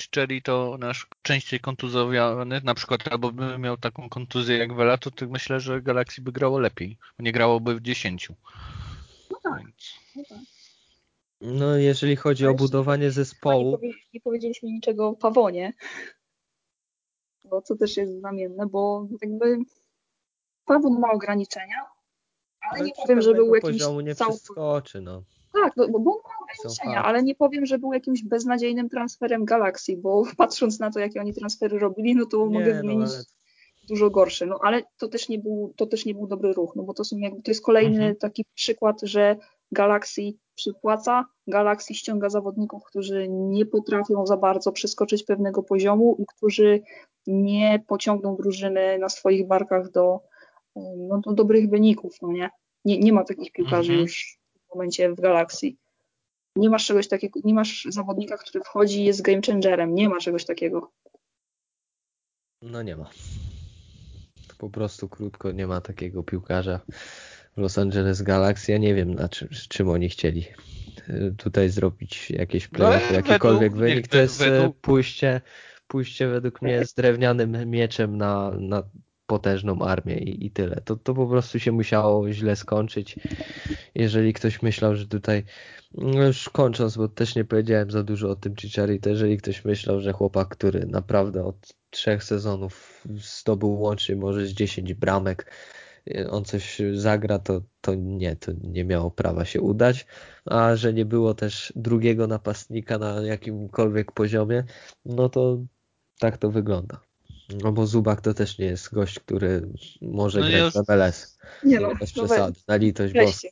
Chicharito 0.00 0.76
nasz 0.78 1.06
częściej 1.22 1.60
kontuzowany, 1.60 2.60
na 2.64 2.74
przykład, 2.74 3.08
albo 3.08 3.32
by 3.32 3.58
miał 3.58 3.76
taką 3.76 4.08
kontuzję 4.08 4.58
jak 4.58 4.74
Vela, 4.74 4.98
to 4.98 5.10
myślę, 5.28 5.60
że 5.60 5.82
Galaxy 5.82 6.22
by 6.22 6.32
grało 6.32 6.58
lepiej. 6.58 6.98
Nie 7.18 7.32
grałoby 7.32 7.74
w 7.74 7.80
10. 7.80 8.28
No 9.30 9.38
tak. 9.42 9.58
Więc- 9.58 9.94
No 10.16 10.22
tak. 10.28 10.38
No 11.40 11.76
jeżeli 11.76 12.16
chodzi 12.16 12.44
o 12.46 12.48
Ale 12.48 12.56
budowanie 12.56 12.98
Chyba 12.98 13.08
nie, 13.08 13.12
zespołu, 13.12 13.72
powie, 13.72 13.92
nie 14.14 14.20
powiedzieliśmy 14.20 14.68
niczego 14.68 15.08
o 15.08 15.16
Pawonie, 15.16 15.72
bo 17.44 17.62
co 17.62 17.76
też 17.76 17.96
jest 17.96 18.18
znamienne, 18.18 18.66
bo 18.66 19.08
jakby 19.22 19.58
Pawon 20.64 21.00
ma 21.00 21.10
ograniczenia, 21.12 21.86
ale 22.60 22.84
nie 22.84 22.90
do 22.90 23.02
powiem, 23.02 23.22
że 23.22 23.34
był 23.34 23.54
jakimś 23.54 23.72
poziomu 23.72 24.00
nie 24.00 24.14
cał... 24.14 24.28
przeskoczy, 24.28 25.00
no. 25.00 25.22
Tak, 25.62 25.72
no, 25.76 25.88
bo 25.88 25.98
bo 25.98 26.10
on 26.10 26.20
ma 26.24 26.30
ograniczenia, 26.42 27.04
ale 27.04 27.22
nie 27.22 27.34
powiem, 27.34 27.66
że 27.66 27.78
był 27.78 27.92
jakimś 27.92 28.22
beznadziejnym 28.24 28.88
transferem 28.88 29.44
Galaxy, 29.44 29.96
bo 29.96 30.22
patrząc 30.36 30.78
na 30.80 30.90
to, 30.90 31.00
jakie 31.00 31.20
oni 31.20 31.34
transfery 31.34 31.78
robili, 31.78 32.14
no 32.14 32.26
to 32.26 32.46
Nie, 32.46 32.58
mogę 32.58 32.74
no, 32.74 32.80
wymienić 32.80 33.10
ale- 33.14 33.22
dużo 33.88 34.10
gorsze. 34.10 34.46
No 34.46 34.58
ale 34.62 34.82
to 34.98 35.08
też 35.08 35.28
nie 35.28 35.38
był, 35.38 35.72
to 35.76 35.86
też 35.86 36.04
nie 36.06 36.14
był 36.14 36.26
dobry 36.26 36.52
ruch, 36.52 36.72
no 36.76 36.82
bo 36.82 36.94
to 36.94 37.04
są 37.04 37.16
jakby, 37.18 37.42
to 37.42 37.50
jest 37.50 37.64
kolejny 37.64 37.96
Mhm. 37.96 38.16
taki 38.16 38.44
przykład, 38.54 39.00
że 39.02 39.36
Galaxy 39.72 40.22
przypłaca, 40.54 41.24
Galaxy 41.46 41.94
ściąga 41.94 42.28
zawodników, 42.28 42.84
którzy 42.84 43.26
nie 43.28 43.66
potrafią 43.66 44.26
za 44.26 44.36
bardzo 44.36 44.72
przeskoczyć 44.72 45.24
pewnego 45.24 45.62
poziomu 45.62 46.16
i 46.18 46.24
którzy 46.36 46.80
nie 47.26 47.84
pociągną 47.86 48.36
drużyny 48.36 48.98
na 48.98 49.08
swoich 49.08 49.46
barkach 49.46 49.90
do, 49.90 50.20
no, 50.96 51.20
do 51.20 51.32
dobrych 51.32 51.70
wyników, 51.70 52.14
no 52.22 52.32
nie? 52.32 52.50
Nie, 52.84 52.98
nie 52.98 53.12
ma 53.12 53.24
takich 53.24 53.52
piłkarzy 53.52 53.92
Mhm. 53.92 54.00
już 54.00 54.38
momencie 54.76 55.12
w 55.12 55.20
Galaxy. 55.20 55.72
Nie 56.56 56.70
masz 56.70 56.86
czegoś 56.86 57.08
takiego, 57.08 57.40
nie 57.44 57.54
masz 57.54 57.86
zawodnika, 57.90 58.36
który 58.36 58.64
wchodzi 58.64 59.00
i 59.00 59.04
jest 59.04 59.22
game 59.22 59.40
changerem. 59.46 59.94
Nie 59.94 60.08
ma 60.08 60.18
czegoś 60.20 60.44
takiego. 60.44 60.92
No 62.62 62.82
nie 62.82 62.96
ma. 62.96 63.10
Po 64.58 64.70
prostu 64.70 65.08
krótko 65.08 65.52
nie 65.52 65.66
ma 65.66 65.80
takiego 65.80 66.22
piłkarza 66.22 66.80
w 67.56 67.60
Los 67.60 67.78
Angeles 67.78 68.22
Galaxy. 68.22 68.72
Ja 68.72 68.78
nie 68.78 68.94
wiem 68.94 69.14
na 69.14 69.28
czym, 69.28 69.48
z 69.52 69.68
czym 69.68 69.88
oni 69.88 70.08
chcieli 70.08 70.44
y, 71.08 71.34
tutaj 71.38 71.70
zrobić 71.70 72.30
jakieś 72.30 72.72
No, 72.72 72.76
playoffy, 72.78 73.06
według- 73.14 73.28
jakikolwiek 73.28 73.72
niech 73.72 73.80
wynik. 73.80 74.08
To 74.08 74.18
jest 74.18 74.40
y, 74.40 74.44
według- 74.50 74.80
pójście, 74.80 75.40
pójście 75.86 76.28
według 76.28 76.62
mnie 76.62 76.84
z 76.86 76.94
drewnianym 76.94 77.70
mieczem 77.70 78.16
na, 78.16 78.50
na 78.58 78.82
potężną 79.26 79.78
armię 79.82 80.18
i, 80.18 80.46
i 80.46 80.50
tyle. 80.50 80.80
To, 80.84 80.96
to 80.96 81.14
po 81.14 81.26
prostu 81.26 81.58
się 81.58 81.72
musiało 81.72 82.32
źle 82.32 82.56
skończyć. 82.56 83.16
Jeżeli 83.94 84.32
ktoś 84.32 84.62
myślał, 84.62 84.96
że 84.96 85.06
tutaj, 85.06 85.44
no 85.94 86.26
już 86.26 86.48
kończąc, 86.48 86.96
bo 86.96 87.08
też 87.08 87.34
nie 87.34 87.44
powiedziałem 87.44 87.90
za 87.90 88.02
dużo 88.02 88.30
o 88.30 88.36
tym 88.36 88.54
to 89.00 89.08
jeżeli 89.08 89.36
ktoś 89.36 89.64
myślał, 89.64 90.00
że 90.00 90.12
chłopak, 90.12 90.48
który 90.48 90.86
naprawdę 90.86 91.44
od 91.44 91.74
trzech 91.90 92.24
sezonów 92.24 93.04
zdobył 93.40 93.80
łącznie 93.80 94.16
może 94.16 94.46
z 94.46 94.52
10 94.52 94.94
bramek, 94.94 95.52
on 96.30 96.44
coś 96.44 96.82
zagra, 96.92 97.38
to, 97.38 97.62
to 97.80 97.94
nie, 97.94 98.36
to 98.36 98.52
nie 98.62 98.84
miało 98.84 99.10
prawa 99.10 99.44
się 99.44 99.60
udać, 99.60 100.06
a 100.44 100.76
że 100.76 100.92
nie 100.92 101.04
było 101.04 101.34
też 101.34 101.72
drugiego 101.76 102.26
napastnika 102.26 102.98
na 102.98 103.20
jakimkolwiek 103.22 104.12
poziomie, 104.12 104.64
no 105.04 105.28
to 105.28 105.58
tak 106.18 106.38
to 106.38 106.50
wygląda. 106.50 107.05
No 107.62 107.72
bo 107.72 107.86
Zubak 107.86 108.20
to 108.20 108.34
też 108.34 108.58
nie 108.58 108.66
jest 108.66 108.94
gość, 108.94 109.18
który 109.18 109.68
może 110.02 110.40
no 110.40 110.46
grać 110.48 110.74
w 110.74 110.88
MLS. 110.88 111.38
Nie 111.64 111.80
no, 111.80 111.94
bez 111.94 112.16
no 112.16 112.24
przesady, 112.24 112.60
na 112.68 112.76
litość 112.76 113.14
boską. 113.14 113.48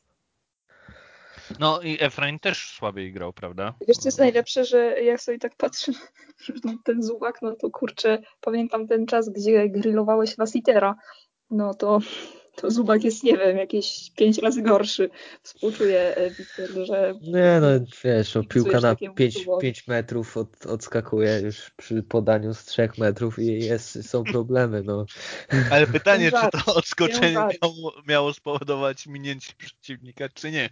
No 1.59 1.81
i 1.83 1.97
Efrain 2.01 2.39
też 2.39 2.75
słabiej 2.79 3.13
grał, 3.13 3.33
prawda? 3.33 3.75
Wiesz 3.89 3.97
co 3.97 4.09
jest 4.09 4.19
najlepsze, 4.19 4.65
że 4.65 5.03
jak 5.03 5.21
sobie 5.21 5.39
tak 5.39 5.57
patrzę 5.57 5.93
na 6.65 6.75
ten 6.85 7.03
Zubak, 7.03 7.43
no 7.43 7.57
to 7.57 7.71
kurczę, 7.71 8.19
pamiętam 8.41 8.89
ten 8.89 9.07
czas, 9.07 9.29
gdzie 9.29 9.69
grillowałeś 9.69 10.39
Lasitera, 10.39 10.95
no 11.51 11.75
to 11.75 11.99
to 12.57 12.71
Zubak 12.71 13.05
jest, 13.05 13.23
nie 13.23 13.37
wiem, 13.37 13.57
jakieś 13.57 14.11
pięć 14.11 14.39
razy 14.39 14.63
gorszy. 14.63 15.11
Współczuję 15.43 16.17
e, 16.17 16.31
Wiktor, 16.31 16.87
że... 16.87 17.15
Nie 17.23 17.59
no, 17.61 17.67
wiesz, 18.05 18.37
o, 18.37 18.45
piłka 18.45 18.81
na 18.81 18.97
5 19.61 19.87
metrów 19.87 20.37
od, 20.37 20.67
odskakuje 20.67 21.41
już 21.45 21.71
przy 21.71 22.03
podaniu 22.03 22.55
z 22.55 22.65
3 22.65 22.89
metrów 22.99 23.39
i 23.39 23.65
jest, 23.65 24.09
są 24.09 24.25
problemy, 24.25 24.83
no. 24.83 25.07
Ale 25.71 25.87
pytanie, 25.87 26.33
czy 26.33 26.65
to 26.65 26.75
odskoczenie 26.75 27.33
miało, 27.33 27.93
miało 28.09 28.33
spowodować 28.33 29.07
minięcie 29.07 29.53
przeciwnika, 29.59 30.29
czy 30.29 30.51
nie? 30.51 30.71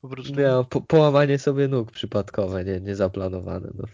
Po 0.00 0.08
prostu... 0.08 0.34
Miało 0.34 0.64
po, 0.64 0.80
połamanie 0.80 1.38
sobie 1.38 1.68
nóg 1.68 1.92
przypadkowe, 1.92 2.64
nie, 2.64 2.80
niezaplanowane. 2.80 3.70
No. 3.74 3.84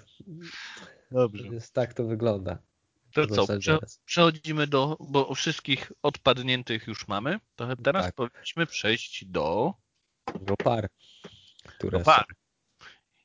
Dobrze. 1.11 1.51
Więc 1.51 1.72
tak 1.72 1.95
to 1.95 2.05
wygląda. 2.05 2.59
To 3.12 3.26
co, 3.26 3.58
prze, 3.58 3.78
przechodzimy 4.04 4.66
do, 4.66 4.96
bo 5.00 5.34
wszystkich 5.34 5.92
odpadniętych 6.02 6.86
już 6.86 7.08
mamy, 7.08 7.40
to 7.56 7.76
teraz 7.76 8.04
tak. 8.04 8.14
powinniśmy 8.14 8.66
przejść 8.66 9.24
do... 9.24 9.74
Do 10.40 10.56
par. 10.56 10.88
Które 11.64 11.98
do 11.98 12.04
par. 12.04 12.24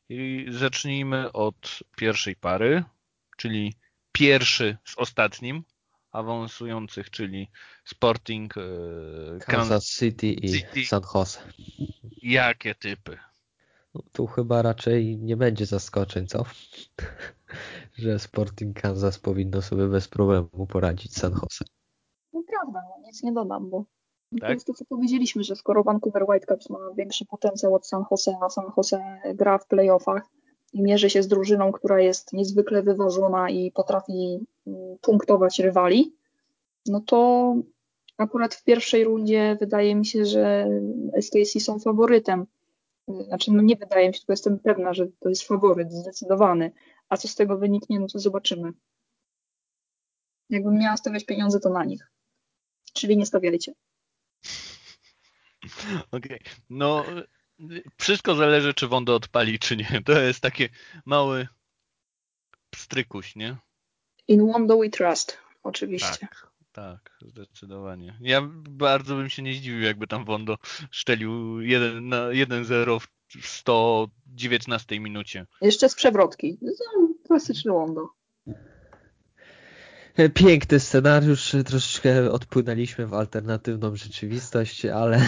I 0.09 0.45
zacznijmy 0.49 1.31
od 1.31 1.79
pierwszej 1.97 2.35
pary, 2.35 2.83
czyli 3.37 3.75
pierwszy 4.11 4.77
z 4.85 4.97
ostatnim 4.97 5.63
awansujących, 6.11 7.09
czyli 7.09 7.51
Sporting 7.85 8.57
e, 8.57 8.61
Kansas 9.39 9.97
City 9.99 10.27
i 10.27 10.51
City. 10.51 10.85
San 10.85 11.01
Jose. 11.13 11.39
Jakie 12.21 12.75
typy? 12.75 13.17
No, 13.95 14.01
tu 14.11 14.27
chyba 14.27 14.61
raczej 14.61 15.17
nie 15.17 15.37
będzie 15.37 15.65
zaskoczeń, 15.65 16.27
co? 16.27 16.43
że 17.97 18.19
Sporting 18.19 18.81
Kansas 18.81 19.19
powinno 19.19 19.61
sobie 19.61 19.87
bez 19.87 20.07
problemu 20.07 20.67
poradzić 20.67 21.17
San 21.17 21.31
Jose. 21.31 21.65
No 22.33 22.43
prawda, 22.47 22.81
no 22.89 23.07
nic 23.07 23.23
nie 23.23 23.33
dodam, 23.33 23.69
bo 23.69 23.85
tak? 24.39 24.49
to 24.49 24.53
jest 24.53 24.67
to, 24.67 24.73
co 24.73 24.85
powiedzieliśmy, 24.85 25.43
że 25.43 25.55
skoro 25.55 25.83
Vancouver 25.83 26.23
Whitecaps 26.29 26.69
ma 26.69 26.79
większy 26.97 27.25
potencjał 27.25 27.75
od 27.75 27.87
San 27.87 28.03
Jose, 28.11 28.37
a 28.41 28.49
San 28.49 28.65
Jose 28.77 29.21
gra 29.35 29.57
w 29.57 29.67
playoffach 29.67 30.23
i 30.73 30.81
mierzy 30.81 31.09
się 31.09 31.23
z 31.23 31.27
drużyną, 31.27 31.71
która 31.71 32.01
jest 32.01 32.33
niezwykle 32.33 32.83
wyważona 32.83 33.49
i 33.49 33.71
potrafi 33.71 34.39
mm, 34.67 34.97
punktować 35.01 35.59
rywali, 35.59 36.15
no 36.85 36.99
to 36.99 37.55
akurat 38.17 38.55
w 38.55 38.63
pierwszej 38.63 39.03
rundzie 39.03 39.57
wydaje 39.59 39.95
mi 39.95 40.05
się, 40.05 40.25
że 40.25 40.69
SKC 41.21 41.59
są 41.59 41.79
faworytem. 41.79 42.45
Znaczy, 43.07 43.51
no 43.51 43.61
nie 43.61 43.75
wydaje 43.75 44.07
mi 44.07 44.13
się, 44.13 44.19
tylko 44.19 44.33
jestem 44.33 44.59
pewna, 44.59 44.93
że 44.93 45.07
to 45.19 45.29
jest 45.29 45.47
faworyt 45.47 45.93
zdecydowany. 45.93 46.71
A 47.09 47.17
co 47.17 47.27
z 47.27 47.35
tego 47.35 47.57
wyniknie, 47.57 47.99
no 47.99 48.07
to 48.07 48.19
zobaczymy. 48.19 48.71
Jakbym 50.49 50.77
miała 50.77 50.97
stawiać 50.97 51.25
pieniądze, 51.25 51.59
to 51.59 51.69
na 51.69 51.83
nich. 51.83 52.11
Czyli 52.93 53.17
nie 53.17 53.25
stawiajcie. 53.25 53.73
Okej. 56.11 56.39
Okay. 56.39 56.39
No, 56.69 57.05
wszystko 57.97 58.35
zależy, 58.35 58.73
czy 58.73 58.87
Wondo 58.87 59.15
odpali, 59.15 59.59
czy 59.59 59.77
nie. 59.77 60.01
To 60.05 60.19
jest 60.19 60.41
takie 60.41 60.69
mały 61.05 61.47
pstrykuś, 62.69 63.35
nie? 63.35 63.57
In 64.27 64.51
Wondo 64.51 64.77
we 64.77 64.89
trust, 64.89 65.37
oczywiście. 65.63 66.27
Tak, 66.27 66.51
tak, 66.75 67.17
zdecydowanie. 67.25 68.17
Ja 68.21 68.41
bardzo 68.69 69.15
bym 69.15 69.29
się 69.29 69.41
nie 69.41 69.53
zdziwił, 69.53 69.81
jakby 69.81 70.07
tam 70.07 70.25
Wondo 70.25 70.57
szczelił 70.91 71.57
1-0 71.57 72.99
w 72.99 73.47
119 73.47 74.99
minucie. 74.99 75.45
Jeszcze 75.61 75.89
z 75.89 75.95
przewrotki. 75.95 76.57
Klasyczny 77.27 77.71
Wondo. 77.71 78.09
Piękny 80.33 80.79
scenariusz, 80.79 81.55
troszeczkę 81.65 82.31
odpłynęliśmy 82.31 83.07
w 83.07 83.13
alternatywną 83.13 83.95
rzeczywistość, 83.95 84.85
ale 84.85 85.21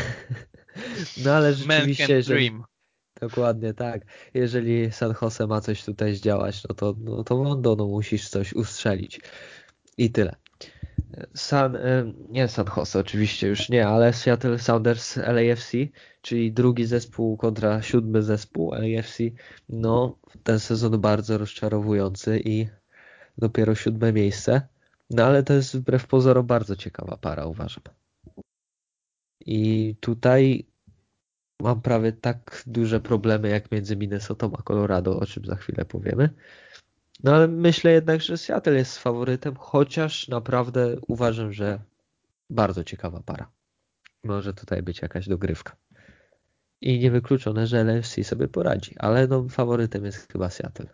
no 1.24 1.32
ale 1.32 1.54
rzeczywiście, 1.54 2.24
że 2.24 2.36
dokładnie 3.22 3.74
tak. 3.74 4.02
Jeżeli 4.34 4.92
San 4.92 5.14
Jose 5.22 5.48
ma 5.48 5.62
coś 5.62 5.84
tutaj 5.84 6.16
zdziałać, 6.16 6.64
no 6.70 6.76
to, 6.76 6.96
no 7.00 7.24
to 7.24 7.38
Wondo, 7.38 7.76
no 7.76 7.88
musisz 7.88 8.30
coś 8.30 8.54
ustrzelić. 8.54 9.20
I 9.98 10.12
tyle. 10.12 10.36
San, 11.34 11.76
e, 11.76 12.14
nie 12.30 12.48
San 12.48 12.66
Jose 12.78 13.00
oczywiście 13.00 13.48
już 13.48 13.70
nie, 13.70 13.88
ale 13.88 14.14
Seattle 14.14 14.60
Sounders 14.60 15.18
LAFC, 15.18 15.72
czyli 16.22 16.52
drugi 16.52 16.86
zespół 16.86 17.38
kontra 17.38 17.82
siódmy 17.82 18.24
zespół 18.24 18.74
LAFC, 18.74 19.18
no 19.70 20.18
ten 20.44 20.60
sezon 20.60 21.02
bardzo 21.02 21.38
rozczarowujący 21.38 22.42
i 22.46 22.68
dopiero 23.38 23.76
siódme 23.76 24.14
miejsce, 24.14 24.68
no 25.10 25.24
ale 25.24 25.44
to 25.44 25.54
jest 25.54 25.78
wbrew 25.78 26.08
pozorom 26.08 26.48
bardzo 26.48 26.76
ciekawa 26.76 27.18
para 27.18 27.46
uważam. 27.46 27.84
I 29.40 29.96
tutaj 30.00 30.66
mam 31.62 31.82
prawie 31.82 32.12
tak 32.12 32.64
duże 32.68 33.00
problemy 33.00 33.50
jak 33.50 33.72
między 33.72 33.96
Minnesota 33.96 34.50
a 34.60 34.62
Colorado, 34.62 35.20
o 35.20 35.26
czym 35.26 35.46
za 35.46 35.56
chwilę 35.56 35.86
powiemy. 35.86 36.30
No 37.24 37.36
ale 37.36 37.48
myślę 37.48 37.92
jednak, 37.92 38.22
że 38.22 38.38
Seattle 38.38 38.74
jest 38.74 38.98
faworytem, 38.98 39.56
chociaż 39.56 40.28
naprawdę 40.28 40.96
uważam, 41.08 41.54
że 41.54 41.80
bardzo 42.50 42.84
ciekawa 42.84 43.22
para. 43.26 43.52
Może 44.24 44.54
tutaj 44.54 44.84
być 44.84 45.02
jakaś 45.02 45.28
dogrywka. 45.28 45.76
I 46.82 47.00
niewykluczone, 47.00 47.68
że 47.68 47.84
LFC 47.84 48.24
sobie 48.24 48.48
poradzi, 48.48 48.96
ale 49.00 49.28
no, 49.28 49.46
faworytem 49.50 50.06
jest 50.06 50.32
chyba 50.32 50.50
Seattle. 50.50 50.88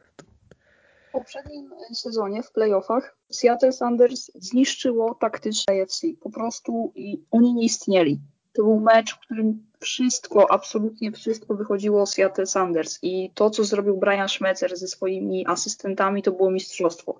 W 1.09 1.11
poprzednim 1.11 1.69
sezonie 1.93 2.43
w 2.43 2.51
playoffach 2.51 3.17
Seattle 3.31 3.71
Sanders 3.71 4.31
zniszczyło 4.35 5.15
taktycznie 5.15 5.81
AFC. 5.81 6.07
Po 6.21 6.29
prostu 6.29 6.91
i 6.95 7.25
oni 7.31 7.53
nie 7.53 7.65
istnieli. 7.65 8.21
To 8.53 8.63
był 8.63 8.79
mecz, 8.79 9.13
w 9.13 9.19
którym 9.19 9.65
wszystko, 9.79 10.51
absolutnie 10.51 11.11
wszystko 11.11 11.55
wychodziło 11.55 12.05
z 12.05 12.13
Seattle 12.13 12.45
Sanders 12.45 12.99
i 13.01 13.31
to, 13.35 13.49
co 13.49 13.63
zrobił 13.63 13.97
Brian 13.97 14.29
Schmetzer 14.29 14.77
ze 14.77 14.87
swoimi 14.87 15.47
asystentami, 15.47 16.23
to 16.23 16.31
było 16.31 16.51
mistrzostwo. 16.51 17.19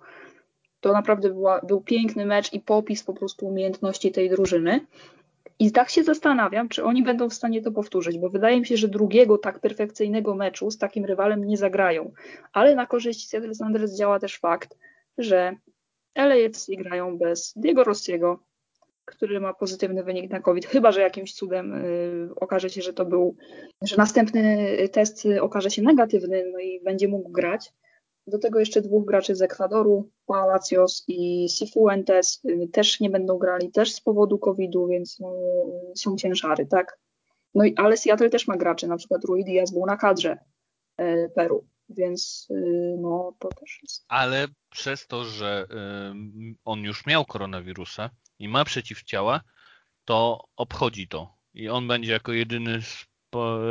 To 0.81 0.93
naprawdę 0.93 1.29
była, 1.29 1.61
był 1.61 1.81
piękny 1.81 2.25
mecz 2.25 2.53
i 2.53 2.59
popis 2.59 3.03
po 3.03 3.13
prostu 3.13 3.47
umiejętności 3.47 4.11
tej 4.11 4.29
drużyny. 4.29 4.85
I 5.59 5.71
tak 5.71 5.89
się 5.89 6.03
zastanawiam, 6.03 6.69
czy 6.69 6.83
oni 6.83 7.03
będą 7.03 7.29
w 7.29 7.33
stanie 7.33 7.61
to 7.61 7.71
powtórzyć, 7.71 8.17
bo 8.19 8.29
wydaje 8.29 8.59
mi 8.59 8.65
się, 8.65 8.77
że 8.77 8.87
drugiego 8.87 9.37
tak 9.37 9.59
perfekcyjnego 9.59 10.35
meczu 10.35 10.71
z 10.71 10.77
takim 10.77 11.05
rywalem 11.05 11.43
nie 11.43 11.57
zagrają. 11.57 12.11
Ale 12.53 12.75
na 12.75 12.85
korzyść 12.85 13.29
Seattle 13.29 13.55
Sanders 13.55 13.95
działa 13.95 14.19
też 14.19 14.39
fakt, 14.39 14.77
że 15.17 15.55
LAFC 16.15 16.71
grają 16.77 17.17
bez 17.17 17.53
Diego 17.55 17.83
Rossiego, 17.83 18.39
który 19.05 19.39
ma 19.39 19.53
pozytywny 19.53 20.03
wynik 20.03 20.31
na 20.31 20.39
COVID, 20.39 20.65
chyba 20.65 20.91
że 20.91 21.01
jakimś 21.01 21.33
cudem 21.33 21.73
y, 21.73 22.29
okaże 22.35 22.69
się, 22.69 22.81
że 22.81 22.93
to 22.93 23.05
był, 23.05 23.35
że 23.81 23.97
następny 23.97 24.67
test 24.91 25.27
okaże 25.41 25.71
się 25.71 25.81
negatywny, 25.81 26.43
no 26.53 26.59
i 26.59 26.81
będzie 26.83 27.07
mógł 27.07 27.31
grać. 27.31 27.73
Do 28.27 28.39
tego 28.39 28.59
jeszcze 28.59 28.81
dwóch 28.81 29.05
graczy 29.05 29.35
z 29.35 29.41
Ekwadoru, 29.41 30.09
Palacios 30.25 31.03
i 31.07 31.49
Sifuentes, 31.49 32.41
y, 32.45 32.67
też 32.67 32.99
nie 32.99 33.09
będą 33.09 33.37
grali, 33.37 33.71
też 33.71 33.93
z 33.93 34.01
powodu 34.01 34.39
COVID-u, 34.39 34.87
więc 34.87 35.19
no, 35.19 35.33
są 35.95 36.15
ciężary, 36.15 36.65
tak? 36.65 36.99
No 37.55 37.65
i 37.65 37.75
ale 37.75 37.97
Seattle 37.97 38.29
też 38.29 38.47
ma 38.47 38.57
graczy, 38.57 38.87
na 38.87 38.97
przykład 38.97 39.23
Rui 39.23 39.43
Diaz 39.43 39.71
był 39.71 39.85
na 39.85 39.97
kadrze 39.97 40.37
y, 41.01 41.31
Peru, 41.35 41.67
więc 41.89 42.47
no 42.97 43.35
to 43.39 43.49
też 43.49 43.79
jest. 43.83 44.05
Ale 44.07 44.47
przez 44.69 45.07
to, 45.07 45.23
że 45.23 45.67
on 46.65 46.79
już 46.79 47.05
miał 47.05 47.25
koronawirusa, 47.25 48.09
i 48.39 48.47
ma 48.47 48.65
przeciwciała, 48.65 49.41
to 50.05 50.47
obchodzi 50.55 51.07
to. 51.07 51.33
I 51.53 51.69
on 51.69 51.87
będzie 51.87 52.11
jako 52.11 52.33
jedyny 52.33 52.81
z 52.81 53.05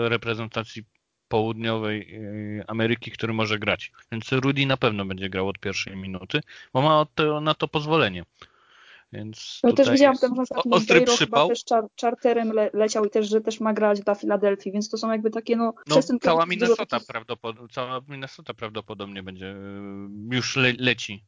reprezentacji 0.08 0.82
południowej 1.28 2.14
e, 2.14 2.70
Ameryki, 2.70 3.10
który 3.10 3.32
może 3.32 3.58
grać. 3.58 3.92
Więc 4.12 4.32
Rudy 4.32 4.66
na 4.66 4.76
pewno 4.76 5.04
będzie 5.04 5.30
grał 5.30 5.48
od 5.48 5.58
pierwszej 5.58 5.96
minuty, 5.96 6.40
bo 6.72 6.82
ma 6.82 7.06
na 7.40 7.54
to 7.54 7.68
pozwolenie. 7.68 8.24
Więc 9.12 9.60
no 9.62 9.72
też 9.72 9.90
widziałam 9.90 10.16
że 10.16 10.70
ostry 10.70 11.00
przypał. 11.00 11.48
też 11.48 11.64
czar 11.64 11.84
czarterem 11.94 12.52
le 12.52 12.70
leciał 12.72 13.04
i 13.04 13.10
też, 13.10 13.28
że 13.28 13.40
też 13.40 13.60
ma 13.60 13.72
grać 13.72 14.00
dla 14.00 14.14
Filadelfii, 14.14 14.72
więc 14.72 14.88
to 14.88 14.98
są 14.98 15.10
jakby 15.10 15.30
takie 15.30 15.56
no... 15.56 15.74
no 15.86 16.00
cała 16.20 16.46
Minnesota, 16.46 17.00
prawdopod 17.08 17.56
cała 17.72 18.00
Minnesota 18.08 18.54
prawdopodobnie 18.54 19.22
będzie 19.22 19.46
e, 19.46 19.56
już 20.30 20.56
le 20.56 20.72
leci 20.78 21.24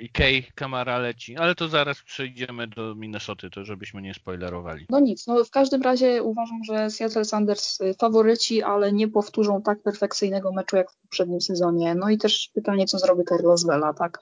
i 0.00 0.08
Kay 0.08 0.42
Kamara 0.54 0.98
leci, 0.98 1.36
ale 1.36 1.54
to 1.54 1.68
zaraz 1.68 2.02
przejdziemy 2.02 2.66
do 2.66 2.94
Minnesoty, 2.94 3.50
to 3.50 3.64
żebyśmy 3.64 4.02
nie 4.02 4.14
spoilerowali. 4.14 4.86
No 4.90 5.00
nic, 5.00 5.26
no 5.26 5.44
w 5.44 5.50
każdym 5.50 5.82
razie 5.82 6.22
uważam, 6.22 6.64
że 6.64 6.90
Seattle 6.90 7.24
Sanders 7.24 7.80
y, 7.80 7.94
faworyci, 7.94 8.62
ale 8.62 8.92
nie 8.92 9.08
powtórzą 9.08 9.62
tak 9.62 9.82
perfekcyjnego 9.82 10.52
meczu 10.52 10.76
jak 10.76 10.90
w 10.90 10.96
poprzednim 10.96 11.40
sezonie. 11.40 11.94
No 11.94 12.10
i 12.10 12.18
też 12.18 12.50
pytanie, 12.54 12.86
co 12.86 12.98
zrobi 12.98 13.24
Carlos 13.24 13.64
Vela, 13.64 13.94
tak? 13.94 14.18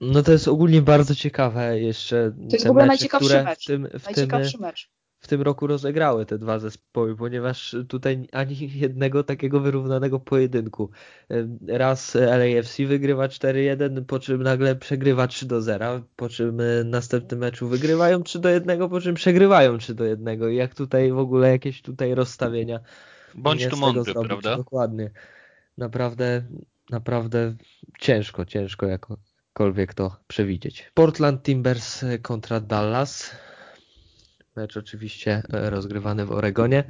No 0.00 0.22
to 0.22 0.32
jest 0.32 0.48
ogólnie 0.48 0.82
bardzo 0.82 1.14
ciekawe 1.14 1.80
jeszcze. 1.80 2.32
To 2.50 2.56
jest 2.56 2.66
w 2.66 2.70
ogóle 2.70 2.84
mecze, 2.86 2.88
najciekawszy 2.88 3.42
mecz. 3.44 3.62
W 3.62 3.66
tym, 3.66 3.88
w 3.98 4.04
najciekawszy 4.04 4.52
tym, 4.52 4.60
mecz 4.60 4.90
w 5.20 5.28
tym 5.28 5.42
roku 5.42 5.66
rozegrały 5.66 6.26
te 6.26 6.38
dwa 6.38 6.58
zespoły, 6.58 7.16
ponieważ 7.16 7.76
tutaj 7.88 8.28
ani 8.32 8.56
jednego 8.74 9.24
takiego 9.24 9.60
wyrównanego 9.60 10.20
pojedynku. 10.20 10.90
Raz 11.68 12.14
LAFC 12.14 12.86
wygrywa 12.86 13.26
4-1, 13.26 14.04
po 14.04 14.18
czym 14.18 14.42
nagle 14.42 14.76
przegrywa 14.76 15.26
3-0, 15.26 16.02
po 16.16 16.28
czym 16.28 16.60
e, 16.60 16.84
następny 16.84 17.36
meczu 17.36 17.68
wygrywają 17.68 18.18
3-1, 18.18 18.88
po 18.88 19.00
czym 19.00 19.14
przegrywają 19.14 19.76
3-1 19.76 20.52
i 20.52 20.56
jak 20.56 20.74
tutaj 20.74 21.12
w 21.12 21.18
ogóle 21.18 21.50
jakieś 21.50 21.82
tutaj 21.82 22.14
rozstawienia. 22.14 22.80
Bądź 23.34 23.68
tu 23.68 23.76
mądry, 23.76 24.04
zrobić, 24.04 24.28
prawda? 24.28 24.56
Dokładnie. 24.56 25.10
Naprawdę, 25.78 26.42
naprawdę 26.90 27.54
ciężko, 27.98 28.44
ciężko 28.44 28.86
jakokolwiek 28.86 29.94
to 29.94 30.16
przewidzieć. 30.26 30.90
Portland 30.94 31.42
Timbers 31.42 32.04
kontra 32.22 32.60
Dallas 32.60 33.30
Mecz 34.58 34.76
oczywiście 34.76 35.42
e, 35.52 35.70
rozgrywany 35.70 36.26
w 36.26 36.32
Oregonie. 36.32 36.84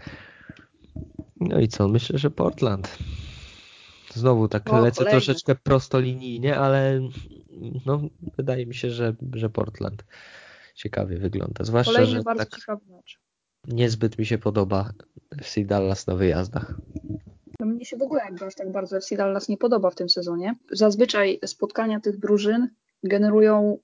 No 1.40 1.60
i 1.60 1.68
co? 1.68 1.88
Myślę, 1.88 2.18
że 2.18 2.30
Portland. 2.30 2.98
Znowu 4.14 4.48
tak 4.48 4.72
o, 4.72 4.80
lecę 4.80 4.96
kolejny. 4.96 5.10
troszeczkę 5.10 5.54
prostolinijnie, 5.54 6.56
ale 6.56 7.00
no, 7.86 8.00
wydaje 8.36 8.66
mi 8.66 8.74
się, 8.74 8.90
że, 8.90 9.14
że 9.34 9.50
Portland 9.50 10.04
ciekawie 10.74 11.18
wygląda. 11.18 11.64
Zwłaszcza, 11.64 11.92
kolejny 11.92 12.16
że 12.16 12.22
bardzo 12.22 12.44
tak 12.44 12.60
ciekawy 12.60 12.82
mecz. 12.88 13.20
niezbyt 13.66 14.18
mi 14.18 14.26
się 14.26 14.38
podoba 14.38 14.92
FC 15.38 15.64
Dallas 15.64 16.06
na 16.06 16.14
wyjazdach. 16.14 16.74
No 17.60 17.66
mnie 17.66 17.84
się 17.84 17.96
w 17.96 18.02
ogóle 18.02 18.22
jakby 18.24 18.44
aż 18.44 18.54
tak 18.54 18.72
bardzo 18.72 18.96
FC 18.96 19.16
Dallas 19.16 19.48
nie 19.48 19.56
podoba 19.56 19.90
w 19.90 19.94
tym 19.94 20.08
sezonie. 20.08 20.54
Zazwyczaj 20.72 21.38
spotkania 21.46 22.00
tych 22.00 22.18
drużyn 22.18 22.68
generują 23.04 23.78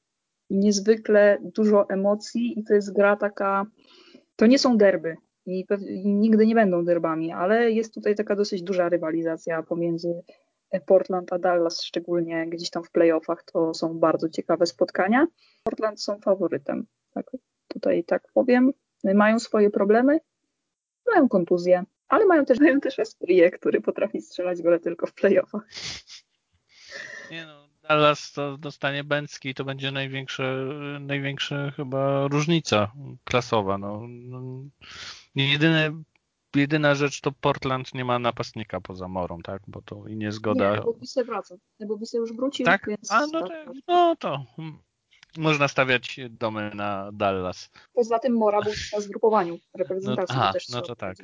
niezwykle 0.54 1.38
dużo 1.42 1.88
emocji 1.88 2.58
i 2.58 2.64
to 2.64 2.74
jest 2.74 2.92
gra 2.92 3.16
taka, 3.16 3.66
to 4.36 4.46
nie 4.46 4.58
są 4.58 4.76
derby 4.76 5.16
i, 5.46 5.64
i 5.88 6.14
nigdy 6.14 6.46
nie 6.46 6.54
będą 6.54 6.84
derbami, 6.84 7.32
ale 7.32 7.70
jest 7.70 7.94
tutaj 7.94 8.14
taka 8.14 8.36
dosyć 8.36 8.62
duża 8.62 8.88
rywalizacja 8.88 9.62
pomiędzy 9.62 10.22
Portland 10.86 11.32
a 11.32 11.38
Dallas, 11.38 11.82
szczególnie 11.82 12.46
gdzieś 12.48 12.70
tam 12.70 12.84
w 12.84 12.90
playoffach, 12.90 13.44
to 13.52 13.74
są 13.74 13.98
bardzo 13.98 14.28
ciekawe 14.28 14.66
spotkania. 14.66 15.26
Portland 15.64 16.02
są 16.02 16.20
faworytem, 16.20 16.86
tak, 17.14 17.30
tutaj 17.68 18.04
tak 18.04 18.22
powiem. 18.34 18.72
Mają 19.14 19.38
swoje 19.38 19.70
problemy, 19.70 20.20
mają 21.06 21.28
kontuzję, 21.28 21.84
ale 22.08 22.26
mają 22.26 22.44
też, 22.44 22.60
mają 22.60 22.80
też 22.80 22.98
Esprię, 22.98 23.50
który 23.50 23.80
potrafi 23.80 24.20
strzelać 24.20 24.62
gole 24.62 24.80
tylko 24.80 25.06
w 25.06 25.14
playoffach. 25.14 25.62
Nie 27.30 27.46
no, 27.46 27.63
Dallas 27.88 28.32
to 28.32 28.58
dostanie 28.58 29.04
Bęcki 29.04 29.48
i 29.48 29.54
to 29.54 29.64
będzie 29.64 29.90
największa, 29.90 30.42
największa 31.00 31.70
chyba 31.70 32.28
różnica 32.28 32.92
klasowa. 33.24 33.78
No, 33.78 34.02
no, 34.08 34.40
jedyne, 35.34 36.02
jedyna 36.54 36.94
rzecz 36.94 37.20
to 37.20 37.32
Portland 37.32 37.94
nie 37.94 38.04
ma 38.04 38.18
napastnika 38.18 38.80
poza 38.80 39.08
Morą, 39.08 39.42
tak? 39.42 39.62
Bo 39.66 39.82
to 39.82 40.08
i 40.08 40.16
niezgoda. 40.16 40.76
Nie, 40.76 40.82
bo 40.82 40.92
Bise 40.92 41.24
wraca. 41.24 41.56
Bo 41.86 41.96
Bise 41.96 42.18
już 42.18 42.32
wrócił, 42.32 42.66
tak? 42.66 42.86
więc... 42.88 43.12
A, 43.12 43.26
no, 43.26 43.48
tak, 43.48 43.68
no 43.88 44.16
to 44.16 44.44
można 45.38 45.68
stawiać 45.68 46.20
domy 46.30 46.70
na 46.74 47.10
Dallas. 47.12 47.70
Poza 47.94 48.18
tym 48.18 48.36
Mora 48.36 48.62
był 48.62 48.72
w 48.72 49.02
zgrupowaniu 49.02 49.58
reprezentacji. 49.74 50.36
No, 50.36 50.42
aha, 50.42 50.52
też 50.52 50.68
no 50.68 50.82
to 50.82 50.96
tak. 50.96 51.16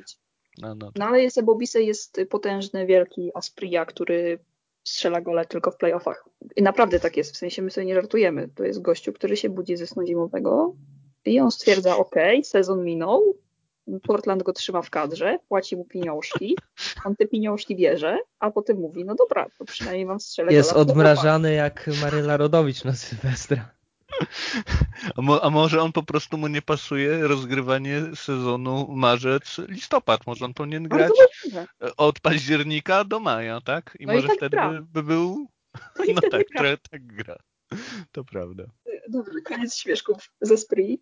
No, 0.57 0.75
no, 0.75 0.85
tak. 0.85 0.95
no 0.95 1.05
ale 1.05 1.21
jest 1.21 1.43
Bobise 1.43 1.81
jest 1.81 2.21
potężny, 2.29 2.85
wielki 2.85 3.31
Aspria, 3.35 3.85
który 3.85 4.39
strzela 4.83 5.21
gole 5.21 5.45
tylko 5.45 5.71
w 5.71 5.77
playoffach. 5.77 6.25
I 6.55 6.61
naprawdę 6.63 6.99
tak 6.99 7.17
jest, 7.17 7.33
w 7.33 7.37
sensie 7.37 7.61
my 7.61 7.71
sobie 7.71 7.87
nie 7.87 7.95
żartujemy. 7.95 8.49
To 8.55 8.63
jest 8.63 8.81
gościu, 8.81 9.13
który 9.13 9.37
się 9.37 9.49
budzi 9.49 9.77
ze 9.77 9.87
snu 9.87 10.05
zimowego 10.05 10.75
i 11.25 11.39
on 11.39 11.51
stwierdza, 11.51 11.97
ok, 11.97 12.15
sezon 12.43 12.83
minął, 12.83 13.35
Portland 14.03 14.43
go 14.43 14.53
trzyma 14.53 14.81
w 14.81 14.89
kadrze, 14.89 15.39
płaci 15.47 15.75
mu 15.77 15.85
pieniążki, 15.85 16.57
on 17.05 17.15
te 17.15 17.27
pieniążki 17.27 17.75
bierze, 17.75 18.17
a 18.39 18.51
potem 18.51 18.77
mówi, 18.77 19.05
no 19.05 19.15
dobra, 19.15 19.47
to 19.57 19.65
przynajmniej 19.65 20.05
mam 20.05 20.19
strzelę 20.19 20.53
Jest 20.53 20.73
odmrażany 20.73 21.53
jak 21.53 21.89
Maryla 22.01 22.37
Rodowicz 22.37 22.83
na 22.83 22.93
Sylwestra. 22.93 23.80
A, 25.15 25.21
mo, 25.21 25.43
a, 25.43 25.49
może 25.49 25.81
on 25.81 25.91
po 25.91 26.03
prostu 26.03 26.37
mu 26.37 26.47
nie 26.47 26.61
pasuje 26.61 27.27
rozgrywanie 27.27 28.01
sezonu 28.15 28.87
marzec-listopad. 28.89 30.27
Może 30.27 30.45
on 30.45 30.53
powinien 30.53 30.87
grać 30.87 31.11
od 31.97 32.19
października 32.19 33.03
do 33.03 33.19
maja, 33.19 33.61
tak? 33.61 33.97
I 33.99 34.05
no 34.05 34.13
może 34.13 34.25
i 34.25 34.29
tak 34.29 34.37
wtedy 34.37 34.57
by, 34.57 34.81
by, 34.81 35.03
był. 35.03 35.47
No, 35.99 36.05
no 36.15 36.21
tak, 36.31 36.47
gra. 36.47 36.77
tak 36.91 37.05
gra. 37.05 37.37
To 38.11 38.23
prawda. 38.23 38.63
Dobrze, 39.09 39.41
koniec 39.45 39.75
śmieszków 39.75 40.17
ze 40.41 40.57
Spree. 40.57 41.01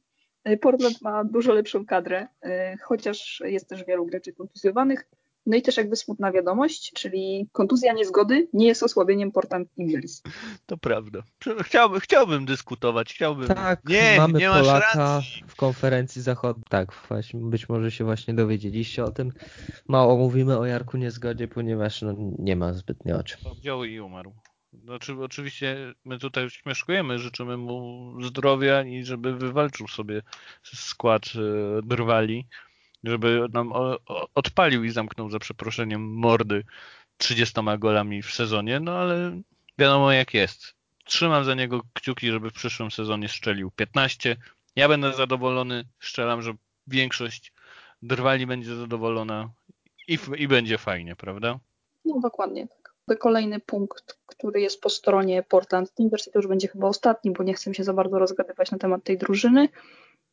Portland 0.62 1.02
ma 1.02 1.24
dużo 1.24 1.54
lepszą 1.54 1.86
kadrę, 1.86 2.28
e, 2.42 2.78
chociaż 2.78 3.42
jest 3.46 3.70
też 3.70 3.86
wielu 3.86 4.06
graczy 4.06 4.34
kontuzjowanych. 4.34 5.10
No 5.46 5.58
i 5.58 5.62
też 5.62 5.78
jakby 5.78 5.96
smutna 5.96 6.32
wiadomość, 6.32 6.94
czyli 6.94 7.50
kontuzja 7.52 7.94
niezgody 7.94 8.48
nie 8.54 8.68
jest 8.68 8.84
osłabieniem 8.84 9.32
Portland 9.32 9.70
Timbers. 9.76 10.22
To 10.66 10.78
prawda. 10.78 11.24
Chciałbym, 11.64 12.00
chciałbym 12.00 12.46
dyskutować, 12.46 13.14
chciałbym. 13.14 13.48
Tak, 13.48 13.90
nie, 13.90 14.16
mamy 14.18 14.40
nie 14.40 14.50
Polaka 14.50 15.22
w 15.48 15.56
konferencji 15.56 16.22
zachodniej. 16.22 16.66
Tak, 16.70 16.94
właśnie, 17.10 17.40
być 17.40 17.70
może 17.70 17.92
się 17.92 18.04
właśnie 18.04 18.34
dowiedzieliście 18.34 19.04
o 19.04 19.12
tym. 19.12 19.32
Mało 19.88 20.18
mówimy 20.18 20.58
o 20.58 20.66
Jarku 20.66 20.98
Niezgodzie, 20.98 21.48
ponieważ 21.48 22.02
no, 22.02 22.16
nie 22.40 22.56
ma 22.56 22.74
zbytnio 22.74 23.18
o 23.18 23.24
czym. 23.24 23.40
I 23.90 24.00
umarł. 24.00 24.34
Znaczy, 24.74 25.14
oczywiście 25.22 25.94
my 26.06 26.20
tutaj 26.20 26.50
śmieszkujemy, 26.50 27.20
życzymy 27.20 27.58
mu 27.58 28.14
zdrowia 28.22 28.84
i 28.84 29.04
żeby 29.06 29.36
wywalczył 29.36 29.88
sobie 29.88 30.22
skład 30.64 31.24
e, 31.36 31.82
drwali 31.82 32.48
żeby 33.04 33.46
nam 33.54 33.74
odpalił 34.36 34.84
i 34.84 34.90
zamknął 34.90 35.30
za 35.30 35.40
przeproszeniem 35.40 36.14
mordy 36.14 36.64
30 37.18 37.62
golami 37.80 38.22
w 38.22 38.32
sezonie, 38.32 38.80
no 38.80 38.92
ale 38.92 39.42
wiadomo 39.78 40.12
jak 40.12 40.34
jest. 40.34 40.74
Trzymam 41.06 41.44
za 41.44 41.56
niego 41.56 41.82
kciuki, 41.94 42.32
żeby 42.32 42.50
w 42.50 42.54
przyszłym 42.54 42.92
sezonie 42.92 43.30
strzelił 43.30 43.72
15. 43.72 44.38
Ja 44.76 44.88
będę 44.88 45.14
zadowolony, 45.14 45.86
strzelam, 46.00 46.42
że 46.42 46.54
większość 46.88 47.54
drwali 48.02 48.48
będzie 48.48 48.76
zadowolona 48.76 49.50
i, 50.08 50.18
i 50.38 50.48
będzie 50.48 50.78
fajnie, 50.78 51.16
prawda? 51.16 51.60
No 52.06 52.20
dokładnie 52.20 52.68
tak. 52.68 52.80
Kolejny 53.20 53.60
punkt, 53.60 54.18
który 54.26 54.62
jest 54.62 54.82
po 54.82 54.90
stronie 54.90 55.44
Portland 55.44 55.94
Timbers 55.94 56.26
to 56.26 56.40
już 56.40 56.48
będzie 56.48 56.68
chyba 56.68 56.88
ostatni, 56.88 57.32
bo 57.32 57.44
nie 57.44 57.54
chcę 57.54 57.74
się 57.74 57.84
za 57.84 57.94
bardzo 57.94 58.20
rozgadywać 58.20 58.72
na 58.72 58.78
temat 58.78 59.04
tej 59.04 59.18
drużyny. 59.18 59.70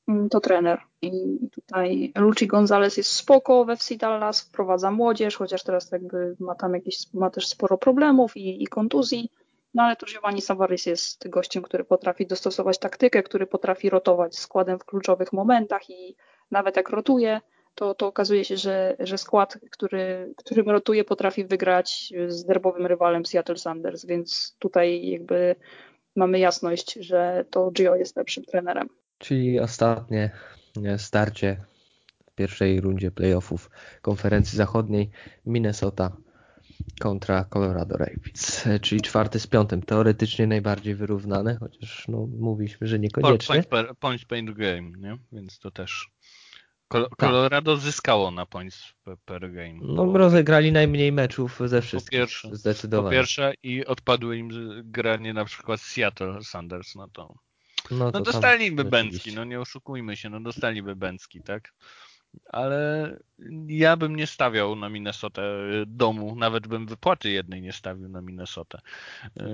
Mm, 0.08 0.28
to 0.28 0.40
trener. 0.40 0.80
I 1.02 1.38
tutaj 1.52 2.12
Luci 2.16 2.46
Gonzalez 2.46 2.96
jest 2.96 3.10
spoko 3.10 3.64
we 3.64 3.72
FC 3.72 3.96
Dallas, 3.96 4.40
wprowadza 4.40 4.90
młodzież, 4.90 5.36
chociaż 5.36 5.62
teraz 5.62 5.92
jakby 5.92 6.36
ma 6.40 6.54
tam 6.54 6.74
jakieś, 6.74 7.14
ma 7.14 7.30
też 7.30 7.46
sporo 7.48 7.78
problemów 7.78 8.36
i, 8.36 8.62
i 8.62 8.66
kontuzji. 8.66 9.30
No 9.74 9.82
ale 9.82 9.96
tu 9.96 10.06
Giovanni 10.06 10.40
Savaris 10.40 10.86
jest 10.86 11.28
gościem, 11.28 11.62
który 11.62 11.84
potrafi 11.84 12.26
dostosować 12.26 12.78
taktykę, 12.78 13.22
który 13.22 13.46
potrafi 13.46 13.90
rotować 13.90 14.36
składem 14.38 14.78
w 14.78 14.84
kluczowych 14.84 15.32
momentach 15.32 15.90
i 15.90 16.16
nawet 16.50 16.76
jak 16.76 16.90
rotuje, 16.90 17.40
to, 17.74 17.94
to 17.94 18.06
okazuje 18.06 18.44
się, 18.44 18.56
że, 18.56 18.96
że 18.98 19.18
skład, 19.18 19.58
który, 19.70 20.34
którym 20.36 20.70
rotuje, 20.70 21.04
potrafi 21.04 21.44
wygrać 21.44 22.12
z 22.28 22.44
derbowym 22.44 22.86
rywalem 22.86 23.26
Seattle 23.26 23.56
Sanders, 23.56 24.06
więc 24.06 24.56
tutaj 24.58 25.08
jakby 25.08 25.56
mamy 26.16 26.38
jasność, 26.38 26.92
że 26.92 27.44
to 27.50 27.70
Gio 27.70 27.96
jest 27.96 28.16
lepszym 28.16 28.44
trenerem. 28.44 28.88
Czyli 29.18 29.60
ostatnie 29.60 30.30
starcie 30.96 31.64
w 32.30 32.34
pierwszej 32.34 32.80
rundzie 32.80 33.10
playoffów 33.10 33.70
konferencji 34.02 34.56
zachodniej 34.56 35.10
Minnesota 35.46 36.16
kontra 37.00 37.44
Colorado 37.44 37.96
Rapids, 37.96 38.64
czyli 38.82 39.00
czwarty 39.00 39.40
z 39.40 39.46
piątym. 39.46 39.82
Teoretycznie 39.82 40.46
najbardziej 40.46 40.94
wyrównane, 40.94 41.56
chociaż 41.60 42.08
no, 42.08 42.26
mówiliśmy, 42.38 42.86
że 42.86 42.98
niekoniecznie. 42.98 43.62
Point, 43.62 43.98
point, 43.98 44.24
point 44.24 44.50
game, 44.50 44.90
nie? 44.98 45.18
więc 45.32 45.58
to 45.58 45.70
też 45.70 46.10
Colorado 47.18 47.76
zyskało 47.76 48.30
na 48.30 48.46
points 48.46 48.94
per 49.24 49.52
game. 49.52 49.78
No 49.82 50.06
bo... 50.06 50.18
rozegrali 50.18 50.72
najmniej 50.72 51.12
meczów 51.12 51.60
ze 51.64 51.82
wszystkich. 51.82 52.20
Po 52.20 52.26
pierwsze, 52.26 52.56
zdecydowanie. 52.56 53.16
Po 53.16 53.20
pierwsze 53.20 53.54
i 53.62 53.86
odpadły 53.86 54.38
im 54.38 54.50
granie 54.84 55.34
na 55.34 55.44
przykład 55.44 55.80
Seattle 55.80 56.42
Sanders, 56.42 56.94
no 56.94 57.08
to 57.08 57.34
no, 57.90 58.10
no 58.10 58.20
dostaliby 58.20 58.84
Bęcki, 58.84 59.34
no 59.34 59.44
nie 59.44 59.60
oszukujmy 59.60 60.16
się, 60.16 60.30
no 60.30 60.40
dostaliby 60.40 60.96
Bęcki, 60.96 61.42
tak? 61.42 61.72
Ale 62.52 63.10
ja 63.66 63.96
bym 63.96 64.16
nie 64.16 64.26
stawiał 64.26 64.76
na 64.76 64.88
Minnesotę 64.88 65.42
domu, 65.86 66.36
nawet 66.36 66.66
bym 66.66 66.86
wypłaty 66.86 67.30
jednej 67.30 67.62
nie 67.62 67.72
stawił 67.72 68.08
na 68.08 68.20
Minnesotę. 68.20 68.80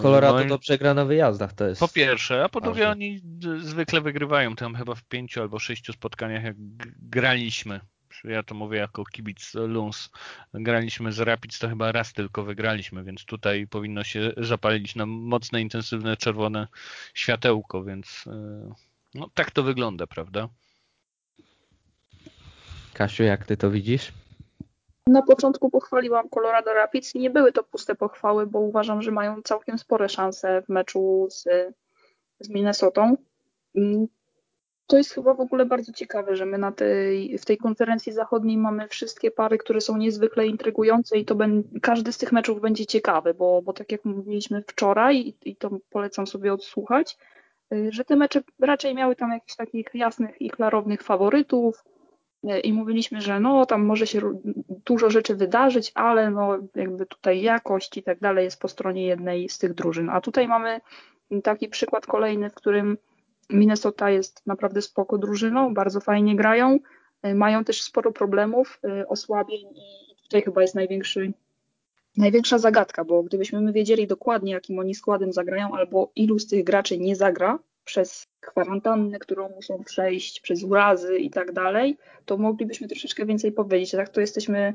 Colorado 0.00 0.44
no, 0.44 0.48
to 0.48 0.58
przegra 0.58 0.94
na 0.94 1.04
wyjazdach, 1.04 1.52
to 1.52 1.66
jest. 1.66 1.80
Po 1.80 1.88
pierwsze, 1.88 2.44
a 2.44 2.48
po 2.48 2.60
drugie 2.60 2.88
oni 2.88 3.20
zwykle 3.58 4.00
wygrywają 4.00 4.56
tam 4.56 4.74
chyba 4.74 4.94
w 4.94 5.04
pięciu 5.04 5.40
albo 5.40 5.58
sześciu 5.58 5.92
spotkaniach, 5.92 6.44
jak 6.44 6.56
graliśmy 6.98 7.80
ja 8.24 8.42
to 8.42 8.54
mówię 8.54 8.78
jako 8.78 9.04
kibic 9.04 9.54
Luns, 9.54 10.10
graliśmy 10.54 11.12
z 11.12 11.20
Rapids, 11.20 11.58
to 11.58 11.68
chyba 11.68 11.92
raz 11.92 12.12
tylko 12.12 12.42
wygraliśmy, 12.42 13.04
więc 13.04 13.24
tutaj 13.24 13.66
powinno 13.66 14.04
się 14.04 14.32
zapalić 14.36 14.96
na 14.96 15.06
mocne, 15.06 15.60
intensywne 15.60 16.16
czerwone 16.16 16.68
światełko, 17.14 17.84
więc 17.84 18.24
e, 18.26 18.74
no, 19.14 19.30
tak 19.34 19.50
to 19.50 19.62
wygląda, 19.62 20.06
prawda? 20.06 20.48
Kasiu, 22.94 23.22
jak 23.22 23.46
ty 23.46 23.56
to 23.56 23.70
widzisz? 23.70 24.12
Na 25.06 25.22
początku 25.22 25.70
pochwaliłam 25.70 26.28
Colorado 26.28 26.74
Rapids 26.74 27.14
i 27.14 27.18
nie 27.18 27.30
były 27.30 27.52
to 27.52 27.64
puste 27.64 27.94
pochwały, 27.94 28.46
bo 28.46 28.60
uważam, 28.60 29.02
że 29.02 29.10
mają 29.10 29.42
całkiem 29.42 29.78
spore 29.78 30.08
szanse 30.08 30.62
w 30.62 30.68
meczu 30.68 31.26
z, 31.30 31.44
z 32.40 32.48
Minnesotą. 32.48 33.16
To 34.86 34.96
jest 34.96 35.14
chyba 35.14 35.34
w 35.34 35.40
ogóle 35.40 35.66
bardzo 35.66 35.92
ciekawe, 35.92 36.36
że 36.36 36.46
my 36.46 36.58
na 36.58 36.72
tej, 36.72 37.38
w 37.38 37.44
tej 37.44 37.56
konferencji 37.56 38.12
zachodniej 38.12 38.56
mamy 38.56 38.88
wszystkie 38.88 39.30
pary, 39.30 39.58
które 39.58 39.80
są 39.80 39.96
niezwykle 39.96 40.46
intrygujące 40.46 41.18
i 41.18 41.24
to 41.24 41.34
ben, 41.34 41.62
każdy 41.82 42.12
z 42.12 42.18
tych 42.18 42.32
meczów 42.32 42.60
będzie 42.60 42.86
ciekawy, 42.86 43.34
bo, 43.34 43.62
bo 43.62 43.72
tak 43.72 43.92
jak 43.92 44.04
mówiliśmy 44.04 44.62
wczoraj 44.62 45.16
i, 45.16 45.50
i 45.50 45.56
to 45.56 45.70
polecam 45.90 46.26
sobie 46.26 46.52
odsłuchać, 46.52 47.18
y, 47.72 47.88
że 47.92 48.04
te 48.04 48.16
mecze 48.16 48.42
raczej 48.60 48.94
miały 48.94 49.16
tam 49.16 49.30
jakichś 49.32 49.56
takich 49.56 49.86
jasnych 49.94 50.42
i 50.42 50.50
klarownych 50.50 51.02
faworytów 51.02 51.84
y, 52.44 52.60
i 52.60 52.72
mówiliśmy, 52.72 53.20
że 53.20 53.40
no 53.40 53.66
tam 53.66 53.84
może 53.84 54.06
się 54.06 54.20
dużo 54.86 55.10
rzeczy 55.10 55.36
wydarzyć, 55.36 55.92
ale 55.94 56.30
no 56.30 56.58
jakby 56.74 57.06
tutaj 57.06 57.42
jakość 57.42 57.96
i 57.96 58.02
tak 58.02 58.20
dalej 58.20 58.44
jest 58.44 58.60
po 58.60 58.68
stronie 58.68 59.06
jednej 59.06 59.48
z 59.48 59.58
tych 59.58 59.74
drużyn. 59.74 60.10
A 60.10 60.20
tutaj 60.20 60.48
mamy 60.48 60.80
taki 61.42 61.68
przykład 61.68 62.06
kolejny, 62.06 62.50
w 62.50 62.54
którym 62.54 62.98
Minnesota 63.50 64.10
jest 64.10 64.46
naprawdę 64.46 64.82
spoko 64.82 65.18
drużyną, 65.18 65.74
bardzo 65.74 66.00
fajnie 66.00 66.36
grają, 66.36 66.78
y, 67.26 67.34
mają 67.34 67.64
też 67.64 67.82
sporo 67.82 68.12
problemów, 68.12 68.80
y, 69.02 69.08
osłabień 69.08 69.66
i 69.76 70.16
tutaj 70.22 70.42
chyba 70.42 70.62
jest 70.62 70.74
największy, 70.74 71.32
największa 72.16 72.58
zagadka, 72.58 73.04
bo 73.04 73.22
gdybyśmy 73.22 73.60
my 73.60 73.72
wiedzieli 73.72 74.06
dokładnie, 74.06 74.52
jakim 74.52 74.78
oni 74.78 74.94
składem 74.94 75.32
zagrają, 75.32 75.74
albo 75.74 76.12
ilu 76.16 76.38
z 76.38 76.46
tych 76.46 76.64
graczy 76.64 76.98
nie 76.98 77.16
zagra 77.16 77.58
przez 77.84 78.26
kwarantannę, 78.40 79.18
którą 79.18 79.48
muszą 79.48 79.84
przejść, 79.84 80.40
przez 80.40 80.64
urazy 80.64 81.18
i 81.18 81.30
tak 81.30 81.52
dalej, 81.52 81.96
to 82.24 82.38
moglibyśmy 82.38 82.88
troszeczkę 82.88 83.26
więcej 83.26 83.52
powiedzieć. 83.52 83.90
Tak 83.90 84.08
to 84.08 84.20
jesteśmy 84.20 84.74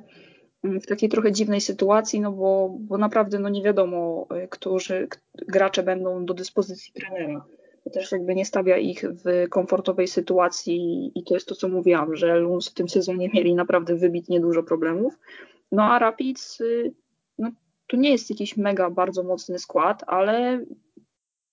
mm, 0.63 0.82
w 0.82 0.86
takiej 0.88 1.09
trochę 1.09 1.32
dziwnej 1.32 1.61
sytuacji, 1.61 2.20
no 2.20 2.32
bo, 2.32 2.76
bo 2.80 2.97
naprawdę 2.97 3.39
no 3.39 3.49
nie 3.49 3.63
wiadomo, 3.63 4.28
y, 4.43 4.47
którzy 4.47 5.07
gracze 5.47 5.84
będą 5.84 6.26
do 6.26 6.34
dyspozycji 6.34 6.93
trenera 6.93 7.45
też 7.89 8.11
jakby 8.11 8.35
nie 8.35 8.45
stawia 8.45 8.77
ich 8.77 9.05
w 9.05 9.49
komfortowej 9.49 10.07
sytuacji 10.07 11.11
i 11.15 11.23
to 11.23 11.33
jest 11.33 11.47
to, 11.47 11.55
co 11.55 11.69
mówiłam, 11.69 12.15
że 12.15 12.35
Luns 12.35 12.69
w 12.69 12.73
tym 12.73 12.89
sezonie 12.89 13.29
mieli 13.33 13.55
naprawdę 13.55 13.95
wybitnie 13.95 14.39
dużo 14.39 14.63
problemów. 14.63 15.13
No 15.71 15.83
a 15.83 15.99
Rapids, 15.99 16.61
y, 16.61 16.93
no 17.38 17.51
to 17.88 17.97
nie 17.97 18.11
jest 18.11 18.29
jakiś 18.29 18.57
mega 18.57 18.89
bardzo 18.89 19.23
mocny 19.23 19.59
skład, 19.59 20.03
ale 20.07 20.65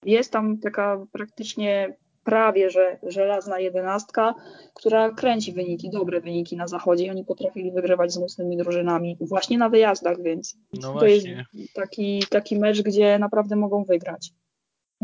jest 0.04 0.32
tam 0.32 0.58
taka 0.58 1.06
praktycznie 1.12 1.96
prawie, 2.24 2.70
że 2.70 2.98
żelazna 3.02 3.58
jedenastka, 3.58 4.34
która 4.74 5.10
kręci 5.10 5.52
wyniki, 5.52 5.90
dobre 5.90 6.20
wyniki 6.20 6.56
na 6.56 6.66
zachodzie 6.66 7.04
i 7.04 7.10
oni 7.10 7.24
potrafili 7.24 7.72
wygrywać 7.72 8.12
z 8.12 8.18
mocnymi 8.18 8.56
drużynami 8.56 9.16
właśnie 9.20 9.58
na 9.58 9.68
wyjazdach, 9.68 10.22
więc 10.22 10.56
no 10.82 10.98
to 10.98 11.06
jest 11.06 11.26
taki, 11.74 12.22
taki 12.30 12.58
mecz, 12.58 12.82
gdzie 12.82 13.18
naprawdę 13.18 13.56
mogą 13.56 13.84
wygrać 13.84 14.32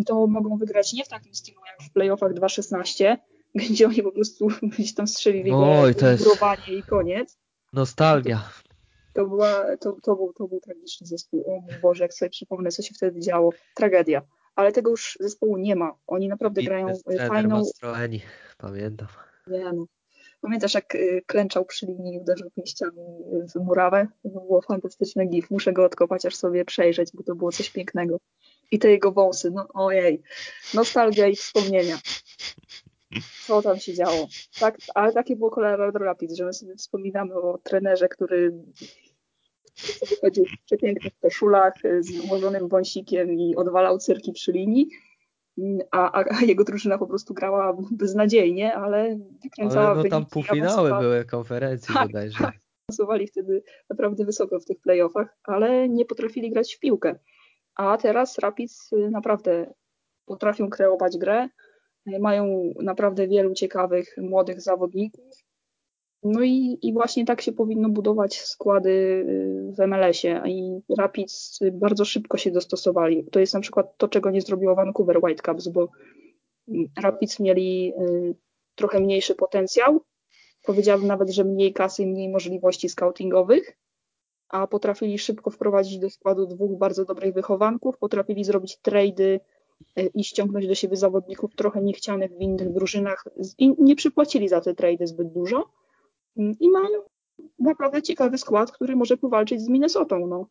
to 0.05 0.27
mogą 0.27 0.59
wygrać 0.59 0.93
nie 0.93 1.05
w 1.05 1.09
takim 1.09 1.35
stylu 1.35 1.61
jak 1.67 1.89
w 1.91 1.93
playoffach 1.93 2.33
2.16, 2.33 3.17
gdzie 3.71 3.87
oni 3.87 4.03
po 4.03 4.13
prostu 4.13 4.49
gdzieś 4.73 4.95
tam 4.95 5.09
strzelili 5.09 5.51
Oj, 5.53 5.95
to 5.95 6.11
jest... 6.11 6.27
i 6.69 6.83
koniec. 6.83 7.39
Nostalgia. 7.73 8.51
To, 9.15 9.27
była, 9.27 9.77
to, 9.77 9.97
to, 10.03 10.17
był, 10.17 10.33
to 10.33 10.49
był 10.49 10.61
tragiczny 10.61 11.07
zespół. 11.07 11.45
O 11.47 11.61
mój 11.61 11.75
Boże, 11.83 12.05
jak 12.05 12.15
sobie 12.15 12.31
przypomnę, 12.31 12.71
co 12.71 12.83
się 12.83 12.95
wtedy 12.95 13.21
działo. 13.21 13.53
Tragedia. 13.75 14.23
Ale 14.55 14.73
tego 14.73 14.91
już 14.91 15.19
zespołu 15.21 15.57
nie 15.57 15.77
ma. 15.77 15.95
Oni 16.07 16.29
naprawdę 16.29 16.63
I 16.63 16.65
grają 16.65 16.93
fajną... 17.29 17.59
Mastroeni, 17.59 18.21
pamiętam. 18.59 19.09
Nie 19.47 19.73
no. 19.73 19.87
Pamiętasz, 20.41 20.75
jak 20.75 20.95
y, 20.95 21.23
klęczał 21.27 21.65
przy 21.65 21.87
linii 21.87 22.15
i 22.15 22.19
uderzył 22.19 22.51
pięściami 22.51 23.03
w 23.55 23.65
murawę? 23.65 24.07
To 24.23 24.29
było 24.29 24.61
fantastyczne 24.63 25.27
gif. 25.27 25.51
Muszę 25.51 25.73
go 25.73 25.85
odkopać, 25.85 26.27
aż 26.27 26.37
sobie 26.37 26.65
przejrzeć, 26.65 27.11
bo 27.15 27.23
to 27.23 27.35
było 27.35 27.53
coś 27.53 27.71
pięknego 27.71 28.19
i 28.71 28.79
te 28.79 28.91
jego 28.91 29.13
wąsy, 29.13 29.51
no 29.51 29.69
ojej, 29.75 30.23
nostalgia 30.75 31.27
i 31.27 31.37
wspomnienia. 31.37 31.99
Co 33.47 33.63
tam 33.63 33.79
się 33.79 33.95
działo? 33.95 34.29
Tak, 34.61 34.79
ale 34.95 35.13
takie 35.13 35.37
było 35.37 35.51
Colorado 35.51 35.99
Rapids, 35.99 36.35
że 36.35 36.45
my 36.45 36.53
sobie 36.53 36.77
wspominamy 36.77 37.35
o 37.35 37.59
trenerze, 37.59 38.09
który 38.09 38.53
chodził 40.21 40.45
w 40.45 40.65
przepięknych 40.65 41.13
koszulach 41.23 41.75
z 42.01 42.21
ułożonym 42.21 42.69
wąsikiem 42.69 43.33
i 43.33 43.57
odwalał 43.57 43.99
cyrki 43.99 44.33
przy 44.33 44.53
linii, 44.53 44.89
a, 45.91 46.25
a 46.39 46.45
jego 46.45 46.65
drużyna 46.65 46.99
po 46.99 47.07
prostu 47.07 47.35
grała 47.35 47.77
beznadziejnie, 47.91 48.75
ale 48.75 49.19
wykręcała 49.43 49.91
ale 49.91 50.03
no 50.03 50.09
tam 50.09 50.27
półfinały 50.27 50.91
były 50.91 51.25
konferencji 51.25 51.95
tak, 51.95 52.07
bodajże. 52.07 52.39
Tak, 52.39 52.55
wtedy 53.29 53.63
naprawdę 53.91 54.25
wysoko 54.25 54.61
w 54.61 54.65
tych 54.65 54.81
playoffach, 54.81 55.37
ale 55.45 55.89
nie 55.89 56.05
potrafili 56.05 56.51
grać 56.51 56.75
w 56.75 56.79
piłkę. 56.79 57.19
A 57.81 57.97
teraz 57.97 58.39
Rapids 58.39 58.93
y, 58.93 59.11
naprawdę 59.11 59.75
potrafią 60.27 60.71
kreować 60.71 61.19
grę, 61.19 61.49
y, 62.09 62.19
mają 62.19 62.73
naprawdę 62.83 63.29
wielu 63.29 63.55
ciekawych 63.55 64.15
młodych 64.19 64.61
zawodników. 64.61 65.25
No 66.23 66.43
i, 66.43 66.79
i 66.83 66.93
właśnie 66.93 67.25
tak 67.25 67.41
się 67.41 67.53
powinno 67.53 67.89
budować 67.89 68.41
składy 68.41 68.91
y, 68.91 69.73
w 69.79 69.87
MLS-ie 69.87 70.43
i 70.47 70.81
Rapids 70.99 71.59
bardzo 71.73 72.05
szybko 72.05 72.39
się 72.39 72.51
dostosowali. 72.51 73.25
To 73.33 73.41
jest 73.41 73.55
na 73.55 73.61
przykład 73.61 73.97
to, 73.97 74.09
czego 74.09 74.31
nie 74.31 74.41
zrobiło 74.41 74.75
Vancouver 74.75 75.19
Whitecaps, 75.23 75.69
bo 75.69 75.89
Rapids 77.03 77.41
mieli 77.41 77.93
trochę 78.75 79.01
mniejszy 79.01 79.35
potencjał. 79.35 80.01
Powiedziałabym 80.67 81.09
nawet, 81.09 81.31
że 81.31 81.45
mniej 81.45 81.73
kasy 81.73 82.07
mniej 82.07 82.29
możliwości 82.29 82.89
scoutingowych, 82.89 83.80
a 84.51 84.67
potrafili 84.67 85.19
szybko 85.19 85.51
wprowadzić 85.51 85.99
do 85.99 86.11
składu 86.11 86.47
dwóch 86.47 86.79
bardzo 86.79 87.05
dobrych 87.05 87.35
wychowanków, 87.35 87.99
potrafili 87.99 88.45
zrobić 88.45 88.77
trady 88.77 89.41
e, 89.97 90.07
i 90.07 90.25
ściągnąć 90.25 90.67
do 90.67 90.75
siebie 90.75 90.97
zawodników 90.97 91.55
trochę 91.55 91.83
niechcianych 91.83 92.31
w 92.31 92.41
innych 92.41 92.73
drużynach 92.73 93.25
i 93.59 93.75
nie 93.79 93.97
przypłacili 93.97 94.49
za 94.49 94.61
te 94.61 94.75
trady 94.75 95.07
zbyt 95.07 95.33
dużo 95.33 95.71
mm, 96.37 96.55
i 96.61 96.71
mają 96.71 96.99
naprawdę 97.59 98.03
ciekawy 98.03 98.39
skład, 98.39 98.73
który 98.73 98.97
może 98.97 99.17
powalczyć 99.17 99.61
z 99.61 99.69
Minnesotą. 99.69 100.27
No. 100.27 100.47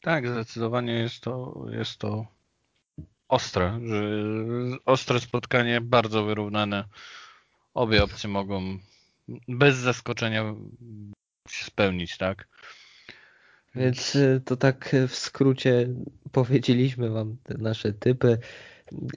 Tak, 0.00 0.28
zdecydowanie 0.28 0.92
jest 0.92 1.20
to, 1.20 1.64
jest 1.70 1.98
to 1.98 2.26
ostre, 3.28 3.80
ostre 4.84 5.20
spotkanie, 5.20 5.80
bardzo 5.80 6.24
wyrównane. 6.24 6.84
Obie 7.74 8.04
opcje 8.04 8.30
mogą 8.30 8.78
bez 9.48 9.76
zaskoczenia 9.76 10.54
spełnić, 11.50 12.18
tak? 12.18 12.48
Więc 13.74 14.16
y, 14.16 14.42
to 14.44 14.56
tak 14.56 14.96
w 15.08 15.16
skrócie 15.16 15.88
powiedzieliśmy 16.32 17.10
wam 17.10 17.36
te 17.42 17.58
nasze 17.58 17.92
typy 17.92 18.38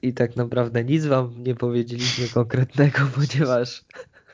i 0.02 0.14
tak 0.14 0.36
naprawdę 0.36 0.84
nic 0.84 1.06
wam 1.06 1.44
nie 1.44 1.56
powiedzieliśmy 1.56 2.28
konkretnego, 2.34 3.00
ponieważ 3.16 3.86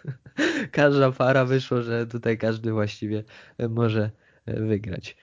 każda 0.72 1.12
para 1.12 1.46
wyszło, 1.46 1.82
że 1.82 2.08
tutaj 2.08 2.38
każdy 2.38 2.72
właściwie 2.72 3.24
może 3.70 4.12
wygrać. 4.48 5.18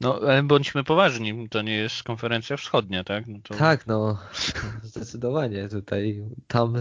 No, 0.00 0.20
ale 0.20 0.42
bądźmy 0.42 0.84
poważni, 0.84 1.48
to 1.48 1.62
nie 1.62 1.76
jest 1.76 2.02
konferencja 2.02 2.56
wschodnia, 2.56 3.04
tak? 3.04 3.26
No 3.26 3.38
to... 3.42 3.54
Tak, 3.54 3.86
no, 3.86 4.18
zdecydowanie 4.82 5.68
tutaj, 5.68 6.24
tam 6.46 6.74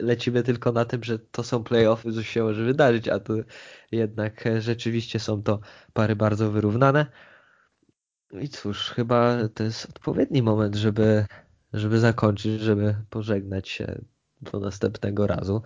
lecimy 0.00 0.42
tylko 0.42 0.72
na 0.72 0.84
tym, 0.84 1.04
że 1.04 1.18
to 1.18 1.42
są 1.42 1.64
playoffy, 1.64 2.12
coś 2.12 2.28
się 2.28 2.42
może 2.42 2.64
wydarzyć, 2.64 3.08
a 3.08 3.20
tu 3.20 3.34
jednak 3.92 4.44
rzeczywiście 4.58 5.18
są 5.18 5.42
to 5.42 5.60
pary 5.92 6.16
bardzo 6.16 6.50
wyrównane. 6.50 7.06
I 8.40 8.48
cóż, 8.48 8.90
chyba 8.90 9.48
to 9.54 9.64
jest 9.64 9.86
odpowiedni 9.88 10.42
moment, 10.42 10.74
żeby, 10.74 11.26
żeby 11.72 11.98
zakończyć, 11.98 12.60
żeby 12.60 12.96
pożegnać 13.10 13.68
się 13.68 14.02
do 14.42 14.60
następnego 14.60 15.26
razu, 15.26 15.62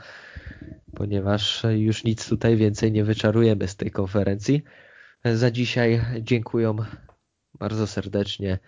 ponieważ 0.94 1.62
już 1.76 2.04
nic 2.04 2.28
tutaj 2.28 2.56
więcej 2.56 2.92
nie 2.92 3.04
wyczarujemy 3.04 3.68
z 3.68 3.76
tej 3.76 3.90
konferencji. 3.90 4.62
Za 5.24 5.50
dzisiaj 5.50 6.00
dziękuję 6.20 6.76
bardzo 7.58 7.86
serdecznie 7.86 8.58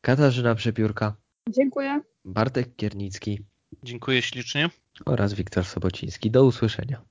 Katarzyna 0.00 0.54
Przepiórka. 0.54 1.16
Dziękuję. 1.48 2.00
Bartek 2.24 2.76
Kiernicki. 2.76 3.49
Dziękuję 3.82 4.22
ślicznie. 4.22 4.70
Oraz 5.06 5.34
Wiktor 5.34 5.64
Sobociński. 5.64 6.30
Do 6.30 6.44
usłyszenia. 6.44 7.02